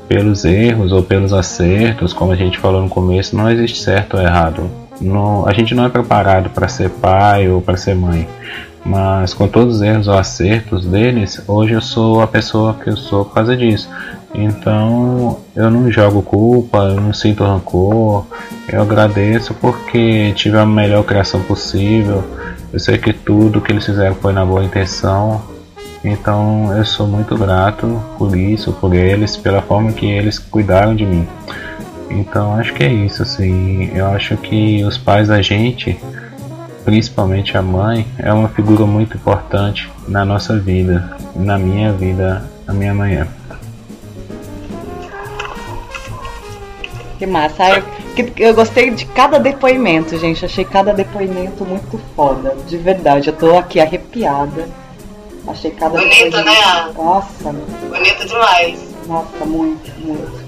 [0.07, 4.23] Pelos erros ou pelos acertos, como a gente falou no começo, não existe certo ou
[4.23, 4.88] errado.
[5.01, 8.29] Não, a gente não é preparado para ser pai ou para ser mãe.
[8.85, 12.97] Mas com todos os erros ou acertos deles, hoje eu sou a pessoa que eu
[12.97, 13.89] sou por causa disso.
[14.35, 18.25] Então eu não jogo culpa, eu não sinto rancor,
[18.69, 22.25] eu agradeço porque tive a melhor criação possível.
[22.73, 25.43] Eu sei que tudo que eles fizeram foi na boa intenção.
[26.05, 31.05] Então eu sou muito grato por isso, por eles, pela forma que eles cuidaram de
[31.05, 31.27] mim.
[32.11, 33.91] Então acho que é isso, assim.
[33.95, 35.99] Eu acho que os pais da gente,
[36.85, 42.73] principalmente a mãe, é uma figura muito importante na nossa vida, na minha vida, a
[42.73, 43.27] minha manhã.
[47.19, 47.83] Que massa.
[48.17, 50.45] Eu, eu gostei de cada depoimento, gente.
[50.45, 52.57] Achei cada depoimento muito foda.
[52.67, 53.29] De verdade.
[53.29, 54.69] Eu tô aqui arrepiada.
[55.47, 56.45] Achei cada Bonito, depoimento.
[56.45, 56.93] né?
[56.97, 57.53] Nossa.
[57.53, 58.89] Bonito demais.
[59.07, 60.48] Nossa, muito, muito.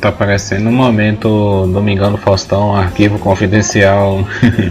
[0.00, 4.26] Tá parecendo um momento Domingão do Faustão, arquivo confidencial.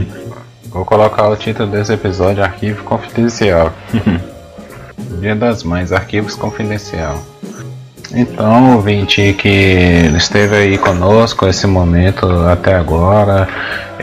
[0.70, 3.74] Vou colocar o título desse episódio, arquivo confidencial.
[5.20, 7.22] Dia das Mães, arquivos confidencial.
[8.14, 13.48] Então, ouvinte que esteve aí conosco esse momento até agora.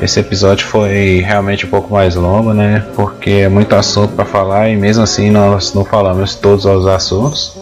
[0.00, 2.84] Esse episódio foi realmente um pouco mais longo, né?
[2.96, 7.56] Porque é muito assunto para falar e mesmo assim nós não falamos todos os assuntos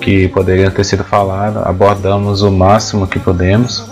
[0.00, 1.62] que poderiam ter sido falados.
[1.64, 3.86] Abordamos o máximo que podemos.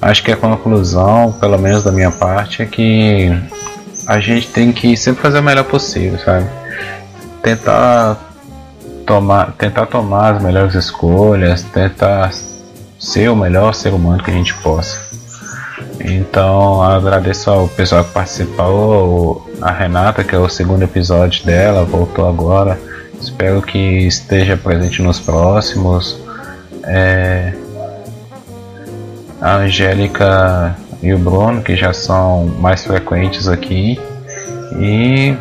[0.00, 3.30] Acho que a conclusão, pelo menos da minha parte, é que
[4.06, 6.46] a gente tem que sempre fazer o melhor possível, sabe?
[7.42, 8.16] Tentar
[9.06, 12.32] tomar, tentar tomar as melhores escolhas, tentar
[12.98, 14.98] ser o melhor ser humano que a gente possa.
[16.00, 22.26] Então agradeço ao pessoal que participou, a Renata, que é o segundo episódio dela, voltou
[22.26, 22.78] agora.
[23.40, 26.22] Espero que esteja presente nos próximos.
[26.84, 27.54] É,
[29.40, 33.98] a Angélica e o Bruno, que já são mais frequentes aqui.
[34.78, 35.34] E,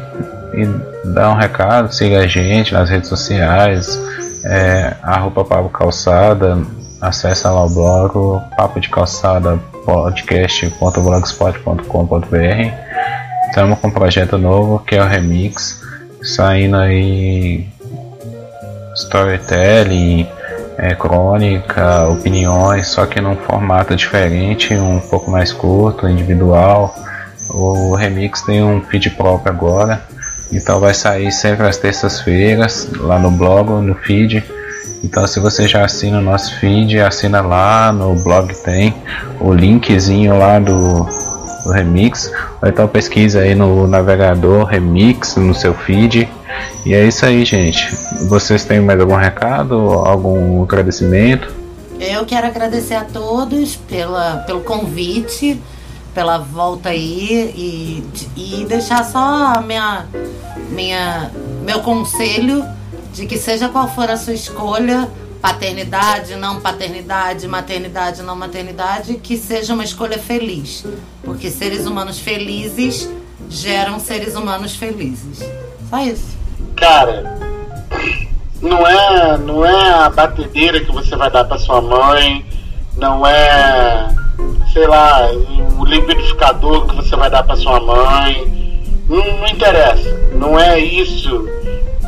[0.53, 0.65] e
[1.13, 3.99] dá um recado, siga a gente nas redes sociais,
[4.45, 6.57] é, arroba Papo Calçada,
[7.01, 12.29] acesse lá o blog papo de calçada podcast.blogspot.com.br
[13.49, 15.81] Estamos com um projeto novo que é o Remix,
[16.23, 17.67] saindo aí
[18.99, 20.27] storytelling,
[20.77, 26.95] é, crônica, opiniões, só que num formato diferente, um pouco mais curto, individual.
[27.49, 30.01] O Remix tem um feed próprio agora,
[30.51, 34.43] então vai sair sempre às terças-feiras lá no blog, no feed.
[35.03, 38.93] Então se você já assina o nosso feed, assina lá no blog tem
[39.39, 41.05] o linkzinho lá do,
[41.63, 42.31] do Remix.
[42.61, 46.29] Ou então pesquisa aí no navegador Remix no seu feed.
[46.85, 47.87] E é isso aí, gente.
[48.27, 49.75] Vocês têm mais algum recado?
[49.75, 51.53] Algum agradecimento?
[51.99, 55.59] Eu quero agradecer a todos pela, pelo convite,
[56.13, 58.03] pela volta aí e,
[58.37, 60.05] e deixar só a minha,
[60.69, 61.29] minha,
[61.63, 62.65] meu conselho
[63.13, 65.09] de que seja qual for a sua escolha,
[65.41, 70.85] paternidade, não paternidade, maternidade, não maternidade, que seja uma escolha feliz.
[71.21, 73.09] Porque seres humanos felizes
[73.49, 75.39] geram seres humanos felizes.
[75.89, 76.38] Só isso.
[76.79, 77.37] Cara,
[78.61, 82.45] não é, não é a batedeira que você vai dar para sua mãe,
[82.95, 84.07] não é,
[84.71, 85.29] sei lá,
[85.77, 88.59] o liquidificador que você vai dar para sua mãe.
[89.09, 90.09] Não, não interessa.
[90.33, 91.45] Não é isso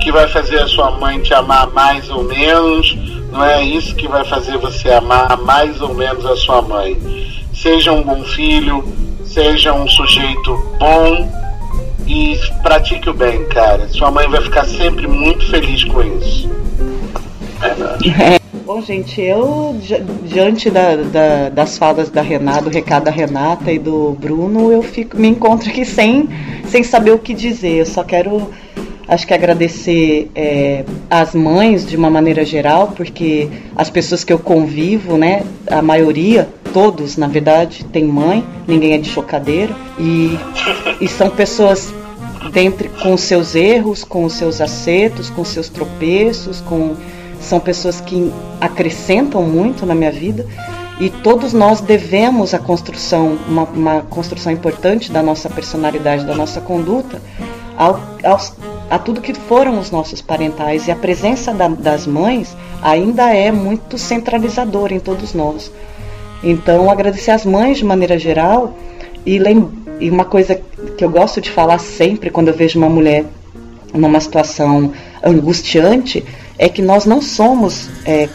[0.01, 2.95] que vai fazer a sua mãe te amar mais ou menos.
[3.29, 6.97] Não é isso que vai fazer você amar mais ou menos a sua mãe.
[7.53, 8.83] Seja um bom filho,
[9.25, 11.40] seja um sujeito bom
[12.11, 13.87] e pratique o bem, cara.
[13.87, 16.49] Sua mãe vai ficar sempre muito feliz com isso.
[18.65, 19.75] Bom, gente, eu,
[20.23, 24.83] diante da, da, das falas da Renata, do recado da Renata e do Bruno, eu
[24.83, 26.27] fico, me encontro aqui sem,
[26.67, 27.79] sem saber o que dizer.
[27.79, 28.51] Eu só quero,
[29.07, 34.39] acho que agradecer é, as mães de uma maneira geral, porque as pessoas que eu
[34.39, 40.37] convivo, né, a maioria, todos, na verdade, tem mãe, ninguém é de chocadeira, e,
[40.99, 41.93] e são pessoas
[42.51, 46.95] dentre, com seus erros, com os seus acertos, com seus tropeços, com
[47.39, 50.45] são pessoas que acrescentam muito na minha vida
[50.99, 56.61] e todos nós devemos a construção, uma, uma construção importante da nossa personalidade, da nossa
[56.61, 57.19] conduta,
[57.75, 57.99] ao,
[58.87, 60.87] a tudo que foram os nossos parentais.
[60.87, 65.71] E a presença da, das mães ainda é muito centralizadora em todos nós.
[66.43, 68.75] Então, agradecer às mães de maneira geral
[69.25, 69.39] e,
[70.01, 70.59] e uma coisa
[70.97, 73.23] que eu gosto de falar sempre quando eu vejo uma mulher
[73.93, 74.91] numa situação
[75.23, 76.25] angustiante
[76.57, 78.27] é que nós não somos, é,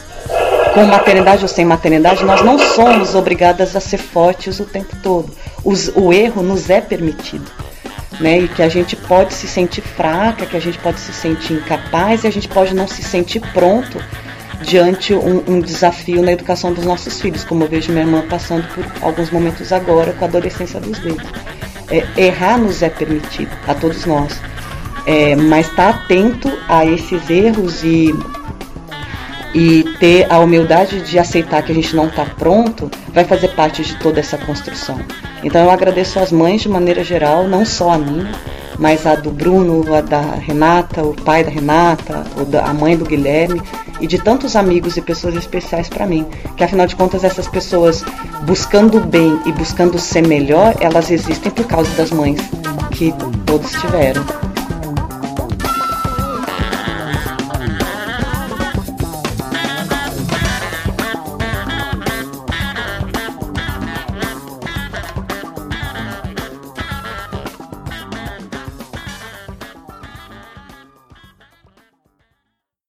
[0.73, 5.31] com maternidade ou sem maternidade, nós não somos obrigadas a ser fortes o tempo todo.
[5.65, 7.51] Os, o erro nos é permitido.
[8.19, 11.53] Né, e que a gente pode se sentir fraca, que a gente pode se sentir
[11.53, 14.03] incapaz e a gente pode não se sentir pronto
[14.63, 18.67] diante um, um desafio na educação dos nossos filhos, como eu vejo minha irmã passando
[18.75, 21.27] por alguns momentos agora com a adolescência dos deles.
[21.89, 24.41] É, errar nos é permitido, a todos nós
[25.07, 28.13] é, mas estar tá atento a esses erros e,
[29.55, 33.83] e ter a humildade de aceitar que a gente não está pronto vai fazer parte
[33.83, 35.01] de toda essa construção.
[35.45, 38.33] Então eu agradeço às mães de maneira geral, não só a minha,
[38.79, 42.25] mas a do Bruno, a da Renata, o pai da Renata,
[42.65, 43.63] a mãe do Guilherme
[44.01, 46.27] e de tantos amigos e pessoas especiais para mim.
[46.57, 48.05] Que afinal de contas essas pessoas
[48.43, 52.41] buscando o bem e buscando ser melhor, elas existem por causa das mães
[52.93, 53.13] que
[53.45, 54.46] todos tiveram.